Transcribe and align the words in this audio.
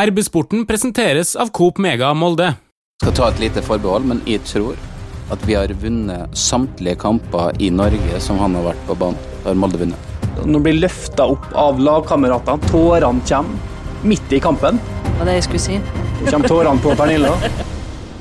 RB-sporten 0.00 0.62
presenteres 0.64 1.34
av 1.36 1.50
Coop 1.52 1.76
Mega 1.78 2.14
Molde. 2.14 2.54
skal 3.02 3.12
ta 3.12 3.26
et 3.28 3.40
lite 3.42 3.60
forbehold, 3.60 4.06
men 4.08 4.22
jeg 4.24 4.40
tror 4.48 4.78
at 5.34 5.44
vi 5.44 5.52
har 5.52 5.68
vunnet 5.82 6.32
samtlige 6.32 6.96
kamper 7.02 7.60
i 7.60 7.68
Norge 7.68 8.20
som 8.24 8.38
han 8.40 8.56
har 8.56 8.70
vært 8.70 8.86
på 8.88 8.96
banen. 8.96 9.20
Har 9.44 9.58
Molde 9.60 9.82
vunnet. 9.82 10.08
Når 10.48 10.64
blir 10.64 10.78
løfta 10.80 11.26
opp 11.34 11.44
av 11.52 11.76
lagkameratene, 11.76 12.72
tårene 12.72 13.20
kommer 13.28 14.08
midt 14.08 14.32
i 14.32 14.40
kampen. 14.40 14.80
Det 14.80 15.12
var 15.18 15.28
det 15.28 15.36
jeg 15.42 15.46
skulle 15.50 15.64
si. 15.66 15.76
Nå 16.22 16.30
kommer 16.30 16.54
tårene 16.54 16.86
på 16.88 16.96
Pernilla. 16.96 17.36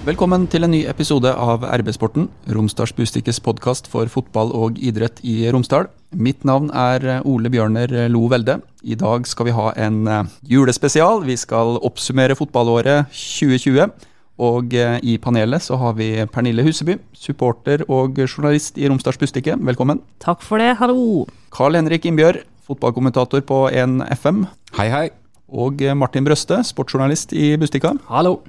Velkommen 0.01 0.47
til 0.49 0.65
en 0.65 0.71
ny 0.73 0.79
episode 0.89 1.29
av 1.29 1.61
RB-sporten, 1.61 2.23
Romsdalsbustikkes 2.49 3.37
podkast 3.45 3.85
for 3.85 4.09
fotball 4.09 4.49
og 4.57 4.79
idrett 4.81 5.19
i 5.21 5.43
Romsdal. 5.53 5.91
Mitt 6.17 6.41
navn 6.41 6.71
er 6.73 7.19
Ole 7.21 7.51
Bjørner 7.53 7.93
Lo 8.09 8.23
Velde. 8.31 8.55
I 8.81 8.95
dag 8.97 9.27
skal 9.29 9.45
vi 9.45 9.53
ha 9.53 9.67
en 9.77 9.99
eh, 10.09 10.31
julespesial. 10.49 11.21
Vi 11.27 11.35
skal 11.37 11.77
oppsummere 11.85 12.33
fotballåret 12.39 13.11
2020. 13.13 13.91
Og 14.41 14.73
eh, 14.73 14.95
i 15.05 15.19
panelet 15.21 15.61
så 15.61 15.77
har 15.77 15.93
vi 15.99 16.07
Pernille 16.33 16.65
Huseby, 16.65 16.95
supporter 17.13 17.83
og 17.85 18.17
journalist 18.25 18.81
i 18.81 18.89
Romsdals 18.89 19.21
Bustikke. 19.21 19.53
Velkommen. 19.69 20.01
Takk 20.25 20.41
for 20.41 20.57
det, 20.57 20.79
hallo. 20.79 21.27
Carl 21.53 21.77
Henrik 21.77 22.07
Innbjørg, 22.09 22.41
fotballkommentator 22.65 23.45
på 23.45 23.67
1 23.69 24.01
FM. 24.17 24.47
Hei, 24.79 24.89
hei. 24.89 25.05
Og 25.53 25.85
eh, 25.85 25.93
Martin 25.93 26.25
Brøste, 26.25 26.63
sportsjournalist 26.65 27.37
i 27.37 27.51
Bustikka. 27.61 27.93
Hallo. 28.09 28.39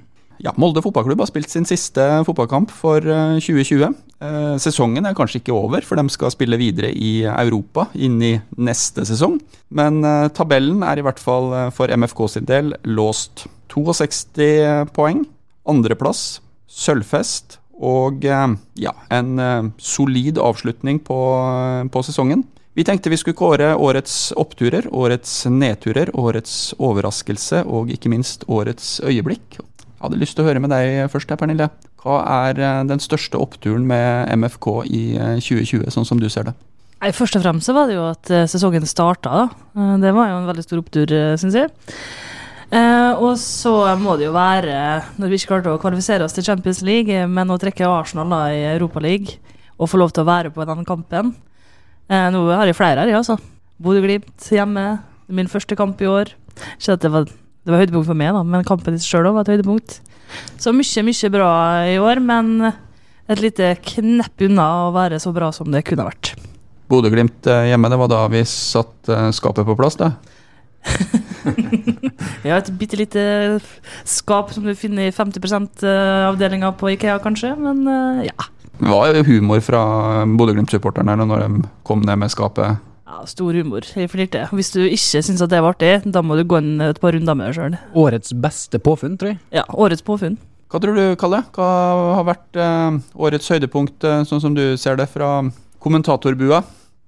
Ja, 0.43 0.51
Molde 0.59 0.83
fotballklubb 0.83 1.21
har 1.23 1.29
spilt 1.31 1.53
sin 1.53 1.67
siste 1.69 2.03
fotballkamp 2.27 2.73
for 2.75 3.05
eh, 3.07 3.37
2020. 3.39 3.93
Eh, 4.27 4.55
sesongen 4.63 5.07
er 5.07 5.15
kanskje 5.15 5.39
ikke 5.39 5.55
over, 5.55 5.87
for 5.87 6.01
de 6.01 6.11
skal 6.11 6.33
spille 6.35 6.59
videre 6.59 6.91
i 6.91 7.23
Europa 7.31 7.87
inn 7.95 8.19
i 8.27 8.33
neste 8.59 9.05
sesong. 9.07 9.39
Men 9.71 10.03
eh, 10.03 10.27
tabellen 10.35 10.83
er 10.83 10.99
i 10.99 11.07
hvert 11.07 11.23
fall 11.23 11.53
eh, 11.55 11.69
for 11.75 11.95
MFK 11.95 12.25
sin 12.35 12.49
del 12.51 12.75
låst. 12.91 13.47
62 13.71 14.91
poeng, 14.93 15.23
andreplass, 15.71 16.41
sølvfest 16.67 17.61
og 17.79 18.27
eh, 18.27 18.49
ja, 18.83 18.97
en 19.15 19.39
eh, 19.39 19.71
solid 19.79 20.43
avslutning 20.43 20.99
på, 21.06 21.21
eh, 21.39 21.87
på 21.87 22.03
sesongen. 22.03 22.43
Vi 22.75 22.87
tenkte 22.89 23.11
vi 23.12 23.19
skulle 23.21 23.37
kåre 23.37 23.75
årets 23.77 24.33
oppturer, 24.41 24.87
årets 24.91 25.45
nedturer, 25.53 26.11
årets 26.17 26.73
overraskelse 26.81 27.67
og 27.69 27.93
ikke 27.93 28.11
minst 28.11 28.47
årets 28.49 28.97
øyeblikk. 29.05 29.61
Jeg 30.03 30.08
hadde 30.11 30.19
lyst 30.19 30.34
til 30.34 30.42
å 30.42 30.48
høre 30.48 30.58
med 30.58 30.72
deg 30.75 31.06
først, 31.12 31.31
her, 31.31 31.39
Pernille. 31.39 31.69
Hva 32.03 32.17
er 32.50 32.58
eh, 32.58 32.81
den 32.91 32.98
største 32.98 33.39
oppturen 33.39 33.84
med 33.86 34.33
MFK 34.34 34.67
i 34.91 35.03
eh, 35.14 35.36
2020, 35.39 35.86
sånn 35.94 36.09
som 36.09 36.19
du 36.19 36.27
ser 36.33 36.48
det? 36.50 36.56
Først 37.14 37.39
og 37.39 37.44
fremst 37.44 37.67
så 37.70 37.75
var 37.77 37.86
det 37.86 37.94
jo 37.94 38.09
at 38.11 38.31
eh, 38.34 38.48
sesongen 38.50 38.83
starta. 38.91 39.44
Eh, 39.78 39.92
Det 40.03 40.11
var 40.17 40.33
jo 40.33 40.41
en 40.41 40.48
veldig 40.50 40.64
stor 40.67 40.83
opptur, 40.83 41.14
syns 41.39 41.55
jeg. 41.55 41.70
Eh, 42.72 43.12
og 43.20 43.36
så 43.39 43.77
må 44.00 44.17
det 44.19 44.27
jo 44.27 44.34
være, 44.34 44.75
når 45.22 45.31
vi 45.31 45.39
ikke 45.39 45.53
klarte 45.53 45.70
å 45.77 45.78
kvalifisere 45.83 46.27
oss 46.27 46.34
til 46.34 46.47
Champions 46.50 46.83
League, 46.83 47.14
eh, 47.14 47.28
men 47.31 47.53
å 47.55 47.61
trekke 47.62 47.87
Arsenal 47.87 48.31
da 48.33 48.42
i 48.50 48.62
Europaligaen 48.72 49.39
og 49.78 49.91
få 49.92 50.03
lov 50.03 50.11
til 50.16 50.25
å 50.25 50.28
være 50.33 50.50
på 50.55 50.66
den 50.69 50.83
kampen 50.87 51.31
eh, 52.11 52.27
Nå 52.34 52.42
har 52.50 52.66
jeg 52.66 52.78
flere 52.78 53.05
her, 53.05 53.12
ja, 53.14 53.22
altså. 53.22 53.39
Bodø-Glimt 53.83 54.50
hjemme. 54.50 54.87
Min 55.33 55.48
første 55.53 55.77
kamp 55.78 56.00
i 56.03 56.09
år. 56.11 56.34
Ikke 56.77 56.97
at 56.98 57.05
det 57.06 57.11
var, 57.14 57.31
det 57.63 57.71
var 57.71 57.83
høydepunkt 57.85 58.09
for 58.09 58.19
meg, 58.19 58.33
da, 58.35 58.43
men 58.43 58.67
kampen 58.67 58.97
i 58.97 59.01
seg 59.03 59.15
sjøl 59.15 59.31
var 59.31 59.45
et 59.45 59.53
høydepunkt. 59.55 60.01
Så 60.61 60.73
mye, 60.75 61.05
mye 61.07 61.31
bra 61.35 61.53
i 61.87 61.99
år, 62.03 62.21
men 62.25 62.73
et 63.31 63.43
lite 63.43 63.75
knepp 63.87 64.43
unna 64.49 64.69
å 64.89 64.95
være 64.95 65.21
så 65.23 65.33
bra 65.35 65.53
som 65.55 65.71
det 65.73 65.85
kunne 65.87 66.05
ha 66.05 66.11
vært. 66.11 66.35
Bodø-Glimt 66.93 67.47
eh, 67.49 67.71
hjemme, 67.71 67.89
det 67.89 67.99
var 68.03 68.11
da 68.11 68.23
vi 68.33 68.43
satt 68.49 69.09
eh, 69.09 69.29
skapet 69.35 69.69
på 69.69 69.77
plass, 69.79 69.97
det. 70.01 70.11
ja, 72.49 72.57
et 72.59 72.73
bitte 72.75 72.99
lite 72.99 73.23
skap 74.09 74.51
som 74.53 74.67
du 74.67 74.75
finner 74.75 75.07
i 75.07 75.15
50% 75.15 75.85
avdelinga 75.87 76.73
på 76.81 76.91
Ikea, 76.97 77.21
kanskje, 77.23 77.55
men 77.57 77.87
eh, 77.87 78.27
ja. 78.33 78.51
Det 78.83 78.91
var 78.91 79.15
jo 79.15 79.23
humor 79.29 79.63
fra 79.63 79.83
Bodø-Glimt-supporterne 80.27 81.15
når 81.21 81.45
de 81.45 81.69
kom 81.87 82.03
ned 82.03 82.19
med 82.19 82.33
skapet. 82.33 82.83
Ja. 83.12 83.27
Stor 83.28 83.56
humor. 83.56 83.84
Jeg 83.84 84.11
flirte. 84.11 84.47
Hvis 84.56 84.73
du 84.75 84.81
ikke 84.84 85.23
syns 85.23 85.43
at 85.45 85.53
det 85.53 85.61
var 85.62 85.77
artig, 85.77 85.93
da 86.15 86.23
må 86.25 86.39
du 86.39 86.47
gå 86.49 86.61
inn 86.62 86.81
et 86.84 87.00
par 87.03 87.15
runder 87.17 87.37
med 87.39 87.50
deg 87.50 87.59
sjøl. 87.59 87.77
Årets 88.03 88.33
beste 88.45 88.81
påfunn, 88.83 89.19
tror 89.21 89.34
jeg. 89.34 89.43
Ja, 89.61 89.67
årets 89.77 90.05
påfunn. 90.06 90.39
Hva 90.73 90.81
tror 90.81 90.97
du, 90.97 91.03
Kalle? 91.21 91.43
Hva 91.53 91.69
har 92.17 92.25
vært 92.25 92.56
eh, 92.56 93.01
årets 93.21 93.51
høydepunkt, 93.53 94.06
eh, 94.09 94.22
sånn 94.28 94.41
som 94.41 94.55
du 94.56 94.65
ser 94.81 94.97
det, 94.97 95.11
fra 95.12 95.43
kommentatorbua? 95.84 96.62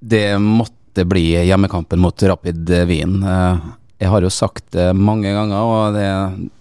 Det 0.04 0.26
måtte 0.43 1.06
bli 1.09 1.31
hjemmekampen 1.32 2.03
mot 2.04 2.26
Rapid 2.28 2.75
Wien. 2.91 3.16
Eh, 3.25 3.64
Jeg 4.04 4.12
har 4.12 4.20
jo 4.20 4.28
sagt 4.32 4.66
det 4.75 4.91
mange 4.92 5.31
ganger, 5.32 5.65
og 5.65 5.94
det, 5.97 6.09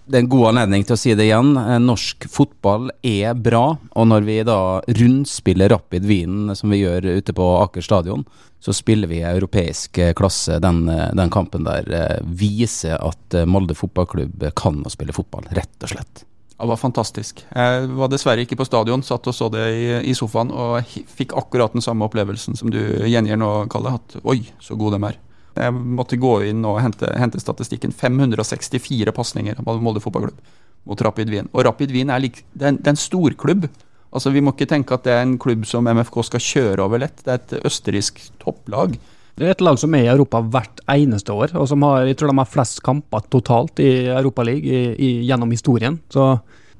det 0.08 0.16
er 0.16 0.22
en 0.22 0.30
god 0.32 0.46
anledning 0.54 0.86
til 0.88 0.96
å 0.96 1.00
si 1.00 1.12
det 1.12 1.26
igjen. 1.26 1.50
Eh, 1.60 1.76
Norsk 1.82 2.24
fotball 2.32 2.88
er 3.04 3.36
bra, 3.36 3.74
og 3.92 4.06
når 4.08 4.24
vi 4.24 4.36
da 4.48 4.60
rundspiller 4.80 5.74
Rapid 5.74 6.06
Wien, 6.08 6.54
som 6.56 6.72
vi 6.72 6.80
gjør 6.80 7.10
ute 7.18 7.34
på 7.36 7.48
Aker 7.58 7.84
stadion, 7.84 8.24
så 8.64 8.72
spiller 8.72 9.10
vi 9.10 9.20
europeisk 9.28 10.00
eh, 10.00 10.14
klasse. 10.16 10.56
Den, 10.64 10.86
eh, 10.88 11.10
den 11.20 11.32
kampen 11.34 11.68
der 11.68 11.90
viser 12.24 12.96
at 12.96 13.36
Molde 13.44 13.76
fotballklubb 13.76 14.48
kan 14.56 14.80
å 14.80 14.94
spille 14.94 15.12
fotball, 15.12 15.44
rett 15.52 15.84
og 15.84 15.92
slett. 15.92 16.24
Det 16.54 16.70
var 16.70 16.80
fantastisk. 16.80 17.44
Jeg 17.50 17.92
var 17.98 18.08
dessverre 18.08 18.46
ikke 18.46 18.56
på 18.56 18.64
stadion, 18.64 19.04
satt 19.04 19.28
og 19.28 19.36
så 19.36 19.50
det 19.52 19.68
i, 19.74 19.84
i 20.08 20.16
sofaen, 20.16 20.48
og 20.48 20.96
fikk 21.12 21.36
akkurat 21.36 21.76
den 21.76 21.84
samme 21.84 22.08
opplevelsen 22.08 22.56
som 22.56 22.72
du 22.72 22.80
gjengir 23.04 23.36
nå, 23.36 23.52
Kalle. 23.68 23.98
At 24.00 24.16
oi, 24.24 24.38
så 24.64 24.80
gode 24.80 24.96
de 24.96 25.12
er. 25.12 25.20
Jeg 25.54 25.74
måtte 25.74 26.18
gå 26.20 26.34
inn 26.50 26.64
og 26.66 26.80
hente, 26.82 27.08
hente 27.20 27.40
statistikken. 27.42 27.94
564 27.94 29.14
pasninger 29.14 29.60
av 29.62 29.82
Molde 29.82 30.02
fotballklubb 30.02 30.38
mot 30.84 31.00
Rapid 31.00 31.30
Wien. 31.32 31.48
Og 31.54 31.64
Rapid 31.64 31.94
Wien 31.94 32.12
er, 32.12 32.22
lik, 32.24 32.42
det 32.52 32.66
er, 32.66 32.74
en, 32.74 32.80
det 32.80 32.90
er 32.90 32.96
en 32.96 33.00
storklubb. 33.00 33.68
Altså, 34.14 34.30
vi 34.34 34.42
må 34.44 34.52
ikke 34.54 34.68
tenke 34.70 34.94
at 34.94 35.06
det 35.06 35.14
er 35.14 35.24
en 35.24 35.38
klubb 35.40 35.64
som 35.66 35.88
MFK 35.88 36.20
skal 36.28 36.44
kjøre 36.44 36.84
over 36.86 37.02
lett. 37.02 37.22
Det 37.24 37.32
er 37.32 37.40
et 37.40 37.66
østerriksk 37.70 38.20
topplag. 38.42 38.98
Det 39.34 39.48
er 39.48 39.56
et 39.56 39.64
lag 39.64 39.78
som 39.80 39.94
er 39.96 40.04
i 40.04 40.12
Europa 40.12 40.38
hvert 40.44 40.82
eneste 40.92 41.34
år, 41.34 41.56
og 41.58 41.66
som 41.66 41.82
har, 41.82 42.04
jeg 42.06 42.20
tror 42.20 42.30
de 42.30 42.38
har 42.38 42.50
flest 42.50 42.78
kamper 42.86 43.24
totalt 43.32 43.82
i 43.82 44.06
Europaligaen 44.12 45.24
gjennom 45.26 45.50
historien. 45.50 45.98
Så 46.12 46.36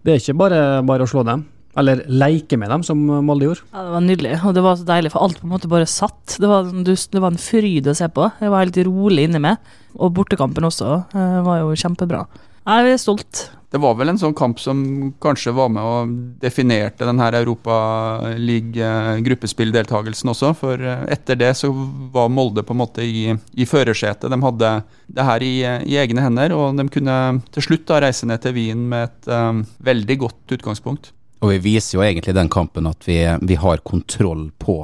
det 0.07 0.13
er 0.15 0.23
ikke 0.23 0.39
bare, 0.39 0.61
bare 0.87 1.07
å 1.07 1.11
slå 1.11 1.25
dem. 1.27 1.43
Eller 1.77 2.05
leke 2.07 2.57
med 2.61 2.69
dem, 2.71 2.83
som 2.87 2.99
Molde 3.27 3.45
gjorde. 3.49 3.63
Ja, 3.73 3.83
Det 3.83 3.91
var 3.97 4.01
nydelig, 4.05 4.37
og 4.47 4.55
det 4.55 4.63
var 4.63 4.77
så 4.79 4.85
deilig, 4.87 5.11
for 5.13 5.23
alt 5.27 5.41
på 5.41 5.45
en 5.49 5.53
måte 5.57 5.69
bare 5.73 5.87
satt. 5.91 6.37
Det 6.39 6.47
var, 6.49 6.65
sånn- 6.71 6.85
det 6.87 7.21
var 7.21 7.31
en 7.33 7.39
fryd 7.41 7.87
å 7.91 7.95
se 7.99 8.07
på. 8.09 8.31
Jeg 8.41 8.51
var 8.51 8.63
helt 8.65 8.79
rolig 8.87 9.25
inni 9.29 9.41
meg. 9.43 9.57
Og 9.99 10.15
bortekampen 10.15 10.65
også 10.67 11.05
eh, 11.15 11.41
var 11.47 11.59
jo 11.65 11.75
kjempebra. 11.75 12.27
Jeg 12.65 12.93
er 12.95 12.99
stolt. 12.99 13.51
Det 13.75 13.81
var 13.83 13.95
vel 13.99 14.09
en 14.13 14.19
sånn 14.19 14.35
kamp 14.39 14.59
som 14.63 15.13
kanskje 15.21 15.51
var 15.53 15.69
med 15.69 15.83
og 15.83 16.09
definerte 16.41 17.05
denne 17.05 17.21
her 17.27 17.35
Europaliga-gruppespilldeltakelsen 17.43 20.31
også. 20.31 20.53
For 20.59 20.79
eh, 20.81 21.05
etter 21.15 21.37
det 21.41 21.53
så 21.59 21.71
var 22.15 22.31
Molde 22.33 22.63
på 22.67 22.75
en 22.75 22.81
måte 22.83 23.03
i, 23.05 23.35
i 23.59 23.67
førersetet. 23.69 24.31
De 24.31 24.39
hadde 24.45 24.71
det 25.19 25.27
her 25.27 25.45
i, 25.47 25.53
i 25.91 25.99
egne 26.01 26.25
hender, 26.25 26.55
og 26.57 26.79
de 26.79 26.87
kunne 26.93 27.17
til 27.55 27.67
slutt 27.69 27.87
da 27.91 28.01
reise 28.07 28.29
ned 28.31 28.41
til 28.45 28.57
Wien 28.57 28.87
med 28.91 29.09
et 29.11 29.23
um, 29.35 29.65
veldig 29.85 30.17
godt 30.25 30.57
utgangspunkt. 30.59 31.05
Og 31.45 31.53
vi 31.53 31.61
viser 31.61 31.99
jo 31.99 32.05
egentlig 32.05 32.33
den 32.33 32.49
kampen 32.49 32.89
at 32.89 33.05
vi, 33.05 33.21
vi 33.45 33.61
har 33.61 33.85
kontroll 33.85 34.49
på 34.57 34.81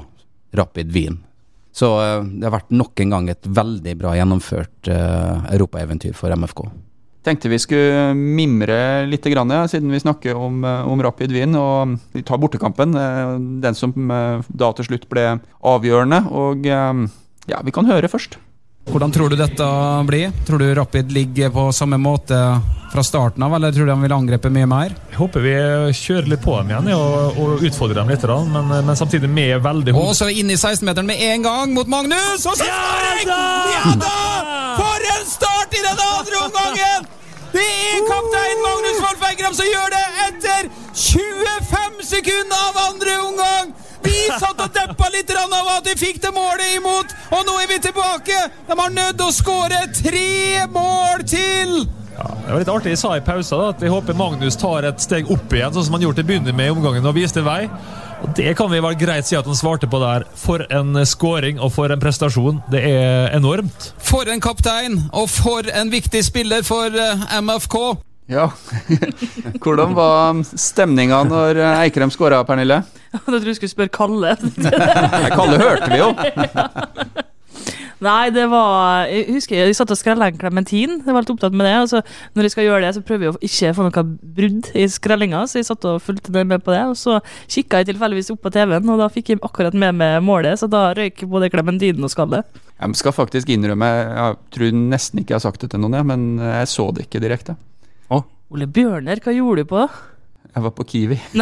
Rapid 0.52 0.92
Wien. 0.92 1.16
Så 1.72 1.88
eh, 2.02 2.20
det 2.36 2.44
har 2.44 2.58
vært 2.58 2.74
nok 2.74 3.00
en 3.00 3.14
gang 3.14 3.30
et 3.32 3.48
veldig 3.48 3.96
bra 3.96 4.12
gjennomført 4.18 4.90
uh, 4.90 5.46
europaeventyr 5.54 6.12
for 6.18 6.34
MFK. 6.36 6.66
Tenkte 7.24 7.52
vi 7.52 7.60
skulle 7.60 8.10
mimre 8.16 9.06
litt, 9.08 9.24
grann, 9.32 9.52
ja, 9.52 9.62
siden 9.68 9.92
vi 9.92 10.00
snakker 10.02 10.36
om, 10.36 10.60
eh, 10.64 10.84
om 10.88 11.00
Rapid 11.04 11.32
Wien. 11.32 11.56
Og 11.56 11.96
vi 12.12 12.24
tar 12.26 12.40
bortekampen, 12.42 12.96
den 13.64 13.78
som 13.78 13.94
da 13.94 14.70
til 14.76 14.88
slutt 14.88 15.08
ble 15.12 15.26
avgjørende. 15.60 16.22
Og 16.32 16.68
ja, 16.68 17.60
vi 17.64 17.76
kan 17.76 17.88
høre 17.88 18.08
først. 18.08 18.36
Hvordan 18.90 19.12
tror 19.12 19.30
du 19.30 19.36
dette 19.38 19.66
blir? 20.08 20.32
Tror 20.48 20.60
du 20.60 20.72
Rapid 20.74 21.12
ligger 21.12 21.52
på 21.54 21.68
samme 21.76 22.00
måte 22.00 22.40
fra 22.90 23.04
starten 23.04 23.42
av, 23.42 23.54
eller 23.54 23.72
tror 23.72 23.86
du 23.86 23.92
de 23.92 24.02
vil 24.02 24.12
angripe 24.12 24.50
mye 24.50 24.66
mer? 24.66 24.94
Jeg 25.12 25.18
håper 25.20 25.44
vi 25.44 25.54
kjører 25.94 26.30
litt 26.32 26.42
på 26.42 26.56
dem 26.58 26.72
igjen 26.72 26.90
og, 26.96 27.38
og 27.38 27.64
utfordrer 27.68 28.00
dem 28.00 28.10
litt, 28.10 28.26
men, 28.50 28.72
men 28.88 28.98
samtidig 28.98 29.30
med 29.30 29.60
veldig 29.62 29.94
Og 29.94 30.10
så 30.18 30.30
inn 30.32 30.50
i 30.50 30.58
16-meteren 30.58 31.06
med 31.06 31.22
en 31.30 31.46
gang 31.46 31.74
mot 31.76 31.90
Magnus! 31.90 32.46
Og 32.50 32.58
så 32.58 32.66
skåring! 32.66 33.30
Ja 33.30 33.94
da! 34.00 34.16
For 34.80 35.06
en 35.14 35.28
start 35.30 35.78
i 35.78 35.84
den 35.86 36.02
andre 36.06 36.42
omgangen! 36.46 37.06
Det 37.50 37.66
er 37.66 38.02
kaptein 38.06 38.64
Magnus 38.64 38.98
Wolff 39.02 39.24
Eikrem 39.26 39.54
som 39.58 39.70
gjør 39.70 39.94
det 39.94 40.02
etter 40.26 40.68
25 40.94 42.02
sekunder 42.10 42.66
av 42.70 42.82
andre 42.88 43.16
omgang! 43.28 43.72
Vi 44.02 44.26
satt 44.32 44.60
og 44.64 44.74
deppa 44.74 45.10
litt 45.12 45.30
av 45.36 45.54
at 45.76 45.86
vi 45.90 45.96
fikk 45.98 46.20
det 46.24 46.30
målet 46.34 46.76
imot, 46.78 47.14
og 47.36 47.46
nå 47.46 47.56
er 47.62 47.70
vi 47.70 47.80
tilbake! 47.86 48.42
De 48.66 48.78
har 48.82 48.94
nødt 48.98 49.22
å 49.22 49.30
skåre 49.34 49.86
tre 49.94 50.66
mål 50.72 51.26
til! 51.28 51.74
Ja, 52.20 52.34
det 52.44 52.52
var 52.52 52.60
litt 52.60 52.68
artig. 52.68 52.92
Jeg 52.92 53.00
sa 53.00 53.14
i 53.16 53.22
pausen 53.24 53.56
da, 53.62 53.70
at 53.72 53.82
jeg 53.84 53.92
håper 53.92 54.16
Magnus 54.18 54.58
tar 54.60 54.84
et 54.84 55.00
steg 55.00 55.30
opp 55.32 55.54
igjen, 55.56 55.72
sånn 55.72 55.86
som 55.86 55.96
han 55.96 56.04
gjorde 56.04 56.20
til 56.20 56.26
å 56.26 56.30
begynne 56.30 56.54
med 56.56 56.68
i 56.68 56.74
omgangen 56.74 57.08
og 57.08 57.16
viste 57.16 57.40
vei. 57.46 57.62
Og 58.20 58.34
Det 58.36 58.52
kan 58.58 58.68
vi 58.68 58.82
vel 58.84 58.98
greit 59.00 59.24
si 59.24 59.38
at 59.38 59.48
han 59.48 59.56
svarte 59.56 59.88
på 59.88 60.00
der. 60.02 60.26
For 60.36 60.66
en 60.68 61.00
scoring 61.08 61.60
og 61.62 61.72
for 61.72 61.92
en 61.92 62.02
prestasjon. 62.02 62.60
Det 62.68 62.82
er 62.90 63.32
enormt. 63.38 63.94
For 64.04 64.28
en 64.28 64.44
kaptein, 64.44 64.98
og 65.16 65.30
for 65.32 65.64
en 65.72 65.92
viktig 65.92 66.20
spiller 66.26 66.66
for 66.66 66.92
eh, 66.92 67.24
MFK. 67.40 67.78
Ja. 68.30 68.50
Hvordan 69.62 69.96
var 69.96 70.44
stemninga 70.44 71.22
når 71.26 71.62
eh, 71.64 71.80
Eikrem 71.86 72.12
skåra, 72.12 72.44
Pernille? 72.44 72.82
Jeg 73.14 73.24
trodde 73.24 73.44
du 73.48 73.54
skulle 73.56 73.72
spørre 73.72 73.94
Kalle. 73.96 74.36
Kalle 75.38 75.56
hørte 75.64 75.88
vi 75.90 76.02
jo. 76.04 76.12
Nei, 78.00 78.30
det 78.32 78.46
var 78.48 79.10
Jeg 79.10 79.26
husker 79.34 79.58
jeg 79.58 79.76
satt 79.76 79.92
og 79.92 79.98
skrella 80.00 80.30
en 80.30 80.38
klementin. 80.40 80.98
Jeg 81.04 81.12
var 81.12 81.24
litt 81.24 81.32
opptatt 81.34 81.56
med 81.56 81.68
det. 81.68 81.74
Og 81.82 81.90
så 81.92 82.00
når 82.36 82.48
jeg 82.48 82.54
skal 82.54 82.66
gjøre 82.66 82.82
det, 82.86 82.94
så 82.96 83.04
prøver 83.04 83.26
jeg 83.26 83.34
å 83.34 83.40
ikke 83.50 83.72
få 83.76 83.86
noe 83.86 84.04
brudd 84.40 84.70
i 84.72 84.86
skrellinga, 84.88 85.44
så 85.50 85.60
jeg 85.60 85.68
satt 85.68 85.86
og 85.90 86.00
fulgte 86.04 86.32
med 86.32 86.64
på 86.64 86.74
det. 86.74 86.82
Og 86.90 86.96
så 86.98 87.18
kikka 87.44 87.82
jeg 87.82 87.92
tilfeldigvis 87.92 88.32
opp 88.34 88.42
på 88.46 88.54
TV-en, 88.56 88.88
og 88.88 89.02
da 89.02 89.10
fikk 89.12 89.34
jeg 89.34 89.42
akkurat 89.44 89.76
med 89.76 89.98
meg 90.00 90.18
målet, 90.24 90.60
så 90.60 90.70
da 90.70 90.90
røyk 90.96 91.26
både 91.28 91.52
klementinen 91.52 92.08
og 92.08 92.12
skallet. 92.12 92.60
Jeg 92.80 92.96
skal 92.96 93.12
faktisk 93.12 93.52
innrømme, 93.52 93.88
jeg 94.16 94.38
tror 94.56 94.78
nesten 94.80 95.20
ikke 95.20 95.34
jeg 95.34 95.42
har 95.42 95.48
sagt 95.50 95.66
det 95.66 95.74
til 95.74 95.84
noen, 95.84 96.00
men 96.08 96.30
jeg 96.40 96.72
så 96.72 96.88
det 96.96 97.08
ikke 97.08 97.20
direkte. 97.20 97.58
Ole 98.50 98.66
Bjørner, 98.66 99.20
hva 99.22 99.30
gjorde 99.30 99.62
du 99.62 99.68
på? 99.70 99.82
Jeg 100.50 100.62
var 100.64 100.72
på 100.74 100.84
Kiwi. 100.92 101.18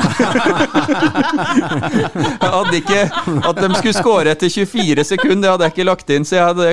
jeg 2.43 2.51
hadde 2.53 2.75
ikke 2.77 3.03
At 3.49 3.61
de 3.63 3.69
skulle 3.79 3.97
score 3.97 4.35
etter 4.35 4.53
24 4.53 5.05
sekunder, 5.15 5.47
det 5.47 5.53
hadde 5.55 5.69
jeg 5.69 5.77
ikke 5.77 5.89
lagt 5.89 6.11
inn. 6.13 6.27
Så 6.29 6.37
jeg 6.37 6.45
hadde, 6.51 6.65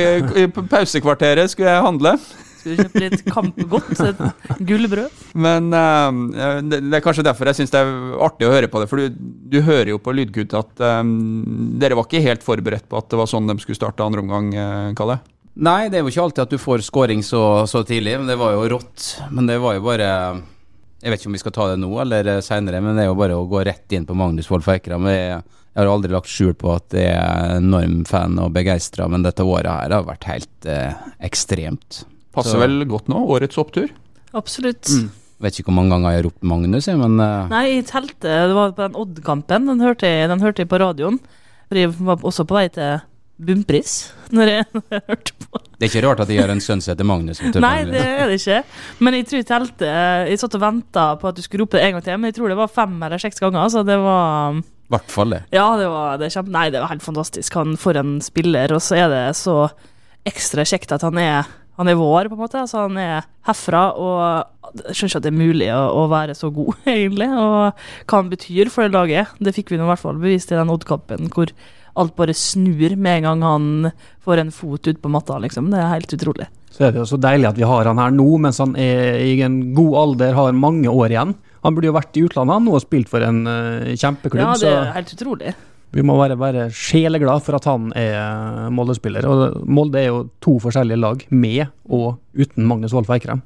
i 0.43 0.47
pausekvarteret 0.51 1.53
skulle 1.53 1.71
jeg 1.71 1.85
handle. 1.85 2.17
Skulle 2.65 2.75
du 2.75 2.81
kjøpe 2.81 3.03
litt 3.03 3.21
Kampgodt? 3.29 3.99
Et 4.09 4.21
gullbrød? 4.65 5.19
Men 5.37 5.69
eh, 5.69 6.09
det, 6.65 6.81
det 6.87 6.97
er 6.97 7.03
kanskje 7.05 7.25
derfor 7.27 7.51
jeg 7.51 7.59
syns 7.59 7.73
det 7.75 7.83
er 7.83 7.93
artig 8.25 8.47
å 8.47 8.53
høre 8.55 8.69
på 8.71 8.81
det. 8.81 8.89
For 8.89 8.97
du, 8.97 9.05
du 9.53 9.59
hører 9.61 9.93
jo 9.93 10.01
på 10.01 10.15
Lydgutt 10.17 10.55
at 10.57 10.83
um, 11.03 11.13
dere 11.77 11.97
var 11.99 12.09
ikke 12.09 12.23
helt 12.25 12.43
forberedt 12.45 12.89
på 12.89 12.97
at 12.97 13.07
det 13.11 13.21
var 13.21 13.29
sånn 13.29 13.47
de 13.51 13.57
skulle 13.61 13.77
starte 13.77 14.01
andre 14.05 14.25
omgang, 14.25 14.49
uh, 14.57 14.89
Kalle? 14.97 15.19
Nei, 15.55 15.85
det 15.87 15.99
er 15.99 16.03
jo 16.03 16.11
ikke 16.11 16.25
alltid 16.25 16.43
at 16.43 16.51
du 16.51 16.59
får 16.59 16.83
scoring 16.83 17.21
så, 17.23 17.43
så 17.69 17.85
tidlig, 17.87 18.17
men 18.19 18.27
det 18.27 18.35
var 18.41 18.57
jo 18.57 18.65
rått. 18.73 19.05
Men 19.31 19.47
det 19.47 19.61
var 19.63 19.77
jo 19.77 19.85
bare 19.85 20.09
Jeg 21.05 21.13
vet 21.13 21.21
ikke 21.21 21.29
om 21.29 21.35
vi 21.37 21.41
skal 21.43 21.53
ta 21.53 21.65
det 21.69 21.77
nå 21.83 21.89
eller 22.01 22.27
seinere, 22.41 22.79
men 22.81 22.97
det 22.97 23.03
er 23.05 23.11
jo 23.11 23.17
bare 23.19 23.35
å 23.37 23.43
gå 23.49 23.59
rett 23.67 23.93
inn 23.93 24.07
på 24.09 24.15
Magnus 24.17 24.47
Wolff 24.49 24.65
Eikram. 24.73 25.05
Jeg 25.11 25.35
har 25.77 25.89
aldri 25.91 26.09
lagt 26.15 26.31
skjul 26.31 26.55
på 26.57 26.71
at 26.73 26.95
jeg 26.97 27.11
er 27.13 27.59
enorm 27.59 27.99
fan 28.09 28.39
og 28.41 28.49
begeistra, 28.55 29.05
men 29.11 29.21
dette 29.25 29.45
året 29.45 29.69
her 29.69 29.93
har 29.93 30.07
vært 30.07 30.25
helt 30.31 30.65
eh, 30.71 30.95
ekstremt. 31.27 32.01
Passer 32.33 32.57
Så- 32.57 32.63
vel 32.63 32.81
godt 32.89 33.11
nå? 33.11 33.21
Årets 33.37 33.59
opptur? 33.61 33.93
Absolutt. 34.33 34.89
Vet 35.45 35.59
ikke 35.59 35.69
hvor 35.69 35.77
mange 35.77 35.93
ganger 35.93 36.15
jeg 36.15 36.21
har 36.23 36.27
ropt 36.31 36.47
Magnus, 36.47 36.87
jeg, 36.89 36.97
men 36.97 37.19
eh, 37.21 37.47
Nei, 37.53 37.65
i 37.77 37.81
teltet. 37.85 38.25
Det 38.25 38.55
var 38.57 38.73
på 38.73 38.87
den 38.87 38.97
Odd-kampen. 39.05 39.69
Den, 39.69 39.85
den 39.85 40.41
hørte 40.41 40.63
jeg 40.65 40.71
på 40.73 40.81
radioen. 40.81 41.21
For 41.69 41.77
jeg 41.83 41.93
var 42.01 42.25
også 42.25 42.47
på 42.49 42.57
vei 42.57 42.65
til 42.73 42.97
bunnpris 43.35 43.95
når 44.35 44.51
jeg, 44.51 44.67
når 44.71 44.85
jeg 44.95 45.03
hørte 45.09 45.33
på. 45.41 45.59
det 45.75 45.87
er 45.87 45.89
ikke 45.89 46.03
rart 46.05 46.21
at 46.23 46.29
de 46.29 46.37
gjør 46.37 46.53
en 46.53 46.61
sønn 46.63 46.83
som 46.83 46.93
heter 46.93 47.07
Magnus. 47.07 47.41
Nei, 47.43 47.73
det 47.89 48.03
er 48.03 48.31
det 48.31 48.37
ikke. 48.39 48.61
Men 49.03 49.17
jeg 49.17 49.27
tror 49.29 49.41
i 49.41 49.47
teltet 49.49 50.29
Jeg 50.31 50.39
satt 50.41 50.55
og 50.57 50.63
venta 50.63 51.07
på 51.19 51.29
at 51.29 51.37
du 51.37 51.43
skulle 51.43 51.65
rope 51.65 51.77
det 51.77 51.83
en 51.85 51.97
gang 51.97 52.05
til, 52.05 52.21
men 52.21 52.31
jeg 52.31 52.39
tror 52.39 52.53
det 52.53 52.59
var 52.59 52.71
fem 52.71 52.95
eller 53.07 53.21
seks 53.21 53.43
ganger. 53.43 53.67
Så 53.73 53.83
det 53.87 53.97
var 54.01 54.55
I 54.61 54.95
hvert 54.95 55.11
fall 55.11 55.35
det. 55.35 55.43
Ja, 55.55 55.67
det 55.79 55.91
var 55.91 56.21
det 56.21 56.31
kjempe... 56.33 56.55
Nei, 56.55 56.69
det 56.73 56.81
var 56.83 56.93
helt 56.93 57.05
fantastisk. 57.05 57.59
Han 57.59 57.75
for 57.81 57.99
en 57.99 58.17
spiller, 58.23 58.73
og 58.75 58.83
så 58.83 59.03
er 59.03 59.11
det 59.11 59.27
så 59.39 59.59
ekstra 60.25 60.65
kjekt 60.65 60.95
at 60.95 61.05
han 61.05 61.19
er 61.21 61.45
han 61.75 61.89
er 61.91 61.97
vår, 61.99 62.29
på 62.31 62.37
en 62.37 62.39
måte. 62.39 62.61
Altså, 62.63 62.85
han 62.85 62.97
er 62.99 63.25
herfra, 63.49 63.81
og 63.99 64.83
jeg 64.85 64.95
skjønner 64.95 65.11
ikke 65.11 65.19
at 65.19 65.25
det 65.25 65.31
er 65.31 65.39
mulig 65.41 65.67
å, 65.75 65.81
å 65.91 66.05
være 66.11 66.35
så 66.37 66.47
god, 66.55 66.77
egentlig. 66.93 67.27
Og 67.35 67.57
hva 68.07 68.21
han 68.21 68.31
betyr 68.31 68.71
for 68.71 68.85
det 68.85 68.95
laget, 68.95 69.33
det 69.43 69.55
fikk 69.57 69.73
vi 69.73 69.79
nå 69.79 69.87
i 69.87 69.91
hvert 69.91 70.03
fall 70.03 70.21
bevist 70.21 70.53
i 70.53 70.59
den 70.59 70.71
Odd-kampen, 70.71 71.27
hvor 71.35 71.51
alt 71.95 72.15
bare 72.17 72.35
snur 72.35 72.95
med 72.95 73.21
en 73.21 73.27
gang 73.29 73.43
han 73.45 73.67
får 74.25 74.41
en 74.41 74.53
fot 74.53 74.87
ut 74.87 75.01
på 75.01 75.11
matta, 75.11 75.39
liksom. 75.43 75.69
Det 75.71 75.79
er 75.79 75.93
helt 75.93 76.15
utrolig. 76.17 76.47
Så 76.75 76.83
er 76.83 76.91
det 76.91 76.99
jo 76.99 77.07
så 77.07 77.19
deilig 77.21 77.47
at 77.47 77.59
vi 77.59 77.67
har 77.67 77.87
han 77.87 78.01
her 78.01 78.11
nå, 78.11 78.27
mens 78.43 78.59
han 78.59 78.73
er 78.75 79.21
i 79.23 79.37
en 79.45 79.61
god 79.77 79.95
alder, 80.01 80.35
har 80.35 80.57
mange 80.59 80.91
år 80.91 81.13
igjen. 81.13 81.31
Han 81.63 81.77
burde 81.77 81.87
jo 81.87 81.95
vært 81.95 82.19
i 82.19 82.25
utlandet 82.27 82.57
han 82.57 82.67
nå 82.67 82.75
og 82.75 82.83
spilt 82.83 83.09
for 83.09 83.23
en 83.23 83.45
uh, 83.47 83.95
kjempeklubb. 83.95 84.43
Ja, 84.43 84.59
det 84.59 84.73
er 84.73 84.91
helt 84.97 85.15
utrolig. 85.15 85.55
vi 85.95 86.03
må 86.03 86.17
være, 86.19 86.35
være 86.37 86.67
sjeleglad 86.75 87.45
for 87.45 87.55
at 87.55 87.69
han 87.71 87.87
er 87.95 88.67
Molde-spiller. 88.75 89.25
Og 89.31 89.63
Molde 89.71 90.03
er 90.03 90.11
jo 90.11 90.25
to 90.43 90.57
forskjellige 90.61 90.99
lag, 90.99 91.23
med 91.31 91.63
og 91.87 92.17
uten 92.35 92.67
Magnus 92.67 92.93
Wolff 92.93 93.13
Eikrem. 93.15 93.41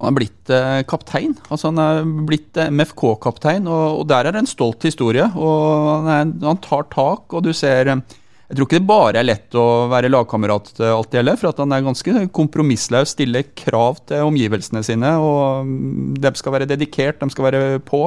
Han 0.00 0.14
er 0.14 0.16
blitt 0.16 0.52
eh, 0.52 0.80
kaptein. 0.88 1.34
Altså 1.52 1.68
Han 1.70 1.80
er 1.82 2.08
blitt 2.28 2.56
eh, 2.56 2.72
MFK-kaptein, 2.72 3.68
og, 3.68 4.06
der 4.08 4.26
er 4.26 4.34
det 4.34 4.44
en 4.44 4.50
stolt 4.50 4.86
historie. 4.88 5.26
Og 5.36 6.08
han, 6.08 6.34
tar 6.64 6.88
tak, 6.92 7.28
og 7.28 7.44
du 7.44 7.52
ser 7.56 7.92
eh, 7.92 8.02
Jeg 8.48 8.56
tror 8.56 8.66
ikke 8.66 8.80
det 8.80 8.88
bare 8.88 9.20
er 9.20 9.28
lett 9.28 9.54
å 9.54 9.66
være 9.92 10.10
lagkamerat 10.10 10.72
alt 10.88 11.12
det 11.12 11.20
gjelder, 11.20 11.38
for 11.38 11.52
at 11.52 11.60
han 11.62 11.76
er 11.76 11.86
ganske 11.86 12.26
kompromissløs, 12.34 13.12
stiller 13.14 13.46
krav 13.54 14.00
til 14.10 14.26
omgivelsene 14.26 14.82
sine. 14.86 15.14
og 15.20 15.68
mm, 15.68 16.18
De 16.24 16.34
skal 16.40 16.56
være 16.56 16.70
dedikert, 16.72 17.20
de 17.20 17.30
skal 17.30 17.50
være 17.50 17.64
på. 17.84 18.06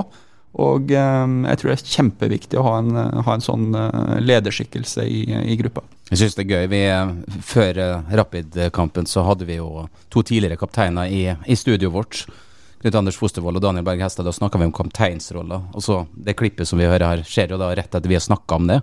Og 0.54 0.92
jeg 0.94 1.58
tror 1.58 1.72
det 1.72 1.78
er 1.80 1.94
kjempeviktig 1.96 2.60
å 2.62 2.66
ha 2.68 2.74
en, 2.78 2.98
ha 3.26 3.34
en 3.34 3.42
sånn 3.42 3.72
lederskikkelse 4.22 5.06
i, 5.10 5.24
i 5.50 5.56
gruppa. 5.58 5.82
Jeg 6.14 6.20
syns 6.20 6.36
det 6.38 6.44
er 6.44 6.52
gøy. 6.54 6.66
Vi, 6.70 6.80
eh, 6.94 7.40
før 7.42 7.78
eh, 7.82 8.10
Rapid-kampen 8.20 9.08
så 9.10 9.24
hadde 9.26 9.48
vi 9.50 9.56
jo 9.58 9.88
to 10.14 10.22
tidligere 10.22 10.60
kapteiner 10.62 11.10
i, 11.10 11.24
i 11.34 11.56
studioet 11.58 11.94
vårt. 11.96 12.20
Knut 12.84 12.98
Anders 13.00 13.18
Fostervold 13.18 13.58
og 13.58 13.64
Daniel 13.66 13.88
Berg 13.88 14.04
Hestad. 14.06 14.28
Da 14.30 14.34
snakka 14.36 14.62
vi 14.62 14.68
om 14.70 14.76
kapteinsroller. 14.78 15.64
Og 15.74 15.82
så 15.82 16.04
det 16.14 16.38
klippet 16.38 16.70
som 16.70 16.78
vi 16.78 16.86
hører 16.86 17.08
her, 17.08 17.26
skjer 17.26 17.56
jo 17.56 17.58
da 17.58 17.72
rett 17.74 17.90
etter 17.90 18.12
vi 18.12 18.20
har 18.20 18.22
snakka 18.22 18.62
om 18.62 18.70
det. 18.70 18.78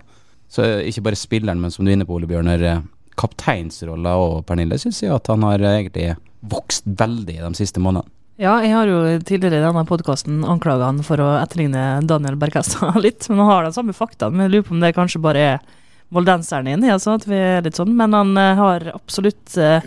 Så 0.51 0.67
eh, 0.67 0.83
ikke 0.91 1.05
bare 1.07 1.21
spilleren, 1.23 1.63
men 1.63 1.71
som 1.71 1.87
du 1.87 1.93
er 1.93 1.95
inne 1.95 2.09
på, 2.09 2.19
Ole 2.19 2.27
Bjørner. 2.27 2.83
Kapteinsrolla 3.21 4.19
og 4.19 4.41
Pernille 4.49 4.75
syns 4.81 4.99
jeg 4.99 5.15
at 5.15 5.31
han 5.31 5.47
har 5.47 5.63
egentlig 5.71 6.09
vokst 6.51 6.83
veldig 6.83 7.41
de 7.45 7.55
siste 7.55 7.79
månedene. 7.79 8.11
Ja, 8.41 8.57
jeg 8.63 8.75
har 8.75 8.89
jo 8.91 9.03
tidligere 9.23 9.61
i 9.61 9.63
denne 9.69 9.87
podkasten 9.87 10.43
anklaga 10.49 10.89
han 10.89 10.99
for 11.05 11.21
å 11.23 11.35
etterligne 11.39 12.01
Daniel 12.09 12.35
Bergestad 12.41 12.99
litt. 13.05 13.31
Men 13.31 13.45
han 13.45 13.55
har 13.55 13.69
de 13.69 13.77
samme 13.79 13.95
faktaene. 13.95 14.35
Men 14.35 14.49
jeg 14.49 14.57
lurer 14.57 14.67
på 14.67 14.75
om 14.75 14.83
det 14.83 14.97
kanskje 14.99 15.23
bare 15.23 15.53
er 15.53 15.69
moldenseren 16.11 16.85
ja, 16.87 16.97
sånn 16.99 17.19
at 17.19 17.27
vi 17.29 17.37
er 17.39 17.65
litt 17.65 17.79
sånn. 17.79 17.93
Men 17.97 18.15
han 18.17 18.35
eh, 18.39 18.57
har 18.59 18.87
absolutt 18.93 19.55
uh, 19.57 19.79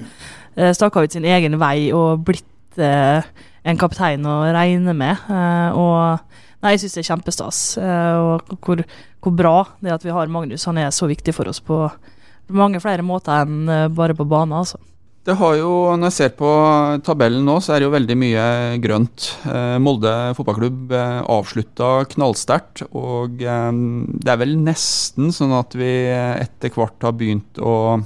staka 0.73 1.05
ut 1.05 1.13
sin 1.13 1.27
egen 1.29 1.59
vei 1.61 1.91
og 1.93 2.25
blitt 2.27 2.81
eh, 2.81 3.27
en 3.65 3.81
kaptein 3.81 4.25
å 4.29 4.43
regne 4.55 4.95
med. 4.97 5.29
eh, 5.31 5.77
og 5.77 6.19
nei, 6.65 6.75
jeg 6.75 6.85
syns 6.85 6.97
det 6.97 7.03
er 7.05 7.11
kjempestas. 7.11 7.61
eh, 7.81 8.17
og 8.21 8.57
hvor, 8.65 8.83
hvor 9.25 9.37
bra 9.37 9.57
det 9.81 9.95
at 9.95 10.05
vi 10.05 10.13
har 10.15 10.33
Magnus. 10.33 10.67
Han 10.69 10.79
er 10.79 10.91
så 10.95 11.09
viktig 11.11 11.35
for 11.37 11.49
oss 11.49 11.61
på 11.65 11.87
mange 12.53 12.81
flere 12.85 13.05
måter 13.07 13.45
enn 13.45 13.69
eh, 13.69 13.89
bare 13.89 14.17
på 14.17 14.27
banen, 14.29 14.59
altså. 14.61 14.81
Det 15.25 15.33
har 15.41 15.55
jo, 15.57 15.69
Når 15.97 16.11
jeg 16.11 16.17
ser 16.19 16.33
på 16.37 16.49
tabellen 17.05 17.47
nå, 17.49 17.57
så 17.65 17.73
er 17.73 17.81
det 17.81 17.87
jo 17.87 17.95
veldig 17.95 18.17
mye 18.21 18.49
grønt. 18.85 19.31
Eh, 19.49 19.77
Molde 19.81 20.13
fotballklubb 20.37 20.93
eh, 20.93 21.21
avslutta 21.33 21.93
knallsterkt. 22.13 22.85
Og 22.93 23.41
eh, 23.41 23.71
det 24.21 24.35
er 24.35 24.43
vel 24.43 24.53
nesten 24.61 25.33
sånn 25.33 25.55
at 25.57 25.77
vi 25.81 25.89
etter 26.13 26.75
hvert 26.77 27.09
har 27.09 27.17
begynt 27.17 27.57
å 27.57 28.03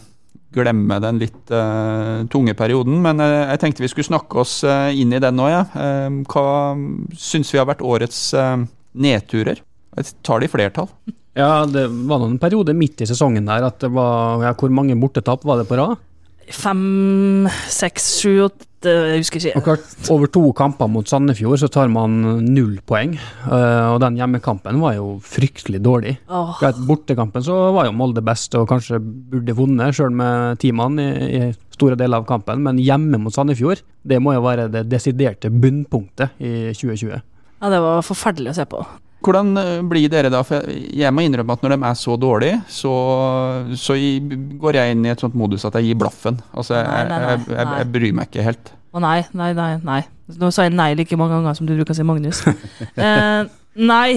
glemme 0.55 1.01
den 1.03 1.19
litt 1.19 1.51
eh, 1.51 2.23
tunge 2.31 2.55
perioden. 2.59 3.03
Men 3.03 3.19
jeg 3.25 3.65
tenkte 3.65 3.83
vi 3.83 3.91
skulle 3.91 4.13
snakke 4.13 4.45
oss 4.45 4.61
inn 4.63 5.11
i 5.11 5.23
den 5.23 5.41
nå, 5.43 5.51
ja. 5.51 5.67
Eh, 5.75 6.23
hva 6.31 6.47
syns 7.19 7.51
vi 7.51 7.59
har 7.59 7.67
vært 7.67 7.83
årets 7.83 8.29
nedturer? 8.95 9.59
Jeg 9.99 10.15
tar 10.23 10.39
det 10.39 10.47
i 10.47 10.55
flertall. 10.55 10.93
Ja, 11.39 11.65
det 11.67 11.89
var 12.07 12.23
noen 12.23 12.39
periode 12.39 12.79
midt 12.79 13.03
i 13.03 13.11
sesongen 13.11 13.51
der 13.51 13.67
at 13.67 13.83
det 13.83 13.91
var 13.95 14.43
ja, 14.43 14.55
Hvor 14.59 14.71
mange 14.75 14.95
bortetap 14.99 15.43
var 15.47 15.59
det 15.59 15.67
på 15.67 15.79
rad? 15.79 15.99
Fem, 16.55 17.49
seks, 17.69 18.09
sju, 18.23 18.33
åtte 18.47 18.93
Jeg 18.93 19.23
husker 19.25 19.43
ikke. 19.43 19.63
Klart, 19.67 19.87
over 20.15 20.31
to 20.31 20.43
kamper 20.57 20.87
mot 20.91 21.09
Sandefjord 21.11 21.59
så 21.59 21.69
tar 21.73 21.91
man 21.91 22.21
null 22.47 22.77
poeng. 22.87 23.17
uh, 23.49 23.95
og 23.95 23.99
den 24.05 24.19
hjemmekampen 24.21 24.79
var 24.83 24.95
jo 24.95 25.17
fryktelig 25.25 25.81
dårlig. 25.83 26.15
Oh. 26.31 26.55
Bortekampen 26.87 27.43
så 27.43 27.57
var 27.75 27.89
jo 27.89 27.97
Molde 27.99 28.23
best 28.23 28.55
og 28.55 28.69
kanskje 28.71 29.01
burde 29.03 29.57
vunnet, 29.59 29.97
sjøl 29.99 30.15
med 30.15 30.61
ti 30.63 30.71
mann 30.71 31.01
i, 31.03 31.09
i 31.41 31.43
store 31.75 31.99
deler 31.99 32.23
av 32.23 32.29
kampen. 32.31 32.63
Men 32.63 32.79
hjemme 32.79 33.19
mot 33.19 33.35
Sandefjord, 33.35 33.83
det 34.07 34.23
må 34.23 34.37
jo 34.37 34.47
være 34.47 34.69
det 34.71 34.87
desiderte 34.93 35.51
bunnpunktet 35.51 36.39
i 36.39 36.71
2020. 36.71 37.19
ja, 37.59 37.75
det 37.75 37.83
var 37.83 38.07
forferdelig 38.07 38.55
å 38.55 38.59
se 38.61 38.69
på. 38.71 38.87
Hvordan 39.25 39.53
eh, 39.59 39.83
blir 39.91 40.09
dere 40.13 40.31
da? 40.31 40.43
For 40.47 40.63
jeg- 40.71 41.13
må 41.15 41.25
innrømme 41.27 41.57
at 41.57 41.63
når 41.65 41.75
de 41.75 41.79
er 41.91 41.95
så 41.99 42.17
dårlige, 42.21 42.61
så, 42.71 42.93
så 43.75 43.97
går 44.63 44.79
jeg 44.79 44.95
inn 44.95 45.07
i 45.07 45.11
et 45.11 45.21
sånt 45.25 45.35
modus 45.39 45.65
at 45.67 45.75
jeg 45.75 45.91
gir 45.91 45.99
blaffen. 45.99 46.39
Altså, 46.55 46.77
jeg, 46.79 46.87
Nei, 46.87 47.05
nei, 47.09 47.19
nei, 47.25 47.57
jeg, 47.57 47.73
jeg 47.81 47.93
bryr 47.97 48.15
meg 48.21 48.31
ikke 48.31 48.47
helt. 48.47 48.73
Å 48.95 49.03
nei, 49.05 49.19
nei, 49.37 49.53
nei. 49.59 49.73
nei. 49.85 50.03
Nå 50.39 50.51
sa 50.55 50.65
jeg 50.67 50.77
nei 50.77 50.93
like 50.97 51.17
mange 51.19 51.35
ganger 51.37 51.57
som 51.59 51.67
du 51.69 51.75
bruker 51.77 51.95
å 51.95 51.99
si 51.99 52.07
Magnus. 52.07 52.41
eh, 53.05 53.43
nei. 53.75 54.11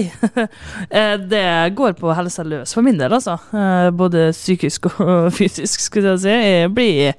eh, 1.00 1.14
det 1.18 1.44
går 1.76 1.96
på 1.98 2.14
helsa 2.16 2.44
løs 2.46 2.72
for 2.76 2.86
min 2.86 2.98
del, 3.00 3.12
altså. 3.18 3.36
Eh, 3.52 3.90
både 3.96 4.30
psykisk 4.36 4.88
og 4.94 5.30
fysisk, 5.38 5.82
skulle 5.88 6.14
jeg 6.14 6.24
si. 6.24 6.36
Jeg 6.36 6.72
blir 6.76 7.14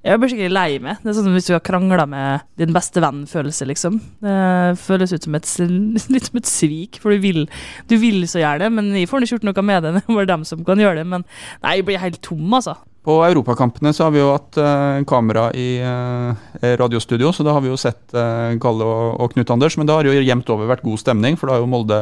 Jeg 0.00 0.16
blir 0.16 0.30
skikkelig 0.32 0.52
lei 0.54 0.78
meg. 0.80 1.00
Det 1.02 1.10
er 1.10 1.16
sånn 1.18 1.26
som 1.26 1.34
hvis 1.36 1.48
du 1.50 1.52
har 1.52 1.64
krangla 1.64 2.06
med 2.08 2.46
din 2.56 2.72
beste 2.72 3.02
venn-følelse, 3.04 3.66
liksom. 3.68 3.98
Det 4.24 4.36
føles 4.80 5.12
ut 5.12 5.26
som 5.26 5.36
et, 5.36 5.50
litt 6.14 6.28
som 6.30 6.40
et 6.40 6.48
svik, 6.48 6.96
for 7.02 7.12
du 7.12 7.20
vil, 7.20 7.42
du 7.90 7.98
vil 8.00 8.24
så 8.30 8.40
gjerne, 8.40 8.70
men 8.72 8.88
jeg 8.96 9.10
får 9.10 9.26
ikke 9.26 9.36
gjort 9.36 9.50
noe 9.50 9.66
med 9.68 9.84
det. 9.84 9.92
Det 9.98 10.02
er 10.06 10.16
bare 10.16 10.30
dem 10.32 10.46
som 10.48 10.64
kan 10.64 10.80
gjøre 10.80 11.02
det. 11.02 11.06
Men 11.12 11.26
nei, 11.60 11.74
jeg 11.76 11.88
blir 11.90 12.00
helt 12.00 12.20
tom, 12.24 12.48
altså. 12.48 12.78
På 13.04 13.18
europakampene 13.26 13.92
så 13.96 14.06
har 14.06 14.16
vi 14.16 14.20
jo 14.20 14.32
hatt 14.32 14.56
uh, 14.60 15.04
kamera 15.08 15.46
i 15.56 15.68
uh, 15.84 16.32
radiostudio, 16.80 17.32
så 17.32 17.44
da 17.44 17.54
har 17.56 17.64
vi 17.64 17.72
jo 17.72 17.78
sett 17.80 18.12
uh, 18.12 18.56
Kalle 18.60 18.84
og, 18.84 19.20
og 19.20 19.32
Knut 19.36 19.52
Anders. 19.52 19.76
Men 19.76 19.88
det 19.88 19.96
har 19.98 20.08
jo 20.08 20.16
jevnt 20.16 20.52
over 20.52 20.68
vært 20.68 20.84
god 20.84 21.00
stemning, 21.00 21.36
for 21.36 21.48
da 21.48 21.58
har 21.58 21.64
jo 21.64 21.68
Molde 21.68 22.00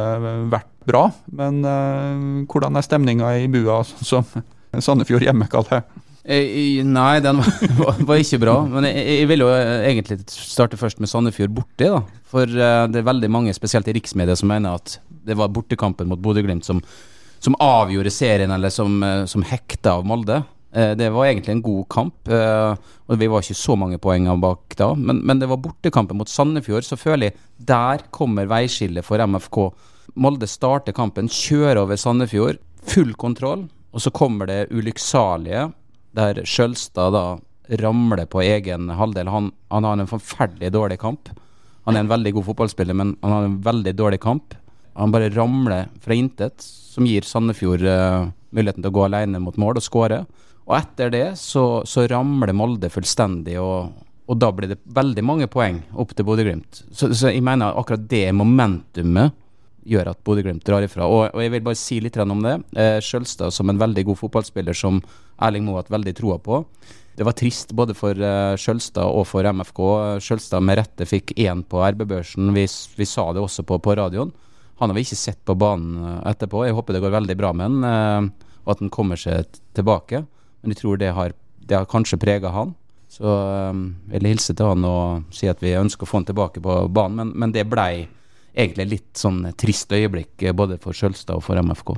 vært 0.51 0.71
bra. 0.87 1.09
Men 1.35 1.59
hvordan 2.47 2.79
er 2.79 2.87
stemninga 2.87 3.35
i 3.43 3.47
bua 3.51 3.81
som 3.83 4.23
Sandefjord 4.87 5.27
hjemme, 5.27 5.51
Kalle? 5.51 5.83
Eh, 6.29 6.83
Nei, 6.85 7.19
den 7.25 7.39
var, 7.79 7.95
var, 8.05 8.19
ikke 8.21 8.41
bra. 8.43 8.59
Men 8.69 8.85
jeg, 8.85 9.01
jeg 9.21 9.29
vil 9.31 9.43
jo 9.45 9.49
eh, 9.49 9.87
egentlig 9.89 10.19
starte 10.29 10.77
først 10.77 11.01
med 11.01 11.09
Sandefjord 11.09 11.55
borte. 11.57 11.89
da 11.89 12.03
For 12.29 12.45
eh, 12.45 12.85
det 12.91 13.01
er 13.01 13.07
veldig 13.07 13.31
mange, 13.33 13.55
spesielt 13.57 13.89
i 13.89 13.95
riksmedia, 13.97 14.37
som 14.37 14.51
mener 14.51 14.77
at 14.77 14.99
det 15.25 15.37
var 15.39 15.49
bortekampen 15.53 16.09
mot 16.09 16.21
Bodø-Glimt 16.21 16.67
som, 16.67 16.83
som 17.41 17.57
avgjorde 17.63 18.13
serien, 18.13 18.53
eller 18.53 18.71
som, 18.73 19.01
som 19.29 19.43
hekta 19.45 19.97
av 19.99 20.07
Molde. 20.07 20.39
Det 20.69 21.09
var 21.11 21.25
egentlig 21.25 21.53
en 21.55 21.63
god 21.65 21.85
kamp, 21.89 22.29
og 22.29 23.13
vi 23.17 23.27
var 23.29 23.43
ikke 23.43 23.57
så 23.57 23.75
mange 23.77 23.97
poeng 24.01 24.27
bak 24.41 24.75
da. 24.77 24.87
Men, 24.97 25.19
men 25.25 25.41
det 25.41 25.49
var 25.49 25.61
bortekampen 25.61 26.17
mot 26.17 26.29
Sandefjord, 26.29 26.85
så 26.87 26.97
føler 26.97 27.29
jeg 27.29 27.65
der 27.69 28.05
kommer 28.15 28.49
veiskillet 28.49 29.05
for 29.05 29.21
MFK. 29.21 29.59
Molde 30.21 30.49
starter 30.49 30.95
kampen, 30.97 31.29
kjører 31.29 31.83
over 31.83 31.99
Sandefjord, 31.99 32.61
full 32.89 33.13
kontroll. 33.19 33.67
Og 33.93 34.05
så 34.05 34.13
kommer 34.13 34.49
det 34.49 34.69
ulykksalige, 34.69 35.67
der 36.17 36.41
Skjølstad 36.47 37.13
da 37.15 37.25
ramler 37.81 38.25
på 38.25 38.41
egen 38.41 38.89
halvdel. 38.97 39.29
Han, 39.29 39.51
han 39.69 39.85
har 39.85 39.99
en 39.99 40.09
forferdelig 40.09 40.71
dårlig 40.73 40.99
kamp. 41.01 41.29
Han 41.85 41.97
er 41.97 42.05
en 42.05 42.11
veldig 42.11 42.33
god 42.37 42.47
fotballspiller, 42.49 42.97
men 42.97 43.15
han 43.21 43.35
har 43.35 43.47
en 43.47 43.59
veldig 43.65 43.93
dårlig 43.97 44.21
kamp. 44.23 44.55
Han 44.99 45.13
bare 45.13 45.29
ramler 45.31 45.87
fra 46.03 46.17
intet, 46.17 46.61
som 46.61 47.07
gir 47.07 47.25
Sandefjord 47.25 47.85
uh, 47.85 48.29
muligheten 48.55 48.83
til 48.83 48.91
å 48.91 48.97
gå 48.97 49.05
alene 49.05 49.41
mot 49.41 49.57
mål 49.61 49.79
og 49.79 49.85
skåre. 49.85 50.23
Og 50.69 50.75
etter 50.77 51.13
det 51.13 51.25
så, 51.39 51.81
så 51.87 52.05
ramler 52.09 52.53
Molde 52.57 52.91
fullstendig, 52.93 53.55
og, 53.61 53.93
og 54.29 54.41
da 54.41 54.51
blir 54.53 54.73
det 54.73 54.81
veldig 54.93 55.23
mange 55.25 55.47
poeng 55.49 55.79
opp 55.97 56.13
til 56.13 56.27
Bodø-Glimt. 56.27 56.83
Så, 56.91 57.13
så 57.13 57.31
jeg 57.31 57.45
mener 57.45 57.77
akkurat 57.77 58.03
det 58.09 58.27
momentumet 58.37 59.37
gjør 59.89 60.11
at 60.11 60.21
Bodø-Glimt 60.25 60.65
drar 60.67 60.85
ifra. 60.85 61.07
Og, 61.09 61.33
og 61.33 61.43
jeg 61.43 61.53
vil 61.55 61.65
bare 61.65 61.79
si 61.79 61.99
litt 62.03 62.17
om 62.21 62.43
det. 62.45 62.55
Eh, 62.77 62.97
Skjølstad 63.03 63.53
som 63.55 63.71
en 63.71 63.81
veldig 63.81 64.05
god 64.11 64.19
fotballspiller 64.21 64.77
som 64.77 65.01
Erling 65.41 65.65
Moe 65.65 65.77
har 65.77 65.85
hatt 65.85 65.93
veldig 65.93 66.15
troa 66.17 66.39
på. 66.43 66.63
Det 67.19 67.25
var 67.27 67.35
trist 67.35 67.73
både 67.75 67.91
for 67.97 68.15
uh, 68.15 68.55
Skjølstad 68.55 69.03
og 69.03 69.25
for 69.27 69.43
MFK. 69.43 69.79
Skjølstad 70.23 70.63
med 70.63 70.79
rette 70.79 71.07
fikk 71.09 71.33
én 71.35 71.65
på 71.67 71.81
RB-børsen. 71.83 72.53
Vi, 72.55 72.63
vi 72.95 73.07
sa 73.09 73.25
det 73.35 73.43
også 73.43 73.65
på, 73.67 73.75
på 73.83 73.95
radioen. 73.99 74.31
Han 74.79 74.91
har 74.91 74.95
vi 74.95 75.03
ikke 75.03 75.19
sett 75.19 75.41
på 75.43 75.57
banen 75.59 75.97
eh, 75.99 76.21
etterpå. 76.31 76.63
Jeg 76.63 76.77
håper 76.77 76.95
det 76.95 77.01
går 77.03 77.17
veldig 77.17 77.35
bra 77.35 77.49
med 77.51 77.67
han, 77.67 77.81
uh, 77.83 78.53
og 78.63 78.71
at 78.71 78.83
han 78.85 78.93
kommer 78.95 79.19
seg 79.19 79.49
tilbake. 79.75 80.23
Men 80.61 80.71
jeg 80.71 80.79
tror 80.79 81.01
det 81.01 81.11
har, 81.17 81.35
det 81.59 81.75
har 81.75 81.89
kanskje 81.91 82.21
prega 82.21 82.53
han. 82.55 82.71
Så 83.09 83.25
eh, 83.25 83.81
jeg 84.13 84.21
vil 84.21 84.31
hilse 84.35 84.55
til 84.55 84.69
han 84.69 84.85
og 84.87 85.35
si 85.35 85.49
at 85.49 85.59
vi 85.65 85.75
ønsker 85.77 86.05
å 86.05 86.09
få 86.09 86.21
han 86.21 86.29
tilbake 86.29 86.63
på 86.63 86.79
banen, 86.93 87.19
men, 87.19 87.33
men 87.35 87.55
det 87.55 87.67
blei 87.69 88.05
egentlig 88.53 88.87
litt 88.93 89.19
sånn 89.19 89.41
trist 89.59 89.91
øyeblikk 89.93 90.43
eh, 90.43 90.55
både 90.55 90.79
for 90.81 90.95
Skjølstad 90.95 91.37
og 91.37 91.45
for 91.45 91.59
MFK. 91.59 91.95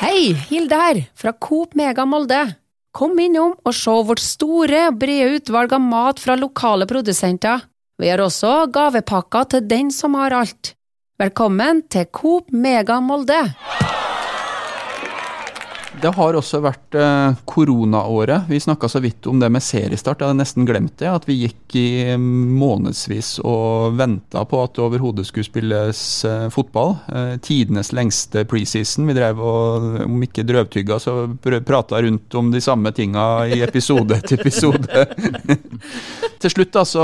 Hei, 0.00 0.32
Hilde 0.48 0.80
her, 0.80 1.02
fra 1.14 1.34
Coop 1.36 1.76
Mega 1.76 2.06
Molde. 2.08 2.40
Kom 2.96 3.18
innom 3.22 3.52
og 3.62 3.74
se 3.76 3.92
vårt 4.08 4.22
store, 4.24 4.88
brede 4.96 5.36
utvalg 5.36 5.76
av 5.76 5.84
mat 5.84 6.22
fra 6.22 6.34
lokale 6.40 6.88
produsenter. 6.90 7.66
Vi 8.00 8.08
har 8.08 8.22
også 8.24 8.64
gavepakker 8.72 9.50
til 9.52 9.66
den 9.68 9.92
som 9.94 10.16
har 10.18 10.34
alt. 10.34 10.74
Velkommen 11.20 11.84
til 11.92 12.08
Coop 12.16 12.48
Mega 12.50 12.96
Molde. 13.04 13.42
Det 15.98 16.10
har 16.14 16.36
også 16.38 16.60
vært 16.62 16.94
eh, 16.94 17.32
koronaåret. 17.50 18.46
Vi 18.48 18.60
snakka 18.62 18.88
så 18.88 19.00
vidt 19.02 19.26
om 19.26 19.40
det 19.42 19.48
med 19.50 19.64
seriestart. 19.64 20.20
Jeg 20.22 20.30
hadde 20.30 20.38
nesten 20.38 20.66
glemt 20.68 20.94
det. 21.02 21.08
At 21.10 21.26
vi 21.26 21.40
gikk 21.42 21.74
i 21.76 22.14
månedsvis 22.16 23.40
og 23.42 23.96
venta 23.98 24.44
på 24.46 24.60
at 24.62 24.76
det 24.76 24.84
overhodet 24.84 25.26
skulle 25.26 25.48
spilles 25.48 26.02
eh, 26.28 26.46
fotball. 26.54 26.94
Eh, 27.10 27.34
tidenes 27.42 27.90
lengste 27.96 28.44
preseason. 28.48 29.08
Vi 29.10 29.16
drev 29.18 29.42
og, 29.42 29.88
om 30.06 30.22
ikke 30.26 30.46
drøvtygga, 30.46 31.00
så 31.02 31.16
pr 31.42 31.58
prata 31.66 32.00
rundt 32.02 32.34
om 32.38 32.52
de 32.54 32.62
samme 32.62 32.94
tinga 32.94 33.26
i 33.50 33.60
episode 33.66 34.16
etter 34.20 34.40
episode. 34.40 35.06
Til 36.40 36.54
slutt, 36.54 36.78
altså, 36.78 37.02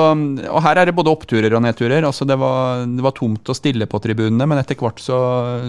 og 0.49 0.62
her 0.64 0.81
er 0.81 0.88
det 0.88 0.97
både 0.97 1.12
oppturer 1.12 1.52
og 1.59 1.61
nedturer. 1.66 2.07
altså 2.07 2.25
Det 2.25 2.38
var, 2.40 2.87
det 2.88 3.05
var 3.05 3.12
tomt 3.19 3.50
og 3.52 3.59
stille 3.59 3.90
på 3.90 4.00
tribunene, 4.00 4.47
men 4.49 4.62
etter 4.62 4.78
hvert 4.81 5.02
så, 5.02 5.19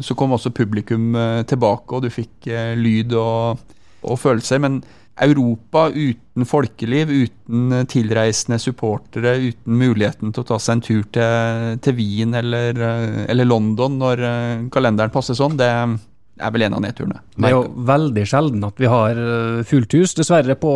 så 0.06 0.16
kom 0.16 0.38
også 0.38 0.54
publikum 0.56 1.18
tilbake, 1.50 1.98
og 1.98 2.06
du 2.06 2.12
fikk 2.14 2.48
eh, 2.52 2.78
lyd 3.08 3.18
og, 3.18 3.76
og 4.04 4.20
følelser. 4.20 4.62
Men 4.64 4.82
Europa 5.18 5.88
uten 5.90 6.46
folkeliv, 6.46 7.10
uten 7.10 7.74
eh, 7.74 7.86
tilreisende 7.90 8.60
supportere, 8.62 9.34
uten 9.50 9.80
muligheten 9.80 10.34
til 10.34 10.44
å 10.44 10.48
ta 10.52 10.60
seg 10.62 10.78
en 10.78 10.84
tur 10.86 11.08
til, 11.14 11.80
til 11.82 11.98
Wien 11.98 12.38
eller, 12.38 12.78
eh, 12.78 13.24
eller 13.32 13.50
London 13.50 13.98
når 13.98 14.22
eh, 14.28 14.68
kalenderen 14.74 15.14
passer 15.14 15.38
sånn, 15.38 15.58
det 15.58 15.70
er 15.72 16.54
vel 16.54 16.68
en 16.68 16.78
av 16.78 16.84
nedturene. 16.86 17.24
Det 17.34 17.50
er 17.50 17.56
jo 17.56 17.66
veldig 17.88 18.26
sjelden 18.30 18.68
at 18.68 18.78
vi 18.78 18.92
har 18.92 19.18
fullt 19.66 19.96
hus, 19.98 20.14
dessverre, 20.20 20.54
på 20.62 20.74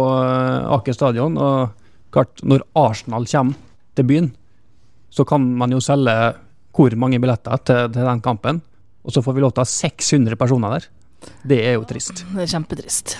Aker 0.73 0.95
stadion. 0.97 1.35
Og 1.37 2.09
klart, 2.09 2.41
når 2.41 2.65
Arsenal 2.81 3.27
kommer 3.29 3.59
til 3.93 4.07
byen, 4.09 4.31
så 5.13 5.21
kan 5.27 5.45
man 5.59 5.75
jo 5.75 5.83
selge 5.83 6.15
hvor 6.73 6.95
mange 6.97 7.19
billetter 7.21 7.61
til, 7.61 7.91
til 7.93 8.09
den 8.09 8.23
kampen. 8.25 8.63
Og 9.05 9.13
så 9.13 9.21
får 9.21 9.37
vi 9.37 9.43
lov 9.45 9.53
til 9.53 9.61
å 9.61 9.67
ha 9.67 9.69
600 9.69 10.39
personer 10.39 10.73
der. 10.73 10.89
Det 11.47 11.59
er 11.65 11.77
jo 11.77 11.85
trist. 11.89 12.23
Det 12.33 12.45
er 12.45 12.51
kjempetrist. 12.53 13.15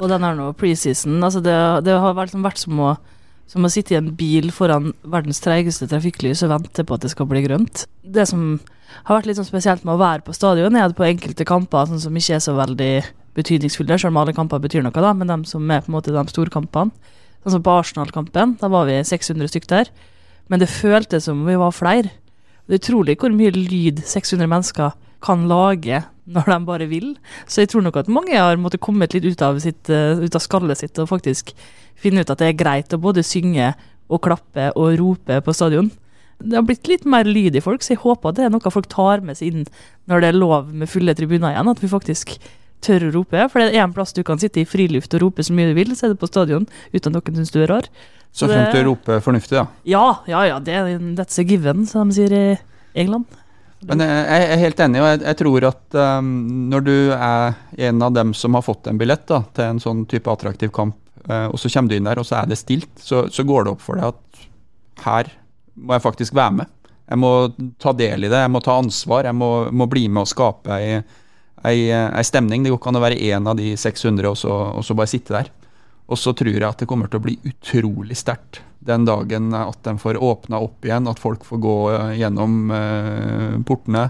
Og 0.00 0.10
den 0.12 0.24
er 0.26 0.36
nå 0.36 0.50
preseason. 0.58 1.18
Altså 1.24 1.42
det, 1.44 1.56
det 1.86 1.96
har 1.96 2.16
vært, 2.16 2.34
vært 2.44 2.60
som, 2.60 2.78
å, 2.82 2.94
som 3.48 3.64
å 3.64 3.72
sitte 3.72 3.94
i 3.94 3.98
en 3.98 4.12
bil 4.18 4.50
foran 4.54 4.92
verdens 5.06 5.40
treigeste 5.44 5.88
trafikklys 5.90 6.44
og 6.44 6.52
vente 6.52 6.84
på 6.84 6.96
at 6.96 7.06
det 7.06 7.12
skal 7.14 7.28
bli 7.30 7.44
grønt. 7.46 7.86
Det 8.02 8.26
som 8.28 8.58
har 9.06 9.18
vært 9.18 9.30
litt 9.30 9.38
sånn 9.40 9.48
spesielt 9.48 9.86
med 9.86 9.96
å 9.96 10.02
være 10.02 10.24
på 10.26 10.34
stadion, 10.36 10.76
er 10.76 10.88
at 10.88 10.96
på 10.98 11.06
enkelte 11.06 11.46
kamper 11.48 11.88
sånn 11.88 12.02
som 12.02 12.18
ikke 12.18 12.36
er 12.36 12.44
så 12.44 12.56
veldig 12.56 12.92
betydningsfulle, 13.36 13.98
selv 14.00 14.14
om 14.14 14.20
alle 14.22 14.34
kamper 14.36 14.60
betyr 14.62 14.84
noe, 14.84 14.94
da, 14.94 15.12
men 15.12 15.28
de 15.28 15.38
som 15.48 15.64
er 15.70 15.82
på 15.84 15.90
en 15.90 15.96
måte 15.98 16.14
de 16.14 16.22
storkampene, 16.32 17.12
sånn 17.44 17.58
som 17.58 17.64
på 17.64 17.74
Arsenal-kampen, 17.78 18.56
da 18.60 18.70
var 18.72 18.88
vi 18.88 18.96
600 19.04 19.52
stykk 19.52 19.68
der, 19.72 19.90
men 20.50 20.62
det 20.62 20.70
føltes 20.72 21.26
som 21.26 21.42
om 21.42 21.50
vi 21.50 21.58
var 21.60 21.74
flere. 21.74 22.12
Det 22.66 22.78
er 22.78 22.82
utrolig 22.82 23.18
hvor 23.20 23.34
mye 23.34 23.52
lyd 23.54 24.00
600 24.06 24.48
mennesker 24.50 24.94
kan 25.24 25.46
lage 25.48 26.02
når 26.26 26.44
de 26.50 26.58
bare 26.66 26.86
vil. 26.90 27.12
Så 27.46 27.62
jeg 27.62 27.70
tror 27.70 27.84
nok 27.86 27.96
at 28.02 28.08
mange 28.12 28.34
har 28.36 28.56
måttet 28.58 28.82
kommet 28.82 29.14
litt 29.14 29.24
ut 29.24 29.42
av, 29.46 29.58
sitt, 29.62 29.88
eh, 29.90 30.18
ut 30.18 30.34
av 30.34 30.42
skallet 30.42 30.78
sitt 30.80 30.98
og 30.98 31.08
faktisk 31.08 31.52
finne 31.96 32.20
ut 32.24 32.30
at 32.30 32.38
det 32.42 32.48
er 32.50 32.58
greit 32.58 32.92
å 32.92 33.00
både 33.00 33.22
synge 33.24 33.74
og 34.10 34.20
klappe 34.22 34.72
og 34.76 34.98
rope 35.00 35.40
på 35.42 35.54
stadion. 35.54 35.90
Det 36.42 36.58
har 36.58 36.66
blitt 36.68 36.86
litt 36.90 37.06
mer 37.08 37.24
lyd 37.24 37.56
i 37.56 37.62
folk, 37.64 37.80
så 37.80 37.94
jeg 37.94 38.02
håper 38.02 38.34
det 38.36 38.44
er 38.44 38.50
noe 38.52 38.70
folk 38.70 38.88
tar 38.92 39.22
med 39.24 39.38
seg 39.38 39.48
inn 39.54 39.64
når 40.10 40.20
det 40.20 40.28
er 40.28 40.36
lov 40.38 40.68
med 40.74 40.90
fulle 40.90 41.14
tribuner 41.16 41.54
igjen. 41.54 41.70
At 41.72 41.80
vi 41.80 41.88
faktisk 41.88 42.36
tør 42.84 43.06
å 43.08 43.12
rope. 43.14 43.46
For 43.48 43.62
det 43.62 43.70
er 43.72 43.82
en 43.86 43.94
plass 43.96 44.12
du 44.12 44.20
kan 44.26 44.38
sitte 44.38 44.60
i 44.60 44.66
friluft 44.68 45.14
og 45.16 45.22
rope 45.24 45.42
så 45.46 45.54
mye 45.56 45.70
du 45.72 45.78
vil, 45.78 45.94
så 45.96 46.06
er 46.06 46.12
det 46.12 46.20
på 46.20 46.28
stadion 46.28 46.66
uten 46.92 47.16
at 47.16 47.24
noen 47.24 47.38
syns 47.40 47.54
du 47.54 47.62
er 47.62 47.70
rar. 47.72 47.88
Så 48.36 48.46
det- 48.46 48.58
fremt 48.58 48.74
du 48.76 48.84
roper 48.90 49.20
fornuftig, 49.24 49.56
da. 49.56 49.66
Ja, 49.88 50.18
ja, 50.28 50.42
ja, 50.44 50.58
det, 50.60 50.76
that's 51.16 51.38
a 51.40 51.42
given, 51.42 51.86
som 51.86 52.10
de 52.10 52.14
sier 52.18 52.32
i 52.36 52.58
England. 52.94 53.24
Men 53.84 54.00
jeg 54.00 54.44
er 54.46 54.60
helt 54.62 54.78
enig, 54.80 55.02
og 55.04 55.24
jeg 55.26 55.36
tror 55.36 55.66
at 55.68 55.96
um, 56.18 56.30
når 56.72 56.84
du 56.86 56.94
er 57.12 57.56
en 57.88 58.04
av 58.06 58.14
dem 58.16 58.32
som 58.34 58.56
har 58.56 58.64
fått 58.64 58.88
en 58.88 58.98
billett 58.98 59.26
da, 59.28 59.42
til 59.54 59.66
en 59.68 59.82
sånn 59.82 60.06
type 60.08 60.32
attraktiv 60.32 60.72
kamp, 60.74 60.96
uh, 61.28 61.50
og 61.50 61.60
så 61.60 61.70
kommer 61.72 61.92
du 61.92 61.98
inn 61.98 62.08
der, 62.08 62.20
og 62.22 62.26
så 62.26 62.40
er 62.40 62.48
det 62.48 62.58
stilt, 62.60 62.90
så, 62.96 63.26
så 63.28 63.44
går 63.46 63.66
det 63.66 63.74
opp 63.76 63.84
for 63.84 64.00
deg 64.00 64.14
at 64.14 64.46
her 65.04 65.30
må 65.76 65.92
jeg 65.92 66.06
faktisk 66.06 66.36
være 66.36 66.56
med. 66.62 66.72
Jeg 67.06 67.20
må 67.20 67.30
ta 67.82 67.92
del 67.94 68.26
i 68.26 68.32
det, 68.32 68.40
jeg 68.42 68.52
må 68.54 68.62
ta 68.64 68.78
ansvar, 68.80 69.28
jeg 69.28 69.36
må, 69.36 69.50
må 69.70 69.86
bli 69.90 70.06
med 70.08 70.24
og 70.24 70.30
skape 70.30 70.72
ei, 70.80 70.96
ei, 71.68 71.78
ei 71.92 72.24
stemning. 72.26 72.64
Det 72.64 72.72
går 72.72 72.80
ikke 72.80 72.90
an 72.94 72.98
å 72.98 73.04
være 73.04 73.20
én 73.28 73.46
av 73.46 73.60
de 73.60 73.74
600 73.78 74.32
og 74.32 74.40
så, 74.40 74.56
og 74.80 74.86
så 74.86 74.96
bare 74.98 75.12
sitte 75.12 75.36
der. 75.36 75.52
Og 76.06 76.18
så 76.20 76.32
tror 76.36 76.54
jeg 76.54 76.66
at 76.66 76.82
det 76.82 76.88
kommer 76.90 77.10
til 77.10 77.20
å 77.20 77.26
bli 77.26 77.36
utrolig 77.48 78.18
sterkt 78.18 78.62
den 78.86 79.04
dagen 79.04 79.54
at 79.54 79.82
de 79.82 79.96
får 79.98 80.20
åpna 80.22 80.60
opp 80.62 80.86
igjen, 80.86 81.08
at 81.10 81.18
folk 81.18 81.44
får 81.44 81.62
gå 81.62 81.76
eh, 81.92 82.12
gjennom 82.20 82.70
eh, 82.70 83.54
portene, 83.66 84.08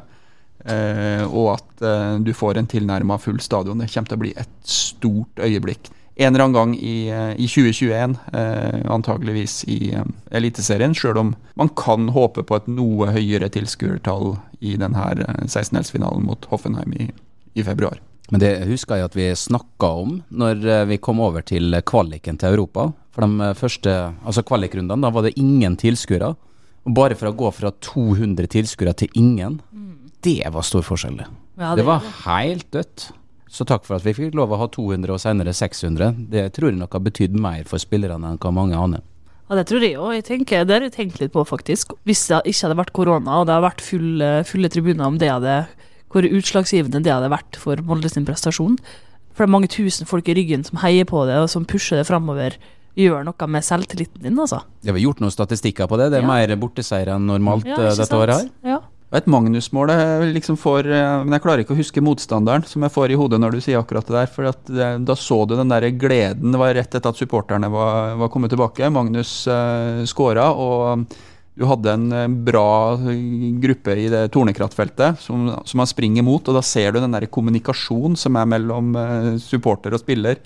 eh, 0.64 1.24
og 1.26 1.54
at 1.56 1.84
eh, 1.84 2.16
du 2.20 2.32
får 2.36 2.60
en 2.60 2.68
tilnærma 2.68 3.18
full 3.22 3.40
stadion. 3.40 3.80
Det 3.80 3.88
kommer 3.92 4.12
til 4.12 4.18
å 4.18 4.24
bli 4.26 4.34
et 4.36 4.56
stort 4.68 5.40
øyeblikk. 5.40 5.88
En 6.16 6.32
eller 6.32 6.46
annen 6.46 6.56
gang 6.56 6.74
i, 6.76 7.08
eh, 7.12 7.32
i 7.40 7.48
2021, 7.48 8.18
eh, 8.36 8.82
antageligvis 8.92 9.62
i 9.72 9.78
Eliteserien, 10.32 10.96
sjøl 10.96 11.20
om 11.20 11.34
man 11.56 11.72
kan 11.76 12.10
håpe 12.16 12.44
på 12.44 12.60
et 12.60 12.68
noe 12.72 13.10
høyere 13.16 13.50
tilskuertall 13.52 14.36
i 14.60 14.76
denne 14.80 15.08
16-delsfinalen 15.44 16.24
mot 16.28 16.48
Hoffenheim 16.52 16.96
i, 16.96 17.10
i 17.56 17.64
februar. 17.64 18.00
Men 18.32 18.42
det 18.42 18.52
husker 18.66 18.98
jeg 18.98 19.06
at 19.06 19.16
vi 19.16 19.28
snakka 19.38 19.90
om 20.02 20.16
når 20.34 20.64
eh, 20.66 20.84
vi 20.90 20.98
kom 21.02 21.20
over 21.22 21.44
til 21.46 21.76
kvaliken 21.86 22.40
til 22.40 22.56
Europa. 22.56 22.88
For 23.14 23.26
de 23.26 23.50
eh, 23.50 23.54
første 23.58 23.94
altså 24.26 24.44
kvalikrundene, 24.46 25.04
da 25.04 25.12
var 25.14 25.26
det 25.26 25.36
ingen 25.38 25.78
tilskuere. 25.78 26.32
Og 26.86 26.94
bare 26.94 27.18
for 27.18 27.30
å 27.30 27.36
gå 27.38 27.50
fra 27.54 27.72
200 27.82 28.50
tilskuere 28.50 28.94
til 28.98 29.14
ingen, 29.18 29.60
det 30.26 30.40
var 30.54 30.66
stor 30.66 30.84
forskjell. 30.86 31.20
det. 31.22 31.26
Ja, 31.58 31.74
Det 31.78 31.86
var 31.86 32.02
helt 32.26 32.70
dødt. 32.74 33.10
Så 33.48 33.64
takk 33.64 33.86
for 33.86 33.96
at 33.96 34.04
vi 34.04 34.12
fikk 34.14 34.34
lov 34.34 34.52
å 34.52 34.58
ha 34.60 34.66
200 34.68 35.14
og 35.14 35.20
senere 35.22 35.54
600. 35.54 36.26
Det 36.30 36.48
tror 36.54 36.70
jeg 36.70 36.80
nok 36.80 36.92
har 36.92 37.04
betydd 37.06 37.36
mer 37.38 37.64
for 37.64 37.80
spillerne 37.80 38.34
enn 38.34 38.40
hva 38.42 38.52
mange 38.52 38.76
aner. 38.76 39.04
Ja, 39.46 39.54
det 39.54 39.68
tror 39.70 39.84
jeg 39.86 39.94
òg. 39.94 40.18
Det 40.26 40.74
har 40.74 40.82
jeg 40.82 40.92
tenkt 40.92 41.20
litt 41.22 41.32
på, 41.32 41.44
faktisk. 41.46 41.94
Hvis 42.04 42.26
det 42.26 42.42
ikke 42.50 42.66
hadde 42.66 42.78
vært 42.82 42.92
korona 42.92 43.40
og 43.40 43.46
det 43.46 43.54
hadde 43.54 43.68
vært 43.68 43.84
fulle, 43.86 44.30
fulle 44.48 44.70
tribuner, 44.74 45.06
om 45.06 45.18
det 45.22 45.30
hadde 45.30 45.54
hvor 46.16 46.24
utslagsgivende 46.32 47.02
det 47.04 47.12
hadde 47.12 47.28
vært 47.28 47.58
for 47.60 47.76
Molde 47.84 48.08
sin 48.08 48.24
prestasjon. 48.24 48.78
For 49.36 49.44
det 49.44 49.50
er 49.50 49.52
mange 49.52 49.68
tusen 49.68 50.08
folk 50.08 50.28
i 50.32 50.36
ryggen 50.38 50.64
som 50.64 50.80
heier 50.80 51.04
på 51.04 51.26
det, 51.28 51.36
og 51.44 51.50
som 51.52 51.66
pusher 51.68 52.00
det 52.00 52.06
framover. 52.08 52.56
Gjør 52.96 53.26
noe 53.28 53.46
med 53.52 53.60
selvtilliten 53.66 54.22
din, 54.24 54.38
altså. 54.40 54.62
Det 54.80 54.94
har 54.94 55.02
gjort 55.02 55.20
noen 55.20 55.34
statistikker 55.34 55.84
på 55.90 55.98
det. 56.00 56.06
Det 56.14 56.22
er 56.22 56.24
Ja. 56.24 56.32
mer 56.32 56.56
borteseier 56.56 57.12
enn 57.12 57.26
normalt 57.28 57.66
Ja, 57.68 57.74
eh, 57.76 57.90
dette 57.92 58.06
sant? 58.08 58.16
året 58.16 58.40
her. 58.40 58.50
Ja. 58.64 58.76
Og 59.12 59.18
Et 59.20 59.26
Magnus-mål 59.26 59.88
jeg 59.92 60.34
liksom 60.34 60.56
får 60.58 60.86
eh, 60.90 61.22
Men 61.22 61.36
jeg 61.36 61.42
klarer 61.42 61.60
ikke 61.62 61.76
å 61.76 61.78
huske 61.78 62.02
motstanderen 62.02 62.64
som 62.66 62.82
jeg 62.82 62.90
får 62.90 63.10
i 63.12 63.14
hodet 63.20 63.38
når 63.38 63.52
du 63.52 63.60
sier 63.60 63.78
akkurat 63.78 64.06
det 64.08 64.16
der. 64.16 64.26
For 64.26 64.48
at 64.48 64.64
det, 64.64 65.04
da 65.04 65.14
så 65.14 65.46
du 65.46 65.54
den 65.54 65.68
der 65.68 65.82
gleden. 65.92 66.50
Det 66.50 66.58
var 66.58 66.72
rett 66.74 66.94
etter 66.96 67.08
at 67.12 67.20
supporterne 67.20 67.70
var, 67.70 68.16
var 68.16 68.28
kommet 68.32 68.50
tilbake. 68.50 68.90
Magnus 68.90 69.46
uh, 69.46 70.02
skåra, 70.08 70.48
og 70.56 71.06
du 71.56 71.64
hadde 71.64 71.92
en 71.96 72.06
eh, 72.12 72.26
bra 72.50 72.66
gruppe 73.62 73.94
i 73.96 74.10
det 74.12 74.26
Tornekrattfeltet 74.34 75.22
som, 75.24 75.48
som 75.64 75.80
man 75.80 75.88
springer 75.88 76.24
mot. 76.26 76.44
Og 76.44 76.58
da 76.58 76.62
ser 76.64 76.92
du 76.92 77.00
den 77.00 77.16
der 77.16 77.28
kommunikasjonen 77.32 78.16
som 78.20 78.36
er 78.36 78.48
mellom 78.52 78.92
eh, 79.00 79.30
supporter 79.40 79.96
og 79.96 80.02
spiller. 80.02 80.36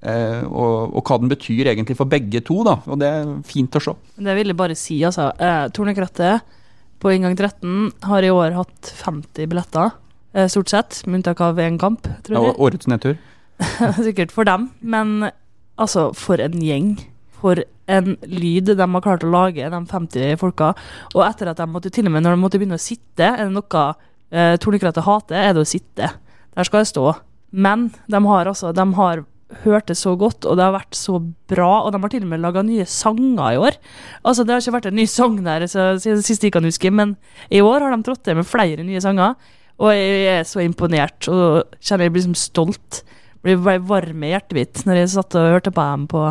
eh, 0.00 0.42
og, 0.48 0.96
og 0.96 1.02
hva 1.04 1.18
den 1.20 1.32
betyr 1.32 1.72
egentlig 1.72 1.96
for 1.98 2.08
begge 2.08 2.40
to, 2.46 2.62
da. 2.66 2.78
Og 2.88 3.00
det 3.02 3.10
er 3.10 3.34
fint 3.48 3.76
å 3.76 3.82
se. 3.84 3.94
Det 4.16 4.36
vil 4.38 4.52
jeg 4.52 4.58
bare 4.58 4.76
si, 4.78 4.98
altså. 5.04 5.28
Eh, 5.36 5.66
Tornekrattet 5.76 6.54
på 7.02 7.12
inngang 7.12 7.36
13 7.36 7.90
har 8.08 8.24
i 8.24 8.32
år 8.32 8.56
hatt 8.56 8.92
50 9.02 9.50
billetter, 9.52 9.90
eh, 10.32 10.48
stort 10.48 10.72
sett, 10.72 11.02
med 11.06 11.20
unntak 11.20 11.42
av 11.44 11.60
én 11.60 11.76
kamp, 11.80 12.08
tror 12.24 12.38
jeg. 12.38 12.54
Og 12.54 12.62
årets 12.70 12.88
nedtur. 12.88 13.18
Sikkert 14.06 14.32
for 14.32 14.48
dem, 14.48 14.70
men 14.80 15.28
altså, 15.76 16.08
for 16.16 16.40
en 16.40 16.56
gjeng. 16.64 16.94
For 17.40 17.62
en 17.86 18.16
lyd 18.26 18.72
de 18.72 18.88
har 18.88 19.04
klart 19.04 19.24
å 19.26 19.30
lage, 19.30 19.70
de 19.70 19.80
50 19.92 20.40
folka. 20.40 20.72
Og 21.14 21.22
etter 21.26 21.52
at 21.52 21.60
de 21.60 21.68
måtte 21.70 21.92
til 21.92 22.08
og 22.08 22.14
med 22.14 22.24
når 22.26 22.36
de 22.36 22.42
måtte 22.42 22.60
begynne 22.60 22.80
å 22.80 22.82
sitte, 22.82 23.28
er 23.28 23.46
det 23.46 23.54
noe 23.54 23.86
eh, 24.32 24.56
Tornekrattet 24.62 25.06
hater, 25.06 25.38
er 25.38 25.56
det 25.56 25.64
å 25.64 25.68
sitte. 25.68 26.10
Der 26.56 26.68
skal 26.68 26.82
jeg 26.82 26.92
stå. 26.94 27.08
Men 27.56 27.90
de 28.10 28.20
har 28.26 28.48
altså 28.50 28.72
De 28.74 28.86
har 28.98 29.24
hørt 29.62 29.86
det 29.86 29.94
så 29.96 30.16
godt, 30.18 30.44
og 30.44 30.56
det 30.58 30.64
har 30.64 30.74
vært 30.74 30.96
så 30.98 31.20
bra. 31.50 31.84
Og 31.84 31.92
de 31.94 32.00
har 32.02 32.12
til 32.12 32.24
og 32.26 32.32
med 32.32 32.42
laga 32.42 32.64
nye 32.66 32.86
sanger 32.90 33.52
i 33.54 33.60
år. 33.60 33.78
Altså 34.26 34.44
Det 34.44 34.54
har 34.54 34.64
ikke 34.64 34.78
vært 34.78 34.90
en 34.90 34.98
ny 34.98 35.06
sang 35.10 35.38
der 35.46 35.66
sist 35.68 36.42
jeg 36.42 36.54
kan 36.54 36.66
huske, 36.66 36.90
men 36.90 37.14
i 37.50 37.62
år 37.62 37.84
har 37.84 37.94
de 37.94 38.02
trådt 38.06 38.24
til 38.26 38.38
med 38.40 38.48
flere 38.48 38.86
nye 38.86 39.02
sanger. 39.02 39.36
Og 39.76 39.92
jeg 39.92 40.24
er 40.32 40.46
så 40.48 40.62
imponert 40.64 41.28
og 41.28 41.76
kjenner 41.84 42.08
jeg 42.08 42.14
blir 42.14 42.24
liksom 42.24 42.38
stolt. 42.40 43.02
Blir 43.46 43.60
ble 43.62 43.76
varm 43.86 44.24
i 44.26 44.32
hjertet 44.32 44.56
mitt 44.58 44.80
når 44.88 45.04
jeg 45.04 45.12
satt 45.14 45.36
og 45.38 45.52
hørte 45.54 45.70
på 45.74 45.84
dem 45.86 46.08
på, 46.10 46.22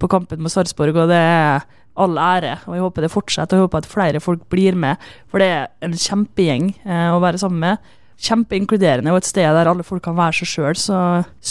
på 0.00 0.08
kampen 0.08 0.40
mot 0.40 0.52
Sarpsborg, 0.52 0.96
og 0.96 1.10
det 1.12 1.18
er 1.20 1.66
all 1.98 2.18
ære. 2.22 2.56
Og 2.66 2.76
jeg 2.76 2.84
håper 2.86 3.04
det 3.04 3.12
fortsetter, 3.12 3.58
og 3.58 3.60
jeg 3.60 3.68
håper 3.68 3.84
at 3.84 3.92
flere 3.92 4.22
folk 4.22 4.44
blir 4.52 4.78
med. 4.78 5.08
For 5.30 5.42
det 5.42 5.48
er 5.52 5.66
en 5.84 5.96
kjempegjeng 5.98 6.70
eh, 6.86 7.08
å 7.12 7.20
være 7.22 7.40
sammen 7.42 7.64
med. 7.64 7.94
Kjempeinkluderende 8.18 9.12
og 9.14 9.20
et 9.20 9.28
sted 9.28 9.46
der 9.46 9.70
alle 9.70 9.86
folk 9.86 10.02
kan 10.06 10.16
være 10.18 10.40
seg 10.40 10.52
sjøl. 10.52 10.78
Så 10.78 11.00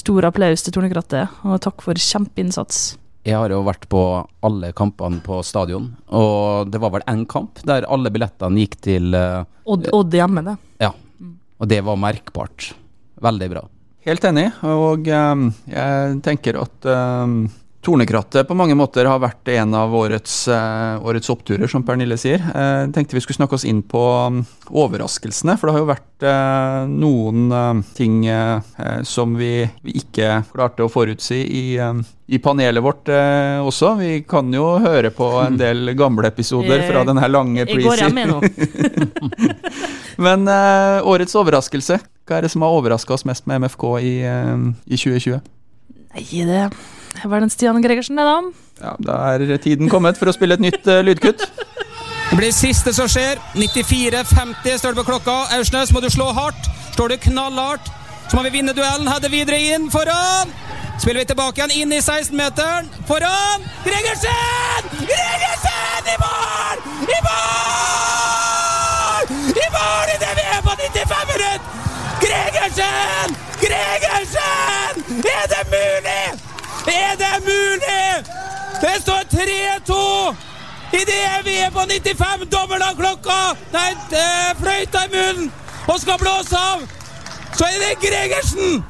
stor 0.02 0.30
applaus 0.32 0.66
til 0.66 0.76
Tornekrattet, 0.76 1.38
og 1.48 1.62
takk 1.64 1.84
for 1.86 2.00
kjempeinnsats. 2.00 2.98
Jeg 3.28 3.36
har 3.36 3.52
jo 3.52 3.60
vært 3.68 3.90
på 3.92 4.02
alle 4.48 4.72
kampene 4.76 5.20
på 5.24 5.42
stadion, 5.44 5.90
og 6.16 6.70
det 6.72 6.80
var 6.80 6.94
vel 6.96 7.04
én 7.12 7.26
kamp 7.28 7.60
der 7.68 7.88
alle 7.92 8.12
billettene 8.14 8.64
gikk 8.64 8.78
til 8.88 9.18
eh, 9.20 9.44
Odd, 9.68 9.90
Odd 9.92 10.16
hjemme, 10.16 10.46
det. 10.48 10.56
Ja. 10.86 10.94
Og 11.58 11.68
det 11.68 11.82
var 11.84 12.00
merkbart. 12.00 12.72
Veldig 13.20 13.50
bra. 13.52 13.66
Helt 14.06 14.24
enig, 14.30 14.52
og 14.62 15.08
ehm, 15.10 15.48
jeg 15.72 16.20
tenker 16.24 16.60
at 16.62 16.86
ehm, 16.88 17.48
Tornekrattet 17.88 18.44
på 18.50 18.56
mange 18.58 18.76
måter 18.76 19.08
har 19.08 19.22
vært 19.24 19.48
en 19.54 19.72
av 19.80 19.94
årets, 19.96 20.34
eh, 20.52 20.98
årets 21.08 21.30
oppturer, 21.32 21.70
som 21.72 21.86
Pernille 21.88 22.18
sier. 22.20 22.42
Eh, 22.44 22.82
Jeg 22.84 22.90
tenkte 22.98 23.16
vi 23.16 23.22
skulle 23.24 23.38
snakke 23.38 23.56
oss 23.56 23.64
inn 23.64 23.80
på 23.82 24.02
um, 24.28 24.42
overraskelsene, 24.76 25.56
for 25.56 25.70
det 25.70 25.76
har 25.78 25.84
jo 25.86 25.88
vært 25.88 26.26
eh, 26.28 26.82
noen 26.92 27.46
eh, 27.56 27.80
ting 27.96 28.18
eh, 28.28 28.60
eh, 28.84 28.98
som 29.08 29.38
vi, 29.40 29.70
ikke 29.88 30.42
klarte 30.52 30.84
å 30.84 30.92
forutsi 30.92 31.40
i, 31.48 31.64
eh, 31.80 32.02
i 32.28 32.42
panelet 32.44 32.84
vårt 32.84 33.08
eh, 33.08 33.64
også. 33.64 33.94
Vi 34.02 34.12
kan 34.28 34.52
jo 34.52 34.66
høre 34.84 35.14
på 35.16 35.32
en 35.46 35.56
del 35.64 35.94
gamle 35.96 36.28
episoder 36.28 36.84
fra 36.90 37.06
den 37.08 37.24
her 37.24 37.32
lange 37.32 37.64
nå. 37.72 38.42
Men 40.28 40.44
eh, 40.52 41.08
årets 41.08 41.40
overraskelse, 41.40 42.02
hva 42.28 42.36
er 42.42 42.50
det 42.50 42.52
som 42.52 42.68
har 42.68 42.76
overraska 42.82 43.16
oss 43.16 43.24
mest 43.24 43.48
med 43.48 43.64
MFK 43.64 43.90
i, 44.04 44.14
eh, 44.28 44.54
i 44.92 45.00
2020? 45.00 45.40
Nei, 46.18 46.28
det 46.52 46.68
var 47.26 47.42
den 47.42 47.50
Stian 47.50 47.82
Gregersen, 47.82 48.20
det, 48.20 48.26
da. 48.28 48.38
Ja, 48.82 48.94
Da 49.00 49.18
er 49.34 49.58
tiden 49.58 49.90
kommet 49.90 50.20
for 50.20 50.30
å 50.30 50.36
spille 50.36 50.58
et 50.58 50.64
nytt 50.64 50.86
uh, 50.88 51.02
lydkutt. 51.02 51.48
Det 52.28 52.36
blir 52.36 52.52
siste 52.52 52.94
som 52.94 53.08
skjer. 53.10 53.40
94-50 53.56 54.78
står 54.78 54.94
det 54.94 55.02
på 55.02 55.08
klokka. 55.08 55.36
Aursnes, 55.56 55.94
må 55.96 56.04
du 56.04 56.10
slå 56.12 56.28
hardt. 56.36 56.70
Står 56.94 57.14
du 57.14 57.18
knallhardt, 57.30 57.88
så 58.28 58.38
må 58.38 58.44
vi 58.48 58.58
vinne 58.58 58.74
duellen. 58.76 59.08
Hedde 59.08 59.32
videre 59.32 59.60
inn, 59.74 59.90
foran. 59.94 60.52
Spiller 60.98 61.20
vi 61.22 61.26
tilbake 61.30 61.62
igjen, 61.62 61.72
inn 61.82 61.92
i 61.94 62.02
16-meteren. 62.02 62.90
Foran! 63.08 63.64
Gregersen! 63.86 64.88
Gregersen 64.98 66.10
i 66.10 66.18
mål! 66.24 66.78
I 67.06 67.20
mål! 67.28 69.24
I 69.62 69.68
mål 69.78 70.14
idet 70.16 70.34
vi 70.40 70.46
er 70.56 70.62
på 70.66 70.74
95 70.82 71.32
minutter! 71.32 71.60
Gregersen! 72.26 73.38
Gregersen! 73.62 74.94
Er 75.38 75.46
det 75.54 75.64
mulig? 75.72 76.57
Det 78.82 79.02
står 79.02 79.22
3-2! 79.88 80.36
Idet 80.94 81.46
vi 81.46 81.56
er 81.58 81.70
på 81.70 81.80
95, 81.80 82.46
dobbelt 82.52 82.84
av 82.84 82.94
klokka, 82.96 83.40
nei, 83.74 83.90
fløyta 84.60 85.02
i 85.04 85.10
munnen 85.12 85.50
og 85.88 85.98
skal 86.00 86.20
blåse 86.22 86.60
av, 86.60 86.86
så 87.58 87.68
er 87.68 87.82
det 87.82 87.98
Gregersen! 88.04 88.84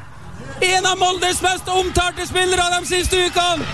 En 0.62 0.86
av 0.86 0.97
Moldes 1.00 1.41
mest 1.41 1.69
omtalte 1.69 2.28
spillere 2.28 2.67
de 2.76 2.86
siste 2.89 3.23
ukene. 3.30 3.65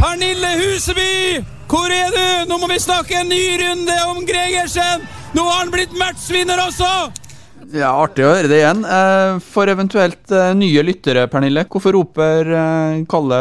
Pernille 0.00 0.52
Huseby, 0.58 1.44
hvor 1.70 1.92
er 1.94 2.10
du? 2.10 2.50
Nå 2.50 2.58
må 2.58 2.68
vi 2.72 2.80
snakke 2.82 3.20
en 3.20 3.30
ny 3.30 3.42
runde 3.62 3.98
om 4.10 4.22
Gregersen. 4.26 5.04
Nå 5.32 5.44
har 5.46 5.62
han 5.62 5.72
blitt 5.72 5.92
matchvinner 5.96 6.60
også. 6.66 6.90
Ja, 7.72 7.88
Artig 8.02 8.24
å 8.26 8.32
høre 8.34 8.50
det 8.50 8.58
igjen. 8.60 8.82
Eh, 8.84 9.38
For 9.52 9.70
eventuelt 9.72 10.32
eh, 10.34 10.50
nye 10.58 10.82
lyttere, 10.84 11.24
Pernille, 11.32 11.64
hvorfor 11.72 11.94
roper 11.96 12.50
eh, 12.52 12.96
Kalle 13.08 13.38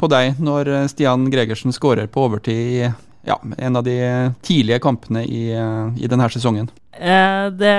på 0.00 0.08
deg 0.10 0.40
når 0.42 0.70
Stian 0.90 1.28
Gregersen 1.30 1.74
skårer 1.74 2.08
på 2.10 2.24
overtid 2.26 2.58
i 2.58 2.88
ja, 3.24 3.36
en 3.38 3.78
av 3.78 3.86
de 3.86 3.94
tidlige 4.44 4.80
kampene 4.84 5.22
i, 5.24 5.44
i 5.54 6.10
denne 6.10 6.26
sesongen? 6.34 6.66
Eh, 6.98 7.46
det 7.54 7.76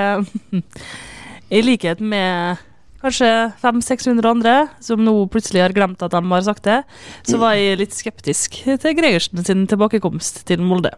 I 1.60 1.62
likhet 1.62 2.00
med 2.00 2.64
kanskje 3.06 3.32
500-600 3.64 4.30
andre 4.34 4.56
som 4.84 5.02
nå 5.06 5.14
plutselig 5.34 5.64
har 5.64 5.74
glemt 5.76 6.02
at 6.06 6.14
de 6.16 6.22
har 6.34 6.46
sagt 6.46 6.66
det, 6.68 6.82
så 7.28 7.40
var 7.42 7.56
jeg 7.58 7.80
litt 7.84 7.96
skeptisk 7.96 8.62
til 8.66 8.98
Gregersen 8.98 9.46
sin 9.48 9.66
tilbakekomst 9.72 10.44
til 10.50 10.64
Molde. 10.66 10.92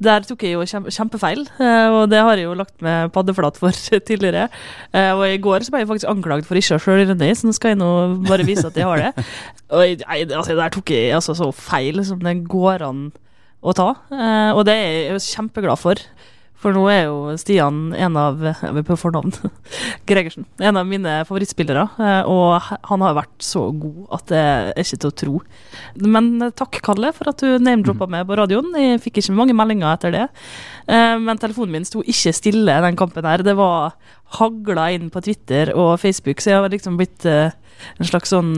Der 0.00 0.24
tok 0.24 0.42
jeg 0.44 0.52
jo 0.56 0.64
kjempefeil, 0.64 1.42
eh, 1.60 1.88
og 1.92 2.10
det 2.12 2.20
har 2.24 2.36
jeg 2.40 2.46
jo 2.46 2.54
lagt 2.56 2.74
meg 2.84 3.10
paddeflat 3.12 3.56
for 3.60 3.72
tidligere. 4.08 4.46
Eh, 4.96 5.10
Og 5.16 5.24
i 5.28 5.38
går 5.40 5.64
så 5.64 5.72
ble 5.74 5.82
jeg 5.82 5.88
faktisk 5.90 6.10
anklagd 6.12 6.48
for 6.48 6.60
ikke 6.60 6.76
å 6.76 6.82
være 6.84 7.16
ned, 7.16 7.36
så 7.36 7.48
nå 7.48 7.54
skal 7.56 7.74
jeg 7.74 7.80
nå 7.80 7.90
bare 8.28 8.46
vise 8.48 8.64
at 8.68 8.76
jeg 8.76 8.88
har 8.88 9.00
det. 9.04 9.26
Og 9.76 9.84
jeg, 9.84 10.00
altså, 10.32 10.56
der 10.56 10.72
tok 10.72 10.92
jeg 10.92 11.12
altså 11.16 11.36
så 11.36 11.50
feil 11.56 12.00
som 12.04 12.20
det 12.24 12.36
går 12.48 12.84
an 12.88 13.06
å 13.60 13.74
ta, 13.76 13.90
Eh, 14.08 14.52
og 14.56 14.64
det 14.68 14.72
er 14.76 14.92
jeg 15.12 15.24
kjempeglad 15.34 15.76
for. 15.80 16.00
For 16.60 16.76
nå 16.76 16.82
er 16.92 17.06
jo 17.06 17.32
Stian 17.40 17.94
en 17.96 18.16
av 18.20 18.36
på 18.84 18.96
fornavn. 19.00 19.32
Gregersen. 20.10 20.44
En 20.60 20.76
av 20.76 20.84
mine 20.84 21.14
favorittspillere. 21.24 21.86
eh, 21.96 22.28
Og 22.28 22.60
han 22.90 23.04
har 23.06 23.14
vært 23.16 23.46
så 23.46 23.62
god 23.72 24.02
at 24.18 24.26
det 24.28 24.40
er 24.42 24.82
ikke 24.82 24.98
til 25.00 25.08
å 25.08 25.16
tro. 25.22 25.40
Men 26.04 26.28
eh, 26.44 26.52
takk, 26.52 26.76
Kalle, 26.84 27.14
for 27.16 27.32
at 27.32 27.40
du 27.40 27.56
name-droppa 27.64 28.10
meg 28.12 28.26
på 28.28 28.36
radioen. 28.42 28.68
Jeg 28.76 29.00
fikk 29.06 29.22
ikke 29.22 29.38
mange 29.38 29.56
meldinger 29.56 29.94
etter 29.94 30.12
det. 30.18 30.26
Eh, 30.84 31.16
Men 31.24 31.40
telefonen 31.40 31.78
min 31.78 31.88
sto 31.88 32.04
ikke 32.04 32.34
stille 32.36 32.76
den 32.84 33.00
kampen 33.00 33.24
her. 33.24 33.40
Det 33.46 33.56
var 33.56 33.94
hagla 34.36 34.90
inn 34.92 35.08
på 35.10 35.24
Twitter 35.24 35.72
og 35.72 35.96
Facebook, 36.04 36.44
så 36.44 36.52
jeg 36.52 36.60
har 36.60 36.68
liksom 36.76 37.00
blitt 37.00 37.24
en 37.26 38.04
slags 38.06 38.30
sånn 38.30 38.52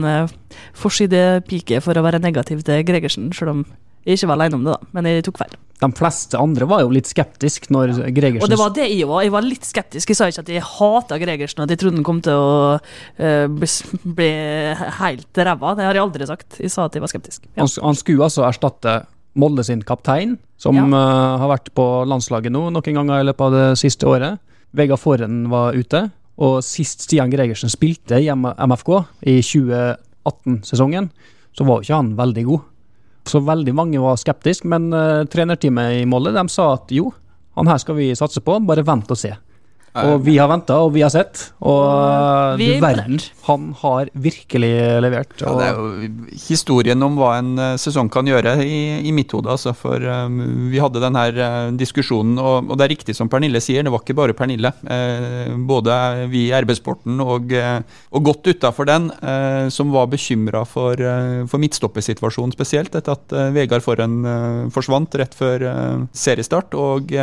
forsidepike 0.77 1.79
for 1.81 1.97
å 1.97 2.03
være 2.05 2.19
negativ 2.21 2.61
til 2.67 2.83
Gregersen, 2.85 3.31
selv 3.33 3.55
om 3.55 3.63
jeg 4.03 4.17
ikke 4.17 4.27
var 4.31 4.39
aleine 4.39 4.57
om 4.59 4.65
det, 4.65 4.73
da. 4.75 4.91
Men 4.95 5.07
jeg 5.09 5.23
tok 5.27 5.39
feil. 5.39 5.53
De 5.83 5.89
fleste 5.97 6.39
andre 6.39 6.67
var 6.69 6.83
jo 6.83 6.91
litt 6.95 7.09
skeptiske 7.09 7.71
når 7.73 7.93
Gregersen 8.15 8.45
Og 8.45 8.51
det 8.51 8.59
var 8.59 8.73
det 8.75 8.85
jeg 8.87 9.07
var. 9.09 9.23
Jeg 9.25 9.33
var 9.33 9.43
litt 9.43 9.65
skeptisk. 9.67 10.11
Jeg 10.11 10.19
sa 10.19 10.27
ikke 10.31 10.43
at 10.45 10.51
jeg 10.53 10.63
hata 10.67 11.17
Gregersen, 11.19 11.63
at 11.65 11.73
jeg 11.73 11.81
trodde 11.81 11.99
han 11.99 12.05
kom 12.07 12.21
til 12.23 12.39
å 12.39 12.77
uh, 12.77 13.45
bli, 13.51 13.69
bli 14.19 14.29
helt 14.99 15.41
ræva. 15.47 15.73
Det 15.79 15.87
har 15.87 15.99
jeg 15.99 16.05
aldri 16.05 16.29
sagt. 16.29 16.59
Jeg 16.61 16.71
sa 16.71 16.87
at 16.87 16.95
jeg 16.95 17.03
var 17.03 17.11
skeptisk. 17.11 17.43
Ja. 17.51 17.65
Han, 17.65 17.73
han 17.89 17.99
skulle 17.99 18.29
altså 18.29 18.45
erstatte 18.47 19.01
Molde 19.39 19.63
sin 19.65 19.81
kaptein, 19.81 20.35
som 20.61 20.77
Ja. 20.77 20.83
uh, 20.85 21.39
har 21.41 21.49
vært 21.55 21.71
på 21.73 21.85
landslaget 22.05 22.53
nå 22.53 22.67
noen 22.69 22.99
ganger 22.99 23.23
i 23.23 23.27
løpet 23.27 23.47
av 23.47 23.55
det 23.55 23.79
siste 23.81 24.05
året. 24.07 24.37
Vegard 24.77 25.01
Foren 25.01 25.47
var 25.49 25.73
ute, 25.73 26.05
og 26.37 26.61
sist 26.65 27.01
Stian 27.05 27.33
Gregersen 27.33 27.69
spilte 27.69 28.21
i 28.21 28.29
MFK, 28.29 28.91
i 29.29 29.39
2018-sesongen, 29.41 31.09
så 31.53 31.65
var 31.65 31.81
jo 31.81 31.87
ikke 31.87 31.99
han 31.99 32.13
veldig 32.17 32.45
god. 32.47 32.69
Så 33.29 33.39
veldig 33.43 33.73
mange 33.75 34.01
var 34.03 34.19
skeptiske, 34.19 34.67
men 34.67 34.89
eh, 34.95 35.23
trenerteamet 35.31 36.01
i 36.01 36.05
Molde 36.09 36.33
de 36.35 36.43
sa 36.51 36.73
at 36.75 36.91
jo, 36.91 37.11
han 37.57 37.69
her 37.69 37.79
skal 37.81 37.97
vi 37.99 38.11
satse 38.17 38.43
på, 38.43 38.57
bare 38.67 38.85
vent 38.85 39.11
og 39.13 39.19
se. 39.19 39.31
Og 39.93 40.23
vi 40.25 40.37
har 40.39 40.49
venta, 40.49 40.79
og 40.81 40.93
vi 40.95 41.03
har 41.05 41.11
sett. 41.13 41.51
Og 41.61 42.57
du 42.57 42.63
er 42.65 42.81
verden, 42.81 43.19
han 43.45 43.67
har 43.83 44.09
virkelig 44.13 44.71
levert. 45.05 45.35
Ja, 45.41 45.53
det 45.59 45.67
er 45.67 45.77
jo 45.77 46.37
historien 46.47 47.05
om 47.05 47.19
hva 47.19 47.35
en 47.37 47.51
eh, 47.61 47.75
sesong 47.81 48.09
kan 48.13 48.27
gjøre 48.29 48.55
i, 48.65 49.05
i 49.05 49.13
mitt 49.15 49.33
hode. 49.35 49.51
Altså, 49.53 49.75
for 49.77 50.01
um, 50.01 50.69
vi 50.71 50.81
hadde 50.81 51.03
den 51.03 51.19
her 51.19 51.37
eh, 51.45 51.69
diskusjonen, 51.77 52.39
og, 52.41 52.71
og 52.71 52.79
det 52.79 52.87
er 52.87 52.93
riktig 52.95 53.17
som 53.17 53.29
Pernille 53.29 53.61
sier, 53.63 53.85
det 53.85 53.93
var 53.93 54.01
ikke 54.01 54.17
bare 54.17 54.37
Pernille. 54.37 54.73
Eh, 54.89 55.53
både 55.69 55.99
vi 56.33 56.47
i 56.47 56.53
RB-sporten 56.63 57.21
og, 57.23 57.53
og 57.53 58.25
godt 58.31 58.49
utafor 58.49 58.89
den, 58.89 59.11
eh, 59.21 59.69
som 59.73 59.93
var 59.93 60.09
bekymra 60.11 60.63
for, 60.69 60.97
for 61.49 61.61
midtstoppersituasjonen 61.61 62.53
spesielt, 62.55 62.95
etter 62.95 63.17
at 63.17 63.35
eh, 63.35 63.51
Vegard 63.55 63.83
Forhen 63.85 64.21
eh, 64.25 64.63
forsvant 64.73 65.19
rett 65.19 65.35
før 65.37 65.67
eh, 65.69 66.07
seriestart. 66.25 66.73
og 66.73 67.13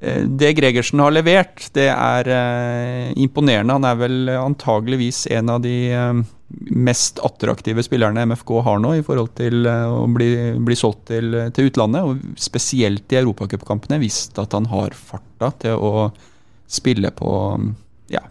Det 0.00 0.54
Gregersen 0.56 1.02
har 1.04 1.12
levert, 1.12 1.66
det 1.76 1.90
er 1.92 2.28
eh, 2.32 3.10
imponerende. 3.20 3.74
Han 3.76 3.84
er 3.84 3.98
vel 4.00 4.30
antageligvis 4.32 5.26
en 5.36 5.52
av 5.52 5.60
de 5.60 5.74
eh, 5.92 6.22
mest 6.72 7.20
attraktive 7.24 7.84
spillerne 7.84 8.24
MFK 8.30 8.54
har 8.64 8.80
nå, 8.80 8.94
i 8.96 9.04
forhold 9.04 9.34
til 9.38 9.68
eh, 9.68 9.84
å 9.92 10.06
bli, 10.10 10.30
bli 10.64 10.78
solgt 10.78 11.04
til, 11.12 11.36
til 11.52 11.68
utlandet. 11.68 12.06
Og 12.08 12.40
spesielt 12.40 13.12
i 13.12 13.20
europacupkampene 13.20 14.00
vist 14.00 14.40
at 14.40 14.56
han 14.56 14.70
har 14.72 14.96
farta 14.96 15.52
til 15.66 15.76
å 15.76 16.08
spille 16.70 17.12
på 17.14 17.30
ja, 18.08 18.24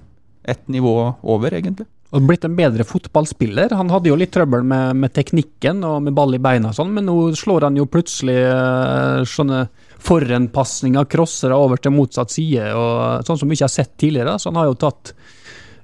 et 0.49 0.65
nivå 0.71 0.95
over, 1.21 1.53
egentlig. 1.53 1.85
Og 2.09 2.25
blitt 2.25 2.45
en 2.47 2.55
bedre 2.57 2.85
fotballspiller. 2.87 3.75
Han 3.77 3.91
hadde 3.93 4.09
jo 4.09 4.17
litt 4.17 4.31
trøbbel 4.33 4.65
med, 4.65 4.97
med 4.97 5.13
teknikken 5.13 5.83
og 5.85 5.99
med 6.07 6.15
ball 6.17 6.33
i 6.33 6.41
beina 6.41 6.71
og 6.71 6.79
sånn, 6.79 6.95
men 6.95 7.05
nå 7.05 7.17
slår 7.37 7.67
han 7.67 7.77
jo 7.77 7.85
plutselig 7.91 8.39
eh, 8.47 9.21
sånne 9.29 9.67
forhenpasninger, 10.03 11.07
crossere 11.11 11.57
over 11.59 11.81
til 11.81 11.93
motsatt 11.95 12.31
side, 12.33 12.69
og 12.75 13.25
sånn 13.27 13.39
som 13.41 13.49
vi 13.49 13.57
ikke 13.57 13.67
har 13.67 13.73
sett 13.73 13.95
tidligere. 13.99 14.37
Så 14.39 14.51
han 14.51 14.59
har 14.61 14.69
jo 14.69 14.77
tatt 14.79 15.13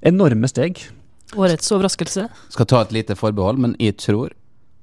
enorme 0.05 0.49
steg. 0.51 0.79
Årets 1.35 1.71
overraskelse. 1.75 2.27
Skal 2.53 2.69
ta 2.69 2.81
et 2.85 2.95
lite 2.95 3.17
forbehold, 3.19 3.59
men 3.61 3.75
jeg 3.81 3.97
tror 3.99 4.33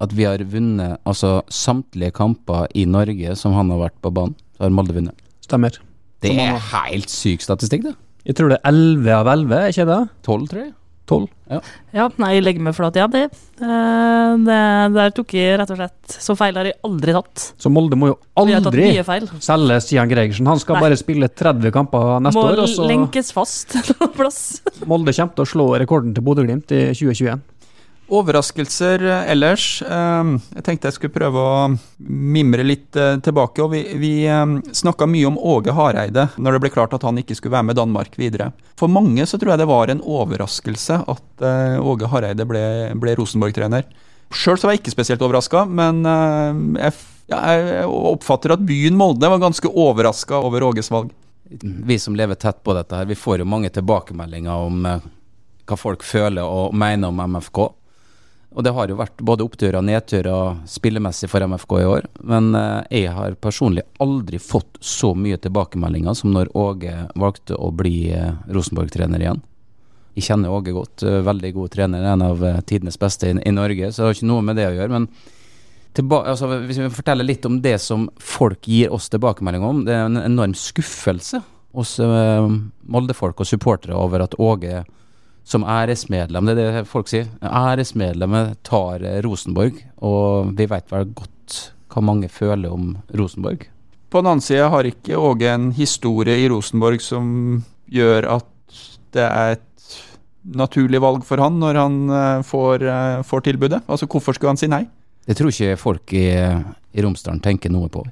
at 0.03 0.13
vi 0.19 0.27
har 0.27 0.43
vunnet 0.51 0.99
altså 1.07 1.41
samtlige 1.53 2.13
kamper 2.17 2.67
i 2.75 2.85
Norge 2.91 3.37
som 3.39 3.55
han 3.55 3.71
har 3.71 3.85
vært 3.85 3.99
på 4.03 4.11
banen. 4.15 4.35
Så 4.57 4.67
har 4.67 4.75
Molde 4.75 4.97
vunnet. 4.97 5.19
Stemmer. 5.45 5.79
Det 6.23 6.35
er 6.39 6.59
helt 6.73 7.11
syk 7.11 7.43
statistikk, 7.43 7.87
det. 7.87 7.95
Jeg 8.27 8.39
tror 8.39 8.53
det 8.53 8.61
er 8.61 8.71
11 8.71 9.15
av 9.17 9.31
11, 9.33 9.55
er 9.59 9.73
ikke 9.75 9.87
det? 9.89 10.01
12, 10.27 10.49
tror 10.51 10.61
jeg. 10.63 10.73
12. 11.09 11.29
Ja, 11.93 12.07
nei, 12.23 12.29
jeg 12.37 12.45
legger 12.47 12.65
meg 12.65 12.77
flat. 12.77 12.97
Ja, 12.97 13.09
det, 13.11 13.25
eh, 13.61 14.35
det 14.47 14.59
Der 14.95 15.11
tok 15.13 15.35
jeg 15.37 15.59
rett 15.61 15.73
og 15.75 15.77
slett 15.77 16.15
Så 16.15 16.37
feil 16.39 16.57
har 16.57 16.69
jeg 16.71 16.79
aldri 16.87 17.13
tatt. 17.17 17.45
Så 17.61 17.73
Molde 17.73 17.99
må 17.99 18.13
jo 18.13 18.17
Vi 18.47 18.55
har 18.55 18.63
tatt 18.65 18.73
aldri 18.73 19.43
selge 19.43 19.81
Stian 19.85 20.09
Gregersen. 20.09 20.49
Han 20.49 20.63
skal 20.63 20.79
Nei. 20.79 20.85
bare 20.87 21.01
spille 21.01 21.29
30 21.29 21.75
kamper 21.75 22.23
neste 22.25 22.41
Må 22.41 22.47
år, 22.49 22.63
Må 22.65 22.89
lenkes 22.89 23.33
fast 23.35 23.77
en 23.81 24.15
plass. 24.17 24.63
Molde 24.87 25.13
kommer 25.13 25.37
til 25.37 25.45
å 25.45 25.51
slå 25.53 25.69
rekorden 25.83 26.15
til 26.17 26.25
Bodø-Glimt 26.25 26.73
i 26.73 26.85
2021. 26.95 27.43
Overraskelser 28.13 29.03
eh, 29.09 29.31
ellers. 29.33 29.83
Eh, 29.83 30.33
Jeg 30.59 30.65
tenkte 30.67 30.91
jeg 30.91 30.97
skulle 30.99 31.15
prøve 31.15 31.41
å 31.41 31.55
mimre 31.99 32.65
litt 32.67 32.97
eh, 33.01 33.17
tilbake. 33.25 33.63
og 33.65 33.73
Vi, 33.73 33.81
vi 34.01 34.13
snakka 34.77 35.09
mye 35.09 35.31
om 35.31 35.39
Åge 35.41 35.73
Hareide 35.77 36.27
når 36.37 36.57
det 36.59 36.63
ble 36.67 36.73
klart 36.75 36.93
at 36.97 37.07
han 37.09 37.21
ikke 37.23 37.37
skulle 37.39 37.57
være 37.57 37.71
med 37.71 37.79
Danmark 37.81 38.19
videre. 38.21 38.51
For 38.77 38.93
mange 38.93 39.25
så 39.29 39.41
tror 39.41 39.55
jeg 39.55 39.63
det 39.63 39.71
var 39.71 39.93
en 39.93 40.05
overraskelse 40.05 41.01
at 41.09 41.47
eh, 41.49 41.79
Åge 41.81 42.11
Hareide 42.13 42.47
ble, 42.49 42.63
ble 43.01 43.17
Rosenborg-trener. 43.19 43.89
Sjøl 44.33 44.61
var 44.63 44.73
jeg 44.77 44.81
ikke 44.83 44.95
spesielt 44.95 45.21
overraska, 45.25 45.67
men 45.69 45.99
jeg, 46.81 46.95
jeg 47.29 47.83
oppfatter 47.85 48.55
at 48.55 48.63
byen 48.65 48.97
Molde 48.97 49.29
var 49.29 49.43
ganske 49.43 49.69
overraska 49.69 50.39
over 50.41 50.65
Åges 50.71 50.89
valg. 50.89 51.11
Vi 51.61 51.99
som 52.01 52.17
lever 52.17 52.39
tett 52.41 52.63
på 52.65 52.73
dette 52.73 52.97
her, 52.97 53.05
vi 53.11 53.19
får 53.19 53.43
jo 53.43 53.49
mange 53.53 53.69
tilbakemeldinger 53.77 54.65
om 54.71 54.87
hva 54.89 55.77
folk 55.77 56.01
føler 56.01 56.49
og 56.49 56.73
mener 56.73 57.13
om 57.13 57.21
MFK. 57.35 57.61
Og 58.53 58.65
det 58.65 58.73
har 58.77 58.91
jo 58.91 58.99
vært 58.99 59.23
både 59.25 59.45
oppturer 59.47 59.79
og 59.79 59.87
nedturer 59.89 60.59
spillemessig 60.69 61.31
for 61.33 61.45
MFK 61.49 61.77
i 61.81 61.89
år. 61.89 62.09
Men 62.29 62.51
eh, 62.59 63.03
jeg 63.03 63.15
har 63.17 63.39
personlig 63.41 63.85
aldri 64.03 64.41
fått 64.43 64.77
så 64.85 65.15
mye 65.17 65.41
tilbakemeldinger 65.41 66.17
som 66.19 66.35
når 66.35 66.53
Åge 66.59 66.97
valgte 67.17 67.57
å 67.57 67.71
bli 67.73 68.11
eh, 68.13 68.35
Rosenborg-trener 68.53 69.25
igjen. 69.25 69.41
Jeg 70.19 70.27
kjenner 70.29 70.53
Åge 70.53 70.75
godt, 70.77 71.05
eh, 71.09 71.23
veldig 71.25 71.53
god 71.57 71.73
trener, 71.73 72.05
en 72.13 72.27
av 72.27 72.45
tidenes 72.69 73.01
beste 73.01 73.31
i, 73.31 73.39
i 73.41 73.55
Norge, 73.57 73.89
så 73.89 74.03
det 74.03 74.11
har 74.11 74.19
ikke 74.19 74.33
noe 74.35 74.45
med 74.45 74.61
det 74.61 74.69
å 74.69 74.77
gjøre. 74.77 75.01
Men 75.01 75.09
altså, 76.21 76.53
hvis 76.67 76.83
vi 76.83 76.93
forteller 76.93 77.29
litt 77.29 77.49
om 77.49 77.63
det 77.65 77.79
som 77.81 78.11
folk 78.21 78.69
gir 78.69 78.93
oss 78.93 79.09
tilbakemelding 79.13 79.65
om, 79.65 79.85
det 79.89 79.97
er 79.97 80.11
en 80.11 80.21
enorm 80.21 80.57
skuffelse 80.57 81.41
hos 81.73 81.95
uh, 82.05 82.45
Molde-folk 82.85 83.41
og 83.41 83.49
supportere 83.49 83.97
over 83.97 84.27
at 84.27 84.37
Åge 84.37 84.83
som 85.45 85.65
æresmedlem, 85.67 86.47
det 86.47 86.55
er 86.63 86.79
det 86.79 86.89
folk 86.91 87.11
sier, 87.11 87.27
æresmedlemmet 87.43 88.61
tar 88.67 89.03
eh, 89.03 89.21
Rosenborg, 89.25 89.81
og 90.05 90.53
vi 90.59 90.69
vet 90.71 90.93
vel 90.93 91.11
godt 91.17 91.59
hva 91.93 92.03
mange 92.05 92.31
føler 92.33 92.73
om 92.73 92.95
Rosenborg. 93.19 93.67
På 94.13 94.21
den 94.21 94.31
annen 94.31 94.45
side 94.45 94.71
har 94.71 94.87
ikke 94.87 95.19
Åge 95.19 95.51
en 95.51 95.71
historie 95.77 96.39
i 96.41 96.49
Rosenborg 96.53 97.03
som 97.05 97.27
gjør 97.93 98.29
at 98.39 98.49
det 99.13 99.25
er 99.27 99.57
et 99.57 99.69
naturlig 100.57 101.01
valg 101.03 101.25
for 101.27 101.43
han 101.43 101.59
når 101.61 101.79
han 101.81 101.99
eh, 102.11 102.47
får, 102.47 102.87
eh, 102.89 103.21
får 103.27 103.47
tilbudet. 103.49 103.83
Altså 103.87 104.09
hvorfor 104.11 104.37
skulle 104.37 104.55
han 104.55 104.61
si 104.61 104.71
nei? 104.71 104.85
Det 105.27 105.37
tror 105.39 105.53
ikke 105.53 105.79
folk 105.79 106.15
i, 106.19 106.27
i 106.33 107.05
Romsdalen 107.05 107.43
tenker 107.43 107.71
noe 107.71 107.91
på. 107.93 108.03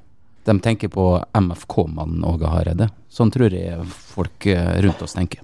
De 0.47 0.55
tenker 0.63 0.91
på 0.93 1.13
MFK-mannen 1.37 2.23
Åge 2.27 2.51
Hareide. 2.51 2.91
Sånn 3.11 3.33
tror 3.35 3.53
jeg 3.55 3.83
folk 3.91 4.47
rundt 4.47 5.03
oss 5.05 5.17
tenker. 5.19 5.43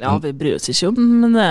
Ja, 0.00 0.14
vi 0.22 0.32
bryr 0.36 0.56
oss 0.58 0.68
ikke 0.72 0.92
om 0.92 1.32
det 1.34 1.48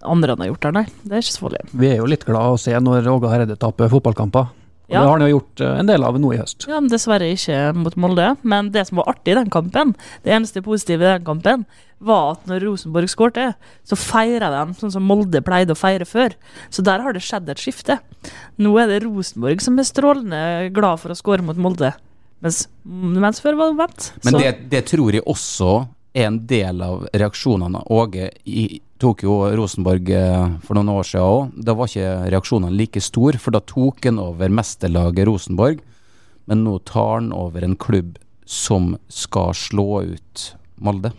andre 0.00 0.32
han 0.32 0.40
har 0.44 0.48
gjort 0.52 0.62
der, 0.64 0.72
nei. 0.78 0.86
Det 1.04 1.12
er 1.18 1.24
ikke 1.24 1.34
så 1.36 1.44
farlig. 1.44 1.60
Vi 1.76 1.90
er 1.90 1.98
jo 2.00 2.08
litt 2.08 2.24
glad 2.24 2.54
å 2.54 2.60
se 2.60 2.72
når 2.80 3.08
Åge 3.12 3.28
Hareide 3.32 3.58
taper 3.60 3.90
fotballkamper. 3.92 4.48
Og 4.90 4.94
Ja. 4.96 5.02
Det 5.04 5.06
har 5.06 5.18
han 5.20 5.28
jo 5.28 5.36
gjort 5.38 5.60
eh, 5.62 5.74
en 5.78 5.86
del 5.86 6.02
av 6.02 6.16
nå 6.18 6.32
i 6.34 6.38
høst. 6.40 6.64
Ja, 6.66 6.80
men 6.80 6.90
Dessverre 6.90 7.28
ikke 7.30 7.58
mot 7.78 7.94
Molde. 7.94 8.32
Men 8.42 8.72
det 8.74 8.88
som 8.88 8.98
var 8.98 9.12
artig 9.12 9.36
i 9.36 9.38
den 9.38 9.50
kampen, 9.52 9.92
det 10.24 10.32
eneste 10.34 10.64
positive 10.66 11.04
i 11.04 11.12
den 11.12 11.24
kampen, 11.28 11.62
var 12.00 12.32
at 12.32 12.48
når 12.50 12.64
Rosenborg 12.64 13.06
skårte, 13.12 13.44
så 13.86 13.94
feira 14.00 14.48
de 14.50 14.74
sånn 14.80 14.90
som 14.90 15.04
Molde 15.06 15.44
pleide 15.46 15.76
å 15.76 15.78
feire 15.78 16.08
før. 16.08 16.34
Så 16.74 16.82
der 16.82 17.04
har 17.04 17.14
det 17.14 17.22
skjedd 17.22 17.46
et 17.52 17.62
skifte. 17.62 18.00
Nå 18.58 18.72
er 18.82 18.90
det 18.90 19.04
Rosenborg 19.04 19.62
som 19.62 19.78
er 19.78 19.86
strålende 19.86 20.42
glad 20.74 20.98
for 21.04 21.14
å 21.14 21.18
skåre 21.20 21.44
mot 21.46 21.60
Molde. 21.60 21.92
Mens, 22.42 22.64
mens 22.82 23.38
før 23.44 23.60
var 23.60 23.68
det 23.68 23.76
omvendt. 23.76 24.10
Men 24.24 24.40
det, 24.40 24.52
det 24.72 24.86
tror 24.90 25.12
jeg 25.14 25.22
også 25.28 25.84
en 26.12 26.46
del 26.46 26.82
av 26.82 27.06
reaksjonene. 27.12 27.82
Åge 27.86 28.30
tok 29.00 29.22
jo 29.24 29.36
Rosenborg 29.56 30.10
eh, 30.12 30.48
for 30.64 30.76
noen 30.76 30.92
år 30.92 31.06
siden 31.06 31.26
òg. 31.26 31.54
Da 31.64 31.76
var 31.76 31.90
ikke 31.90 32.32
reaksjonene 32.34 32.76
like 32.76 33.02
store, 33.04 33.40
for 33.40 33.54
da 33.54 33.62
tok 33.64 34.04
han 34.08 34.20
over 34.22 34.52
mesterlaget 34.52 35.28
Rosenborg. 35.28 35.80
Men 36.50 36.64
nå 36.66 36.78
tar 36.88 37.20
han 37.20 37.32
over 37.36 37.64
en 37.64 37.78
klubb 37.78 38.18
som 38.44 38.96
skal 39.08 39.54
slå 39.54 40.02
ut 40.16 40.46
Molde. 40.80 41.12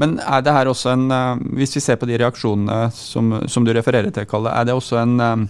Men 0.00 0.16
er 0.22 0.42
det 0.44 0.54
her 0.54 0.68
også 0.70 0.92
en 0.92 1.10
eh, 1.10 1.40
Hvis 1.58 1.76
vi 1.76 1.82
ser 1.82 1.98
på 1.98 2.06
de 2.08 2.18
reaksjonene 2.20 2.92
som, 2.94 3.34
som 3.50 3.64
du 3.66 3.72
refererer 3.74 4.12
til, 4.14 4.28
Kalle, 4.30 4.52
er 4.54 4.68
det 4.68 4.76
også 4.76 5.00
en 5.02 5.16
eh, 5.20 5.48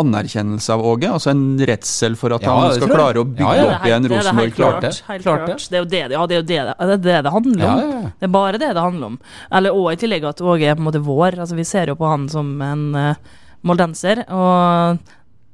anerkjennelse 0.00 0.74
av 0.74 0.84
Åge? 0.86 1.08
Altså 1.10 1.30
en 1.32 1.44
redsel 1.68 2.16
for 2.20 2.34
at 2.36 2.44
Ja, 2.46 2.54
han 2.60 2.74
skal 2.76 2.92
klare 2.92 3.22
å 3.22 3.26
bygge 3.28 3.46
Ja, 3.46 3.54
ja. 3.56 3.74
opp 3.76 3.86
igjen 3.88 4.06
det 4.06 4.10
det 4.12 4.16
Rosenborg? 4.16 4.54
Klarte 4.54 4.56
klart 4.56 4.80
klart. 4.80 4.82
det. 4.82 5.08
Helt 5.10 5.22
Klart 5.26 5.44
klart. 5.46 5.58
det. 5.58 5.68
Det 5.70 5.76
er 5.76 5.82
jo 5.82 5.90
det, 5.92 6.00
ja, 6.00 6.26
det, 6.26 6.36
er 6.36 6.40
jo 6.40 6.46
det, 6.46 6.60
det, 6.78 6.86
er 6.86 7.02
det 7.08 7.18
det 7.26 7.34
handler 7.36 7.56
om. 7.56 7.66
Ja, 7.66 7.76
ja, 7.86 7.98
ja. 8.04 8.12
Det 8.20 8.28
er 8.28 8.34
bare 8.36 8.60
det 8.62 8.70
det 8.76 8.86
handler 8.86 9.06
om. 9.14 9.18
Eller 9.60 9.80
og 9.80 9.90
i 9.92 9.98
tillegg 10.00 10.28
at 10.30 10.40
Åge 10.44 10.70
er 10.70 10.78
på 10.78 10.84
en 10.84 10.88
måte 10.90 11.02
vår. 11.06 11.38
Altså 11.40 11.58
Vi 11.58 11.64
ser 11.68 11.92
jo 11.92 11.98
på 11.98 12.08
han 12.10 12.28
som 12.32 12.54
en 12.62 12.86
uh, 12.94 13.36
moldenser, 13.66 14.24
og 14.30 14.98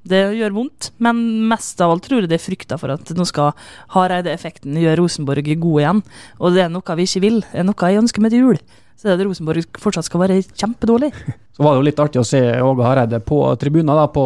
det 0.08 0.22
gjør 0.36 0.54
vondt. 0.56 0.90
Men 0.98 1.22
mest 1.50 1.80
av 1.80 1.94
alt 1.94 2.06
tror 2.08 2.24
jeg 2.24 2.30
det 2.32 2.40
er 2.40 2.42
frykta 2.46 2.78
for 2.80 2.92
at 2.94 3.12
nå 3.14 3.26
skal 3.28 3.52
Hareide-effekten 3.94 4.74
gjøre 4.82 4.98
Rosenborg 5.02 5.46
god 5.62 5.82
igjen. 5.84 6.02
Og 6.40 6.56
det 6.56 6.64
er 6.66 6.72
noe 6.74 6.96
vi 6.98 7.06
ikke 7.06 7.22
vil. 7.24 7.42
Det 7.52 7.62
er 7.62 7.68
noe 7.68 7.90
jeg 7.92 8.02
ønsker 8.02 8.24
meg 8.24 8.34
til 8.34 8.46
jul. 8.48 8.62
Så 8.96 9.08
det 9.08 9.14
er 9.14 9.20
at 9.20 9.26
Rosenborg 9.26 9.80
fortsatt 9.82 10.06
skal 10.06 10.22
være 10.24 10.40
kjempedårlig. 10.50 11.12
Så 11.56 11.64
var 11.64 11.74
det 11.74 11.82
jo 11.82 11.86
litt 11.90 12.02
artig 12.02 12.20
å 12.22 12.26
se 12.26 12.40
Åge 12.64 12.86
Hareide 12.86 13.20
på 13.24 13.40
tribunen 13.60 13.92
da, 13.92 14.06
på 14.08 14.24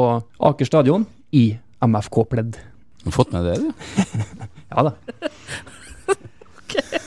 Aker 0.50 0.68
stadion 0.68 1.06
i 1.34 1.48
MFK-pledd. 1.82 2.58
Har 3.06 3.14
fått 3.14 3.32
med 3.34 3.48
det, 3.48 3.56
du? 3.62 3.72
Ja, 4.76 4.82
da. 4.82 4.92
da. 5.22 5.30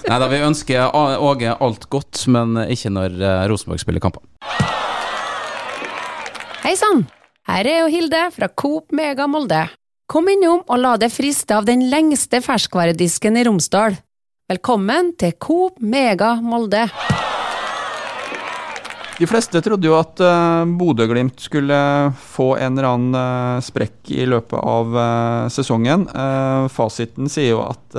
Nei 0.10 0.18
da, 0.22 0.28
vi 0.32 0.42
ønsker 0.42 0.96
Åge 0.96 1.54
alt 1.54 1.88
godt, 1.92 2.24
men 2.32 2.58
ikke 2.72 2.92
når 2.94 3.16
eh, 3.20 3.46
Rosenborg 3.52 3.84
spiller 3.84 4.04
kamper. 4.04 4.24
Hei 6.64 6.76
sann! 6.80 7.06
Her 7.50 7.66
er 7.66 7.80
jo 7.82 7.90
Hilde 7.90 8.20
fra 8.36 8.50
Coop 8.52 8.94
Mega 8.94 9.26
Molde. 9.26 9.64
Kom 10.10 10.28
innom 10.30 10.62
og 10.66 10.82
la 10.82 10.96
deg 11.02 11.14
friste 11.14 11.56
av 11.58 11.66
den 11.66 11.88
lengste 11.90 12.44
ferskvaredisken 12.46 13.40
i 13.40 13.46
Romsdal. 13.48 13.98
Velkommen 14.50 15.14
til 15.18 15.34
Coop 15.42 15.82
Mega 15.82 16.36
Molde. 16.42 16.88
De 19.20 19.28
fleste 19.28 19.60
trodde 19.60 19.84
jo 19.84 19.98
at 20.00 20.22
uh, 20.24 20.64
Bodø-Glimt 20.80 21.42
skulle 21.44 21.76
få 22.16 22.54
en 22.56 22.78
eller 22.78 22.88
annen 22.88 23.16
eh, 23.20 23.62
sprekk 23.64 24.12
i 24.16 24.24
løpet 24.30 24.56
av 24.58 24.96
eh, 24.96 25.48
sesongen. 25.52 26.06
Eh, 26.08 26.68
fasiten 26.72 27.28
sier 27.32 27.52
jo 27.52 27.64
at 27.66 27.98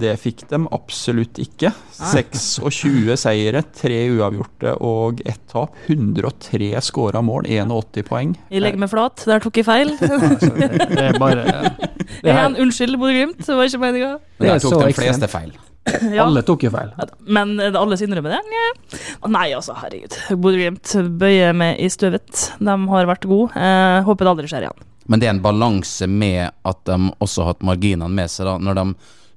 det 0.00 0.14
fikk 0.22 0.46
dem 0.48 0.64
absolutt 0.72 1.36
ikke. 1.42 1.68
26 1.98 3.12
seire, 3.20 3.60
3 3.76 3.98
uavgjorte 4.16 4.72
og 4.88 5.20
ett 5.28 5.42
tap. 5.52 5.76
103 5.92 6.72
skåra 6.84 7.20
mål, 7.24 7.46
81 7.52 8.08
poeng. 8.08 8.32
Jeg 8.48 8.64
legger 8.64 8.82
meg 8.82 8.90
flat. 8.90 9.26
Der 9.28 9.44
tok 9.44 9.60
jeg 9.60 9.68
feil. 9.68 9.94
Altså, 10.26 10.48
det, 10.56 10.96
er 11.00 11.18
bare 11.20 11.44
det 12.24 12.32
her, 12.32 12.46
En 12.48 12.58
unnskyld, 12.64 12.96
Bodø-Glimt. 12.98 13.44
Det 13.44 13.60
var 13.60 13.68
ikke 13.68 13.84
meninga. 13.84 14.12
Er 14.40 14.54
der 14.54 14.64
tok 14.64 14.80
de 14.88 14.96
fleste 14.96 15.30
feil. 15.30 15.52
Ja. 16.16 16.24
Alle 16.24 16.42
tok 16.46 16.64
jo 16.66 16.70
feil. 16.74 16.90
Men 17.30 17.54
er 17.62 17.70
det 17.70 17.78
alles 17.78 18.02
innrømmer 18.02 18.34
det? 18.34 18.40
Nei. 18.50 19.00
Nei, 19.30 19.46
altså, 19.54 19.76
herregud. 19.78 20.16
Bodø-Glimt 20.42 20.94
bøyer 21.20 21.54
meg 21.56 21.78
i 21.82 21.88
støvet. 21.92 22.48
De 22.58 22.74
har 22.90 23.08
vært 23.10 23.26
gode. 23.28 23.54
Eh, 23.54 24.00
håper 24.06 24.26
det 24.26 24.32
aldri 24.32 24.50
skjer 24.50 24.66
igjen. 24.66 24.86
Men 25.06 25.22
det 25.22 25.28
er 25.28 25.36
en 25.36 25.44
balanse 25.44 26.08
med 26.10 26.50
at 26.66 26.82
de 26.88 26.96
også 27.22 27.44
har 27.44 27.54
hatt 27.54 27.66
marginene 27.66 28.10
med 28.10 28.32
seg. 28.32 28.48
da 28.48 28.56
Når 28.58 28.80
de 28.80 28.86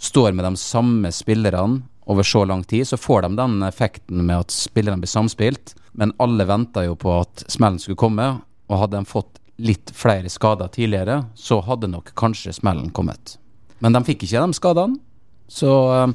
står 0.02 0.34
med 0.34 0.48
de 0.48 0.62
samme 0.62 1.12
spillerne 1.14 1.84
over 2.10 2.26
så 2.26 2.42
lang 2.50 2.64
tid, 2.66 2.88
så 2.90 2.98
får 2.98 3.28
de 3.28 3.36
den 3.38 3.60
effekten 3.68 4.24
med 4.26 4.48
at 4.48 4.56
spillerne 4.56 5.04
blir 5.04 5.12
samspilt. 5.12 5.76
Men 5.94 6.16
alle 6.18 6.48
venta 6.50 6.86
jo 6.88 6.96
på 6.98 7.20
at 7.20 7.46
smellen 7.52 7.78
skulle 7.82 8.00
komme, 8.00 8.32
og 8.70 8.82
hadde 8.84 8.98
de 8.98 9.10
fått 9.10 9.38
litt 9.60 9.92
flere 9.94 10.30
skader 10.32 10.72
tidligere, 10.74 11.24
så 11.36 11.60
hadde 11.68 11.90
nok 11.92 12.14
kanskje 12.18 12.54
smellen 12.56 12.90
kommet. 12.96 13.36
Men 13.84 13.94
de 13.94 14.02
fikk 14.08 14.26
ikke 14.26 14.42
de 14.42 14.58
skadene, 14.58 14.98
så 15.52 15.74
eh, 15.98 16.14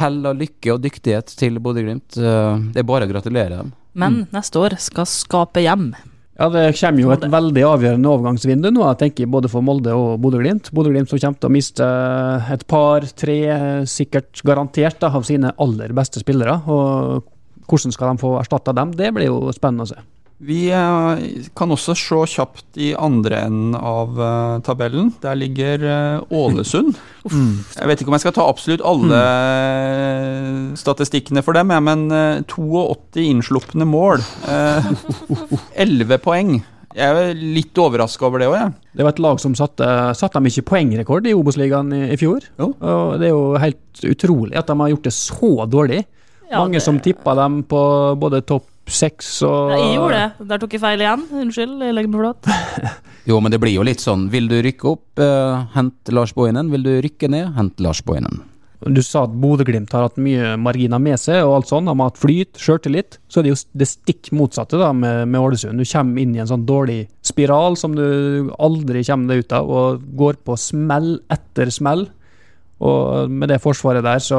hell 0.00 0.18
og 0.26 0.40
lykke 0.40 0.74
og 0.74 0.82
dyktighet 0.84 1.34
til 1.38 1.60
Bodø-Glimt. 1.62 2.18
Eh, 2.18 2.64
det 2.74 2.82
er 2.82 2.88
bare 2.88 3.06
å 3.06 3.12
gratulere 3.12 3.60
dem. 3.60 3.72
Men 3.94 4.24
neste 4.34 4.58
år 4.58 4.74
skal 4.82 5.06
skape 5.06 5.62
hjem. 5.62 5.92
Ja, 6.34 6.48
Det 6.50 6.74
kommer 6.80 7.00
jo 7.00 7.12
et 7.14 7.26
veldig 7.30 7.62
avgjørende 7.62 8.10
overgangsvindu 8.10 8.72
nå, 8.74 8.82
jeg 8.88 8.98
tenker 9.04 9.30
både 9.30 9.50
for 9.52 9.62
Molde 9.62 9.94
og 9.94 10.16
Bodø-Glimt. 10.24 10.72
Bodø-Glimt 10.74 11.12
som 11.12 11.20
kommer 11.22 11.38
til 11.38 11.50
å 11.50 11.54
miste 11.54 11.90
et 12.56 12.64
par, 12.66 13.06
tre, 13.14 13.38
sikkert 13.86 14.42
garantert, 14.42 14.98
da, 14.98 15.12
av 15.14 15.22
sine 15.28 15.54
aller 15.62 15.94
beste 15.94 16.24
spillere. 16.24 16.58
og 16.66 17.30
Hvordan 17.70 17.94
skal 17.94 18.10
de 18.16 18.24
få 18.24 18.34
erstatta 18.40 18.74
dem? 18.74 18.96
Det 18.98 19.12
blir 19.14 19.30
jo 19.30 19.54
spennende 19.54 19.86
å 19.86 19.92
se. 19.94 20.02
Vi 20.44 20.66
eh, 20.74 21.22
kan 21.56 21.70
også 21.72 21.94
se 21.96 22.18
kjapt 22.34 22.76
i 22.82 22.90
andre 23.00 23.38
enden 23.46 23.76
av 23.78 24.18
eh, 24.20 24.56
tabellen. 24.66 25.12
Der 25.22 25.38
ligger 25.40 25.84
eh, 25.88 26.34
Ålesund. 26.34 26.98
Jeg 27.78 27.88
vet 27.88 28.02
ikke 28.02 28.10
om 28.12 28.16
jeg 28.18 28.24
skal 28.26 28.34
ta 28.36 28.44
absolutt 28.50 28.82
alle 28.84 29.20
eh, 29.22 30.58
statistikkene 30.76 31.40
for 31.46 31.56
dem, 31.56 31.72
men 31.86 32.04
eh, 32.12 32.42
82 32.50 33.24
innslupne 33.30 33.86
mål. 33.88 34.20
Eh, 34.50 34.90
11 35.86 36.20
poeng. 36.24 36.54
Jeg 36.94 37.10
er 37.24 37.32
litt 37.34 37.74
overraska 37.82 38.28
over 38.28 38.38
det 38.44 38.46
òg, 38.52 38.58
jeg. 38.58 38.74
Det 39.00 39.02
var 39.06 39.16
et 39.16 39.22
lag 39.24 39.40
som 39.42 39.56
satte, 39.58 39.86
satte 40.14 40.38
de 40.44 40.52
ikke 40.52 40.68
poengrekord 40.68 41.26
i 41.26 41.32
Obos-ligaen 41.34 41.88
i, 41.96 42.02
i 42.14 42.18
fjor. 42.20 42.44
Jo. 42.60 42.68
Og 42.78 43.16
Det 43.18 43.30
er 43.30 43.32
jo 43.32 43.48
helt 43.58 44.04
utrolig 44.12 44.60
at 44.60 44.68
de 44.70 44.76
har 44.78 44.92
gjort 44.92 45.08
det 45.08 45.14
så 45.16 45.50
dårlig. 45.72 46.04
Ja, 46.52 46.60
Mange 46.60 46.76
det- 46.78 46.84
som 46.84 47.00
tippa 47.02 47.34
dem 47.40 47.62
på 47.66 47.80
både 48.20 48.44
topp 48.46 48.68
seks 48.90 49.28
og 49.46 49.72
Ja, 49.72 49.78
jeg 49.80 49.98
gjorde 49.98 50.20
det. 50.20 50.48
Der 50.50 50.62
tok 50.62 50.76
jeg 50.76 50.82
feil 50.82 51.04
igjen. 51.04 51.26
Unnskyld, 51.44 51.76
jeg 51.84 51.96
legger 51.96 52.14
meg 52.14 52.24
flat. 52.24 52.54
Jo, 53.24 53.38
men 53.40 53.48
det 53.54 53.56
blir 53.56 53.72
jo 53.72 53.84
litt 53.86 54.02
sånn. 54.04 54.26
Vil 54.28 54.50
du 54.50 54.58
rykke 54.60 54.90
opp, 54.90 55.06
eh, 55.16 55.62
hent 55.72 56.10
Lars 56.12 56.34
Bohinen. 56.36 56.68
Vil 56.68 56.82
du 56.84 56.90
rykke 57.00 57.30
ned, 57.32 57.54
hent 57.56 57.80
Lars 57.80 58.02
Bohinen. 58.04 58.42
Du 58.84 59.00
sa 59.00 59.22
at 59.24 59.32
Bodø-Glimt 59.40 59.94
har 59.96 60.04
hatt 60.04 60.18
mye 60.20 60.58
marginer 60.60 61.00
med 61.00 61.16
seg, 61.16 61.38
og 61.46 61.54
alt 61.56 61.70
sånn. 61.70 61.86
De 61.88 61.94
har 61.94 62.10
hatt 62.10 62.20
flyt, 62.20 62.52
sjøltillit. 62.60 63.16
Så 63.32 63.40
er 63.40 63.46
det 63.46 63.54
jo 63.54 63.60
det 63.80 63.88
stikk 63.88 64.28
motsatte 64.36 64.76
da 64.80 64.90
med, 64.92 65.22
med 65.32 65.40
Ålesund. 65.40 65.80
Du 65.80 65.88
kommer 65.88 66.20
inn 66.20 66.34
i 66.36 66.42
en 66.44 66.50
sånn 66.50 66.66
dårlig 66.68 66.98
spiral 67.24 67.78
som 67.80 67.96
du 67.96 68.52
aldri 68.60 69.06
kommer 69.08 69.32
deg 69.32 69.46
ut 69.46 69.56
av, 69.56 69.72
og 69.72 70.04
går 70.20 70.42
på 70.44 70.58
smell 70.60 71.14
etter 71.32 71.72
smell. 71.72 72.04
Og 72.84 73.32
med 73.32 73.48
det 73.48 73.62
forsvaret 73.64 74.04
der, 74.04 74.20
så 74.20 74.38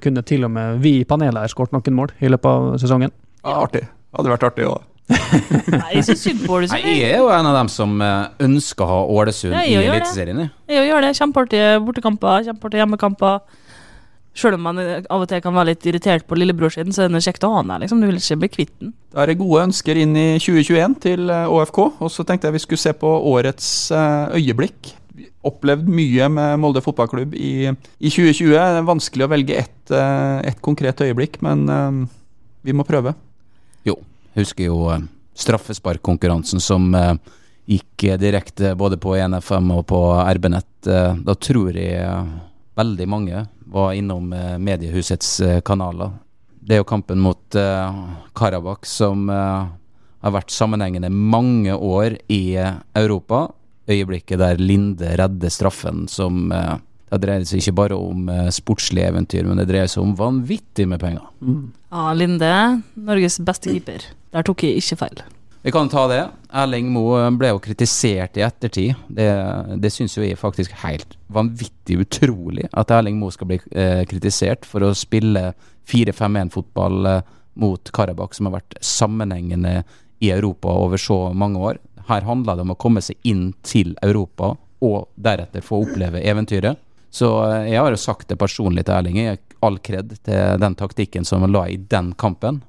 kunne 0.00 0.24
til 0.24 0.48
og 0.48 0.54
med 0.56 0.80
vi 0.80 1.02
i 1.02 1.06
panelet 1.08 1.42
her 1.44 1.52
skåret 1.52 1.76
noen 1.76 2.00
mål 2.00 2.16
i 2.24 2.32
løpet 2.32 2.48
av 2.48 2.80
sesongen. 2.80 3.12
Ja, 3.46 3.62
artig. 3.62 3.86
Hadde 4.16 4.32
vært 4.32 4.46
artig 4.50 4.68
òg. 4.68 4.84
Nei, 5.70 5.90
jeg 5.94 6.02
syns 6.08 6.24
synd 6.24 6.40
på 6.42 6.56
Nei, 6.56 6.64
Ålesund. 6.64 6.86
jeg 6.90 7.10
er 7.12 7.20
jo 7.20 7.28
en 7.30 7.46
av 7.46 7.54
dem 7.60 7.68
som 7.70 7.92
eh, 8.02 8.24
ønsker 8.42 8.82
å 8.82 8.88
ha 8.90 8.96
Ålesund 9.20 9.54
i. 9.54 9.76
Eliteserien. 9.78 10.40
jeg. 10.42 10.88
Gjør 10.88 11.06
det. 11.06 11.12
Kjempeartige 11.20 11.68
bortekamper, 11.86 12.48
kjempeartige 12.48 12.82
hjemmekamper. 12.82 13.38
Selv 14.36 14.58
om 14.58 14.66
man 14.66 14.80
eh, 14.82 15.06
av 15.06 15.22
og 15.22 15.30
til 15.30 15.42
kan 15.44 15.54
være 15.54 15.70
litt 15.70 15.86
irritert 15.86 16.26
på 16.26 16.38
lillebror 16.38 16.74
sin, 16.74 16.90
så 16.92 17.04
er 17.06 17.14
det 17.14 17.22
kjekt 17.24 17.46
å 17.46 17.52
ha 17.54 17.60
han 17.62 17.70
der. 17.70 17.84
liksom. 17.84 18.02
Du 18.02 18.08
vil 18.10 18.18
ikke 18.18 18.40
bli 18.42 18.50
kvitt 18.56 18.74
den. 18.82 18.92
Da 19.14 19.22
er 19.22 19.30
det 19.30 19.38
gode 19.40 19.62
ønsker 19.68 20.00
inn 20.02 20.18
i 20.18 20.26
2021 20.42 20.98
til 21.06 21.30
eh, 21.30 21.54
ÅFK. 21.54 21.80
Og 22.02 22.10
så 22.12 22.26
tenkte 22.26 22.50
jeg 22.50 22.58
vi 22.58 22.64
skulle 22.66 22.82
se 22.82 22.94
på 22.98 23.12
årets 23.30 23.70
øyeblikk. 24.34 24.94
Vi 25.16 25.30
Opplevd 25.46 25.86
mye 25.86 26.26
med 26.34 26.58
Molde 26.58 26.82
fotballklubb 26.82 27.36
i, 27.38 27.70
i 27.70 28.10
2020. 28.10 28.50
Det 28.50 28.58
er 28.82 28.88
vanskelig 28.90 29.28
å 29.28 29.30
velge 29.30 29.60
ett, 29.62 29.92
et 29.94 30.58
konkret 30.58 30.98
øyeblikk, 31.06 31.38
men 31.46 31.62
vi 32.66 32.74
må 32.74 32.82
prøve. 32.82 33.14
Husker 34.36 34.68
jo 34.68 34.84
eh, 34.92 35.02
straffesparkkonkurransen 35.36 36.60
som 36.60 36.94
eh, 36.94 37.14
gikk 37.66 38.04
direkte 38.20 38.74
både 38.74 38.96
på 38.96 39.16
NFM 39.16 39.70
og 39.74 39.86
på 39.90 40.00
RB-nett. 40.22 40.86
Eh, 40.86 41.14
da 41.26 41.34
tror 41.34 41.74
jeg 41.76 42.26
veldig 42.76 43.08
mange 43.10 43.42
var 43.66 43.96
innom 43.96 44.32
eh, 44.32 44.54
mediehusets 44.62 45.40
eh, 45.40 45.60
kanaler. 45.66 46.14
Det 46.66 46.76
er 46.76 46.82
jo 46.82 46.88
kampen 46.88 47.20
mot 47.22 47.56
Karabakh 48.34 48.88
som 48.90 49.28
har 49.30 50.32
vært 50.34 50.50
sammenhengende 50.50 51.12
mange 51.14 51.70
år 51.70 52.16
i 52.26 52.58
Europa. 52.58 53.44
Øyeblikket 53.86 54.40
der 54.42 54.58
Linde 54.58 55.12
redder 55.14 55.52
straffen 55.54 56.08
som 56.10 56.50
Det 56.50 57.20
dreier 57.22 57.46
seg 57.46 57.62
ikke 57.62 57.76
bare 57.84 57.94
om 57.94 58.26
sportslige 58.50 59.12
eventyr, 59.12 59.46
men 59.46 59.62
det 59.62 59.68
dreier 59.70 59.86
seg 59.86 60.02
om 60.02 60.16
vanvittig 60.18 60.88
med 60.90 60.98
penger. 61.04 61.30
Ja, 61.94 62.10
Linde, 62.18 62.50
Norges 62.98 63.38
beste 63.46 63.70
keeper. 63.70 64.10
Der 64.36 64.44
tok 64.44 64.66
jeg 64.66 64.82
ikke 64.82 64.98
feil. 65.00 65.22
Vi 65.64 65.72
kan 65.74 65.88
ta 65.90 66.04
det. 66.10 66.20
Erling 66.54 66.90
Moe 66.94 67.24
ble 67.40 67.48
jo 67.54 67.60
kritisert 67.64 68.36
i 68.38 68.44
ettertid. 68.44 68.92
Det, 69.08 69.24
det 69.82 69.90
syns 69.90 70.14
jo 70.14 70.22
jeg 70.22 70.38
faktisk 70.38 70.74
helt 70.84 71.16
vanvittig 71.32 71.96
utrolig 72.04 72.68
at 72.70 72.92
Erling 72.94 73.16
Moe 73.18 73.34
skal 73.34 73.48
bli 73.50 73.58
eh, 73.72 74.04
kritisert 74.06 74.68
for 74.68 74.84
å 74.84 74.92
spille 74.94 75.48
4-5-1-fotball 75.88 77.10
eh, 77.10 77.32
mot 77.56 77.90
Karabakh, 77.96 78.36
som 78.36 78.50
har 78.50 78.58
vært 78.58 78.76
sammenhengende 78.84 79.80
i 80.20 80.30
Europa 80.34 80.76
over 80.84 81.00
så 81.00 81.18
mange 81.32 81.64
år. 81.72 81.80
Her 82.06 82.28
handler 82.28 82.60
det 82.60 82.66
om 82.68 82.76
å 82.76 82.78
komme 82.78 83.02
seg 83.02 83.18
inn 83.26 83.48
til 83.66 83.96
Europa 84.04 84.52
og 84.84 85.08
deretter 85.16 85.64
få 85.64 85.80
oppleve 85.86 86.20
eventyret. 86.20 86.78
Så 87.10 87.32
eh, 87.48 87.72
jeg 87.72 87.80
har 87.80 87.90
jo 87.90 88.04
sagt 88.04 88.28
det 88.28 88.38
personlig 88.38 88.84
til 88.84 89.00
Erling. 89.00 89.18
Jeg 89.32 89.42
all 89.64 89.80
kred 89.80 90.12
til 90.20 90.62
den 90.62 90.78
taktikken 90.78 91.24
som 91.24 91.42
han 91.42 91.56
la 91.56 91.66
i 91.72 91.80
den 91.80 92.12
kampen. 92.20 92.60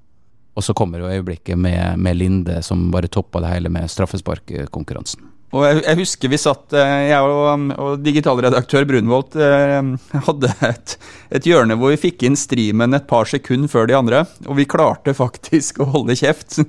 Og 0.58 0.66
så 0.66 0.74
kommer 0.74 1.04
jo 1.04 1.10
øyeblikket 1.12 1.60
med, 1.60 2.00
med 2.02 2.18
Linde 2.18 2.62
som 2.66 2.88
bare 2.94 3.10
toppa 3.12 3.44
det 3.44 3.54
hele 3.54 3.70
med 3.70 3.90
straffesparkkonkurransen. 3.94 5.34
Og 5.56 5.64
jeg, 5.64 5.78
jeg 5.86 5.98
husker 6.02 6.32
vi 6.34 6.38
satt, 6.42 6.74
eh, 6.76 6.94
jeg 7.08 7.24
og, 7.24 7.70
og 7.80 8.02
digitalredaktør 8.04 8.84
Brunvolt 8.90 9.38
eh, 9.40 9.78
hadde 10.26 10.50
et, 10.68 10.96
et 11.40 11.48
hjørne 11.48 11.78
hvor 11.80 11.94
vi 11.94 12.00
fikk 12.02 12.26
inn 12.28 12.36
streamen 12.36 12.98
et 12.98 13.08
par 13.08 13.30
sekunder 13.32 13.72
før 13.72 13.88
de 13.88 13.96
andre, 13.96 14.26
og 14.44 14.58
vi 14.60 14.68
klarte 14.68 15.16
faktisk 15.16 15.80
å 15.80 15.88
holde 15.94 16.18
kjeft. 16.20 16.60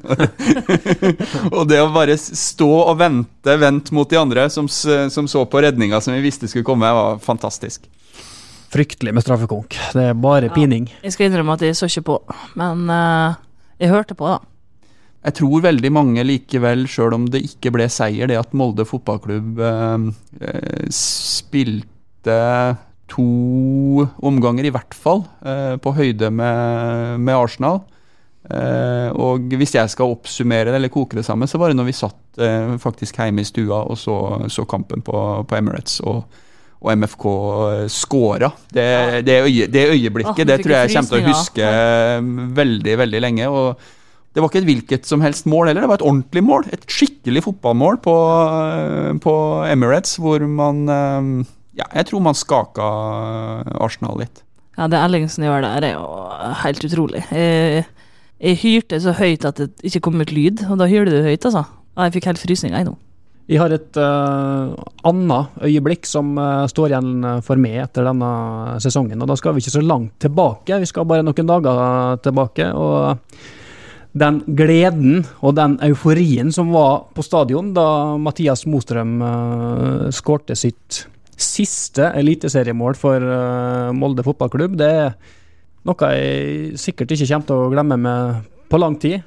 og 1.56 1.64
det 1.72 1.80
å 1.82 1.90
bare 1.96 2.14
stå 2.20 2.70
og 2.84 2.94
vente, 3.02 3.58
vente 3.58 3.96
mot 3.98 4.10
de 4.10 4.20
andre 4.20 4.46
som, 4.54 4.70
som 4.70 5.26
så 5.26 5.42
på 5.50 5.64
redninga 5.64 5.98
som 6.04 6.14
vi 6.14 6.22
visste 6.28 6.46
skulle 6.46 6.68
komme, 6.68 6.92
var 6.94 7.18
fantastisk. 7.24 7.90
Fryktelig 8.70 9.16
med 9.16 9.26
straffekonk. 9.26 9.74
Det 9.96 10.06
er 10.12 10.16
bare 10.22 10.52
pining. 10.54 10.86
Jeg 11.02 11.16
skal 11.16 11.32
innrømme 11.32 11.58
at 11.58 11.66
jeg 11.66 11.74
så 11.74 11.90
ikke 11.90 12.06
på, 12.12 12.22
men 12.60 12.86
eh, 12.94 13.38
jeg 13.78 13.92
hørte 13.92 14.16
på, 14.18 14.28
da. 14.28 14.40
Jeg 15.28 15.34
tror 15.40 15.64
veldig 15.64 15.90
mange 15.92 16.22
likevel, 16.24 16.86
sjøl 16.90 17.16
om 17.16 17.24
det 17.30 17.42
ikke 17.46 17.72
ble 17.74 17.88
seier, 17.90 18.30
det 18.30 18.38
at 18.38 18.54
Molde 18.56 18.86
fotballklubb 18.86 19.58
eh, 19.66 20.08
eh, 20.46 20.84
spilte 20.94 22.38
to 23.08 24.04
omganger 24.28 24.68
i 24.68 24.72
hvert 24.72 24.94
fall 24.94 25.24
eh, 25.42 25.74
på 25.82 25.94
høyde 25.96 26.30
med, 26.30 27.18
med 27.24 27.34
Arsenal. 27.34 27.80
Eh, 28.48 29.08
og 29.12 29.50
hvis 29.58 29.74
jeg 29.76 29.90
skal 29.92 30.14
oppsummere 30.14 30.70
det 30.70 30.78
eller 30.78 30.92
koke 30.92 31.18
det 31.18 31.26
sammen, 31.26 31.50
så 31.50 31.60
var 31.60 31.72
det 31.72 31.80
når 31.80 31.88
vi 31.90 31.96
satt 31.98 32.42
eh, 32.44 32.76
faktisk 32.80 33.18
hjemme 33.18 33.42
i 33.42 33.48
stua 33.48 33.82
og 33.90 33.98
så, 34.00 34.16
så 34.52 34.64
kampen 34.70 35.02
på, 35.04 35.24
på 35.48 35.58
Emirates. 35.58 35.98
Og, 36.06 36.22
og 36.78 36.90
MFK 36.94 37.28
scora. 37.90 38.52
Det, 38.70 38.88
det, 39.26 39.38
øye, 39.44 39.66
det 39.66 39.84
øyeblikket 39.96 40.44
oh, 40.44 40.48
det 40.48 40.58
tror 40.62 40.74
jeg 40.76 40.88
jeg 40.88 40.96
kommer 40.96 41.10
til 41.12 41.22
å 41.24 41.32
huske 41.32 41.70
frysninger. 41.70 42.52
veldig, 42.58 42.98
veldig 43.02 43.22
lenge. 43.24 43.48
og 43.48 43.94
det 44.34 44.42
var 44.42 44.52
ikke 44.52 44.60
et 44.60 44.68
hvilket 44.68 45.08
som 45.08 45.22
helst 45.24 45.48
mål 45.50 45.70
heller, 45.70 45.82
det 45.82 45.90
var 45.90 45.98
et 45.98 46.06
ordentlig 46.06 46.42
mål. 46.46 46.66
Et 46.70 46.84
skikkelig 46.86 47.42
fotballmål 47.48 47.96
på, 48.04 48.16
på 49.24 49.34
Emirates, 49.66 50.18
hvor 50.22 50.44
man 50.46 50.84
eh, 50.86 51.30
Ja, 51.80 51.86
jeg 51.96 52.06
tror 52.10 52.22
man 52.22 52.38
skaka 52.38 52.86
Arsenal 53.82 54.20
litt. 54.22 54.44
Ja, 54.78 54.86
det 54.86 55.00
Ellingsen 55.00 55.42
gjør 55.42 55.64
der, 55.64 55.82
er 55.88 55.96
jo 55.96 56.06
helt 56.62 56.86
utrolig. 56.86 57.24
Jeg, 57.34 57.82
jeg 58.38 58.60
hyrte 58.62 59.00
så 59.02 59.16
høyt 59.18 59.46
at 59.48 59.58
det 59.58 59.72
ikke 59.82 60.04
kom 60.06 60.22
ut 60.22 60.30
lyd, 60.30 60.62
og 60.70 60.78
da 60.78 60.86
hyler 60.90 61.10
du 61.10 61.26
høyt, 61.26 61.42
altså. 61.42 61.64
Jeg 61.98 62.14
fikk 62.14 62.30
helt 62.30 62.42
frysninger, 62.42 62.78
jeg 62.78 62.86
nå. 62.92 62.94
Jeg 63.48 63.62
har 63.62 63.72
et 63.72 63.96
uh, 63.96 64.74
annet 65.08 65.62
øyeblikk 65.64 66.04
som 66.04 66.34
uh, 66.36 66.66
står 66.68 66.92
igjen 66.92 67.12
eh, 67.24 67.38
for 67.44 67.56
meg 67.60 67.78
etter 67.80 68.04
denne 68.04 68.32
sesongen. 68.84 69.22
og 69.24 69.30
Da 69.30 69.38
skal 69.40 69.56
vi 69.56 69.62
ikke 69.62 69.72
så 69.78 69.84
langt 69.84 70.18
tilbake, 70.20 70.76
vi 70.82 70.88
skal 70.90 71.08
bare 71.08 71.24
noen 71.24 71.48
dager 71.48 72.20
tilbake. 72.26 72.68
og 72.76 73.16
Den 74.12 74.42
gleden 74.52 75.24
og 75.40 75.56
den 75.56 75.78
euforien 75.88 76.52
som 76.52 76.74
var 76.76 77.08
på 77.16 77.24
stadion 77.24 77.72
da 77.72 78.18
Mathias 78.20 78.66
Mostrøm 78.68 79.16
uh, 79.24 80.06
skårte 80.12 80.52
sitt 80.52 81.06
siste 81.38 82.12
eliteseriemål 82.20 83.00
for 83.00 83.16
uh, 83.16 83.96
Molde 83.96 84.28
fotballklubb, 84.28 84.76
det 84.76 84.92
er 84.92 85.12
noe 85.88 86.12
jeg 86.12 86.76
sikkert 86.76 87.14
ikke 87.16 87.32
kommer 87.32 87.48
til 87.48 87.62
å 87.62 87.72
glemme 87.72 87.96
med 87.96 88.48
på 88.68 88.76
lang 88.76 89.00
tid. 89.00 89.22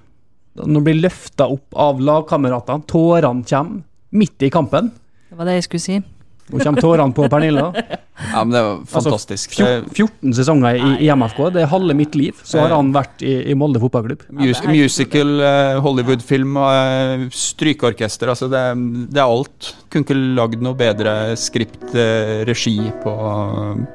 Når 0.62 0.84
blir 0.86 1.08
løfta 1.08 1.48
opp 1.50 1.74
av 1.74 1.98
lagkameratene, 2.04 2.86
tårene 2.86 3.48
kommer 3.50 3.88
midt 4.12 4.48
i 4.48 4.52
kampen. 4.54 4.92
Det 5.30 5.40
var 5.40 5.48
det 5.48 5.60
jeg 5.60 5.70
skulle 5.70 5.84
si. 5.84 6.02
Nå 6.52 6.60
kommer 6.60 6.84
tårene 6.84 7.16
på 7.16 7.28
Pernilla. 7.32 7.72
Ja, 8.34 8.44
men 8.44 8.52
det 8.54 8.62
var 8.62 8.80
fantastisk. 8.92 9.54
Altså, 9.60 9.94
14 9.96 10.34
sesonger 10.36 10.76
i, 10.76 10.90
i 11.06 11.10
MFK, 11.16 11.40
det 11.56 11.64
er 11.64 11.70
halve 11.72 11.96
mitt 11.98 12.16
liv. 12.20 12.38
Så 12.46 12.60
har 12.62 12.74
han 12.76 12.92
vært 12.94 13.24
i, 13.26 13.34
i 13.50 13.56
Molde 13.58 13.80
fotballklubb. 13.82 14.28
Mus 14.36 14.62
musical, 14.68 15.32
eh, 15.48 15.80
Hollywood-film, 15.82 16.60
eh, 16.62 17.26
strykeorkester. 17.34 18.34
Altså 18.34 18.50
det, 18.52 18.62
det 19.16 19.24
er 19.24 19.32
alt. 19.32 19.72
Kunne 19.90 20.06
ikke 20.06 20.20
lagd 20.38 20.66
noe 20.66 20.78
bedre 20.78 21.16
skript, 21.40 21.88
eh, 21.96 22.42
regi 22.50 22.78
på, 23.04 23.16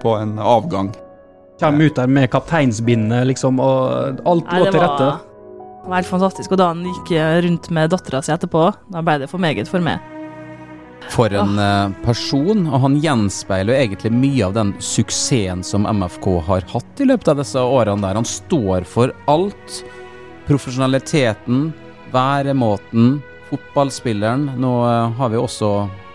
på 0.02 0.16
en 0.18 0.38
avgang. 0.40 0.90
Kommer 1.60 1.88
ut 1.88 1.96
der 1.96 2.10
med 2.10 2.28
kapteinsbindet, 2.32 3.28
liksom, 3.30 3.60
og 3.64 4.24
alt 4.28 4.50
lå 4.52 4.66
til 4.72 4.82
rette. 4.82 5.12
Det 5.86 5.92
var 5.92 6.00
helt 6.02 6.10
fantastisk. 6.10 6.50
Og 6.52 6.58
da 6.58 6.66
han 6.72 6.82
gikk 6.82 7.12
rundt 7.46 7.70
med 7.70 7.92
dattera 7.94 8.18
si 8.26 8.32
etterpå, 8.34 8.66
da 8.90 9.02
ble 9.06 9.20
det 9.22 9.28
for 9.30 9.38
meget 9.42 9.68
for 9.70 9.78
meg. 9.86 10.02
For 11.12 11.30
en 11.38 11.52
eh, 11.62 11.92
person, 12.02 12.64
og 12.66 12.80
han 12.82 12.96
gjenspeiler 12.98 13.70
jo 13.76 13.82
egentlig 13.84 14.10
mye 14.16 14.48
av 14.48 14.54
den 14.56 14.72
suksessen 14.82 15.62
som 15.62 15.86
MFK 15.86 16.26
har 16.48 16.64
hatt 16.72 17.02
i 17.04 17.06
løpet 17.06 17.30
av 17.30 17.38
disse 17.38 17.62
årene 17.62 18.02
der. 18.02 18.18
Han 18.18 18.26
står 18.26 18.82
for 18.90 19.12
alt. 19.30 19.76
Profesjonaliteten, 20.48 21.68
væremåten, 22.14 23.20
fotballspilleren. 23.50 24.48
Nå 24.58 24.72
eh, 24.88 25.12
har 25.20 25.30
vi 25.30 25.38
også 25.38 25.70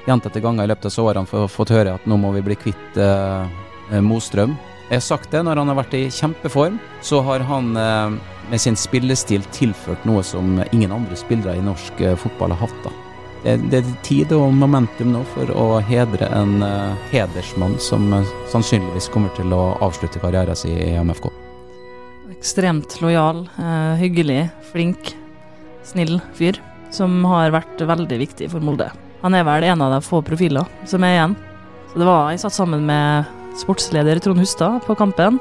gjentatte 0.09 0.41
ganger 0.43 0.65
i 0.67 0.71
løpet 0.73 0.87
av 0.87 0.91
disse 0.91 1.03
årene 1.07 1.29
få- 1.29 1.47
fått 1.51 1.71
høre 1.71 1.95
at 1.95 2.07
nå 2.09 2.17
må 2.19 2.33
vi 2.35 2.43
bli 2.49 2.57
kvitt 2.59 2.99
eh, 2.99 3.47
eh, 3.93 4.01
Mostrøm. 4.03 4.57
Jeg 4.91 4.99
har 4.99 5.05
sagt 5.07 5.31
det, 5.31 5.45
når 5.47 5.61
han 5.61 5.71
har 5.71 5.77
vært 5.79 5.93
i 5.95 6.03
kjempeform, 6.11 6.75
så 7.05 7.21
har 7.23 7.45
han 7.47 7.71
eh, 7.79 8.17
med 8.51 8.61
sin 8.61 8.75
spillestil 8.75 9.43
tilført 9.55 10.03
noe 10.07 10.23
som 10.27 10.59
ingen 10.71 10.91
andre 10.91 11.15
spillere 11.15 11.55
i 11.55 11.63
norsk 11.63 12.01
eh, 12.03 12.17
fotball 12.19 12.51
har 12.51 12.67
hatt. 12.67 12.81
da. 12.83 12.91
Det, 13.41 13.79
er 13.79 13.93
tid 14.05 14.33
og 14.35 14.51
momentum 14.53 15.13
nå 15.15 15.23
for 15.31 15.49
å 15.55 15.67
hedre 15.87 16.27
en 16.35 16.59
eh, 16.65 17.05
hedersmann 17.13 17.77
som 17.81 18.11
eh, 18.13 18.33
sannsynligvis 18.51 19.07
kommer 19.13 19.31
til 19.37 19.55
å 19.55 19.77
avslutte 19.81 20.19
karrieren 20.21 20.59
sin 20.59 20.75
i 20.75 20.91
MFK. 20.99 21.29
Ekstremt 22.35 22.97
lojal, 23.03 23.43
hyggelig, 23.99 24.47
flink, 24.71 25.13
snill 25.85 26.17
fyr. 26.33 26.57
Som 26.91 27.21
har 27.23 27.53
vært 27.53 27.79
veldig 27.87 28.17
viktig 28.19 28.49
for 28.51 28.59
Molde. 28.65 28.89
Han 29.21 29.35
er 29.37 29.45
vel 29.47 29.63
en 29.63 29.83
av 29.85 29.93
de 29.93 30.01
få 30.03 30.19
profiler 30.25 30.65
som 30.89 31.05
er 31.07 31.13
igjen. 31.13 31.35
Så 31.93 32.01
det 32.01 32.07
var, 32.09 32.31
Jeg 32.33 32.41
satt 32.41 32.57
sammen 32.57 32.83
med 32.89 33.29
sportsleder 33.61 34.19
Trond 34.19 34.41
Hustad 34.41 34.81
på 34.83 34.97
kampen, 34.99 35.37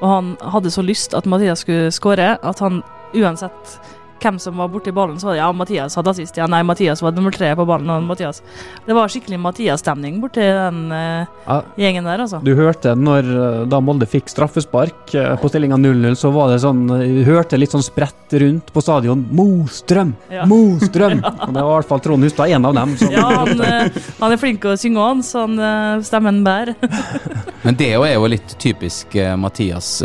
og 0.00 0.08
han 0.10 0.34
hadde 0.54 0.70
så 0.70 0.82
lyst 0.84 1.14
at 1.14 1.26
Mathias 1.26 1.64
skulle 1.64 1.92
skåre, 1.94 2.36
at 2.42 2.62
han 2.62 2.82
uansett 3.16 3.78
hvem 4.22 4.38
som 4.38 4.56
var 4.58 4.68
borti 4.72 4.92
ballen, 4.94 5.18
så 5.20 5.28
var 5.28 5.36
det 5.36 5.40
ja, 5.40 5.48
Mathias 5.52 5.96
hadde 5.98 6.12
assist. 6.12 6.36
Ja, 6.38 6.46
nei, 6.50 6.62
Mathias 6.66 7.02
var 7.02 7.14
nummer 7.16 7.34
tre 7.34 7.50
på 7.56 7.66
ballen. 7.68 7.90
Og 7.90 8.06
Mathias. 8.06 8.42
Det 8.86 8.96
var 8.96 9.10
skikkelig 9.12 9.38
Mathias-stemning 9.42 10.20
borti 10.22 10.42
den 10.42 10.92
uh, 10.92 11.26
Ja, 11.46 11.58
gjengen 11.78 12.08
der, 12.08 12.22
altså. 12.24 12.40
du 12.44 12.52
hørte 12.58 12.94
når 12.98 13.28
eh, 13.28 13.60
da 13.70 13.80
Molde 13.84 14.08
fikk 14.08 14.30
straffespark 14.30 15.14
uh, 15.14 15.34
på 15.40 15.50
stillinga 15.50 15.78
0-0, 15.80 16.16
så 16.18 16.30
var 16.34 16.52
det 16.52 16.60
sånn 16.62 16.86
Du 16.88 17.22
hørte 17.26 17.58
litt 17.60 17.74
sånn 17.74 17.84
sprett 17.84 18.36
rundt 18.42 18.72
på 18.74 18.84
stadion. 18.84 19.24
Mostrøm! 19.34 20.14
Ja. 20.32 20.46
Mostrøm! 20.48 21.22
Og 21.48 21.54
det 21.54 21.62
var 21.62 21.72
i 21.72 21.76
hvert 21.78 21.92
fall 21.92 22.04
Trond 22.04 22.26
Hustad, 22.26 22.54
en 22.54 22.68
av 22.68 22.76
dem. 22.76 22.96
Som 23.00 23.14
Ja, 23.14 23.26
han, 23.42 23.62
uh, 23.62 24.00
han 24.22 24.34
er 24.34 24.40
flink 24.40 24.62
til 24.64 24.74
å 24.74 24.80
synge, 24.80 25.04
han, 25.10 25.22
så 25.26 25.46
han, 25.46 26.02
stemmen 26.04 26.42
bærer. 26.46 26.74
Men 27.64 27.78
det 27.78 27.92
er 27.94 28.14
jo 28.14 28.28
litt 28.30 28.56
typisk 28.60 29.14
Mathias. 29.38 29.98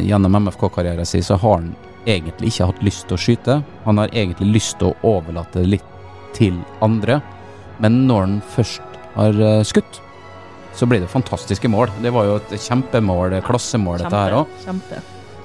Gjennom 0.00 0.36
MFK-karrieren 0.44 1.08
sin 1.08 1.24
så 1.26 1.38
har 1.40 1.58
han 1.58 1.72
egentlig 2.08 2.52
ikke 2.52 2.70
hatt 2.70 2.84
lyst 2.84 3.06
til 3.08 3.16
å 3.16 3.20
skyte. 3.20 3.58
Han 3.86 4.00
har 4.00 4.12
egentlig 4.14 4.54
lyst 4.54 4.78
til 4.80 4.90
å 4.90 5.16
overlate 5.16 5.64
litt 5.66 5.86
til 6.36 6.60
andre. 6.84 7.20
Men 7.80 8.04
når 8.08 8.26
han 8.26 8.38
først 8.54 9.00
har 9.16 9.40
eh, 9.40 9.62
skutt, 9.66 10.00
så 10.76 10.86
blir 10.86 11.02
det 11.02 11.10
fantastiske 11.10 11.68
mål. 11.68 11.90
Det 12.02 12.12
var 12.14 12.28
jo 12.28 12.36
et 12.38 12.52
kjempemål, 12.60 13.40
klassemål, 13.46 14.04
dette 14.04 14.20
her 14.20 14.38
òg. 14.42 14.60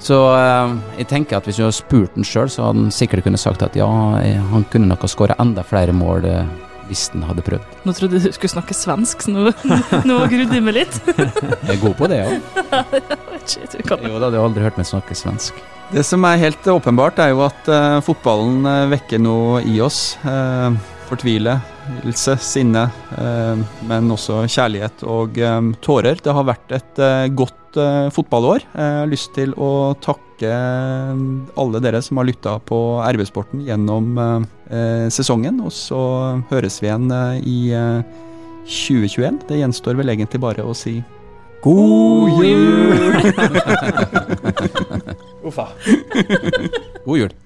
Så 0.06 0.20
eh, 0.36 0.76
jeg 1.00 1.10
tenker 1.10 1.38
at 1.38 1.48
hvis 1.48 1.58
du 1.58 1.64
hadde 1.66 1.78
spurt 1.78 2.16
han 2.18 2.28
sjøl, 2.28 2.52
så 2.52 2.68
hadde 2.68 2.84
han 2.84 2.94
sikkert 2.94 3.26
kunne 3.26 3.40
sagt 3.40 3.64
at 3.66 3.76
ja, 3.78 3.88
eh, 4.20 4.40
han 4.52 4.66
kunne 4.72 4.90
nok 4.92 5.06
ha 5.06 5.10
skåra 5.10 5.38
enda 5.42 5.64
flere 5.66 5.96
mål 5.96 6.28
hvis 6.88 7.06
den 7.12 7.24
hadde 7.26 7.44
prøvd. 7.46 7.78
Nå 7.86 7.94
trodde 7.96 8.18
jeg 8.18 8.32
du 8.32 8.36
skulle 8.36 8.54
snakke 8.54 8.76
svensk, 8.76 9.24
så 9.26 9.34
nå, 9.34 9.52
nå 10.08 10.18
grudde 10.32 10.58
jeg 10.58 10.64
meg 10.64 10.78
litt. 10.82 10.98
Jeg 11.66 11.76
er 11.76 11.80
god 11.82 11.96
på 11.98 12.08
det 12.10 12.20
ja. 12.24 12.28
Jo 14.06 14.20
da, 14.22 14.30
du 14.30 14.38
har 14.38 14.44
aldri 14.44 14.64
hørt 14.64 14.78
meg 14.78 14.88
snakke 14.88 15.16
svensk. 15.18 15.58
Det 15.92 16.02
som 16.06 16.24
er 16.26 16.40
helt 16.40 16.66
åpenbart, 16.66 17.20
er 17.22 17.30
jo 17.30 17.44
at 17.46 17.68
uh, 17.70 18.00
fotballen 18.02 18.66
eh, 18.66 18.88
vekker 18.96 19.22
noe 19.22 19.62
i 19.66 19.78
oss. 19.84 20.16
Uh, 20.26 20.74
Fortvilelse, 21.86 22.34
sinne, 22.42 22.82
eh, 23.14 23.60
men 23.86 24.10
også 24.10 24.40
kjærlighet 24.50 25.04
og 25.06 25.38
eh, 25.38 25.68
tårer. 25.84 26.18
Det 26.22 26.34
har 26.34 26.46
vært 26.48 26.72
et 26.74 26.98
eh, 27.02 27.28
godt 27.30 27.54
fotballår. 28.16 28.62
Jeg 28.72 29.00
har 29.02 29.08
lyst 29.10 29.34
til 29.36 29.50
å 29.60 29.92
takke 30.00 30.48
alle 31.60 31.80
dere 31.84 32.00
som 32.00 32.16
har 32.16 32.24
lytta 32.24 32.54
på 32.64 32.78
RB-sporten 33.04 33.66
gjennom 33.66 34.16
sesongen. 35.12 35.58
Og 35.60 35.74
så 35.76 36.00
høres 36.48 36.80
vi 36.80 36.88
igjen 36.88 37.12
i 37.44 37.58
eh, 37.76 38.00
2021. 38.64 39.42
Det 39.50 39.60
gjenstår 39.60 40.00
vel 40.00 40.14
egentlig 40.14 40.40
bare 40.40 40.64
å 40.64 40.72
si 40.72 41.02
God 41.66 42.40
jul! 42.40 43.20
Uffa. 45.44 45.68
God 47.04 47.26
jul. 47.26 47.36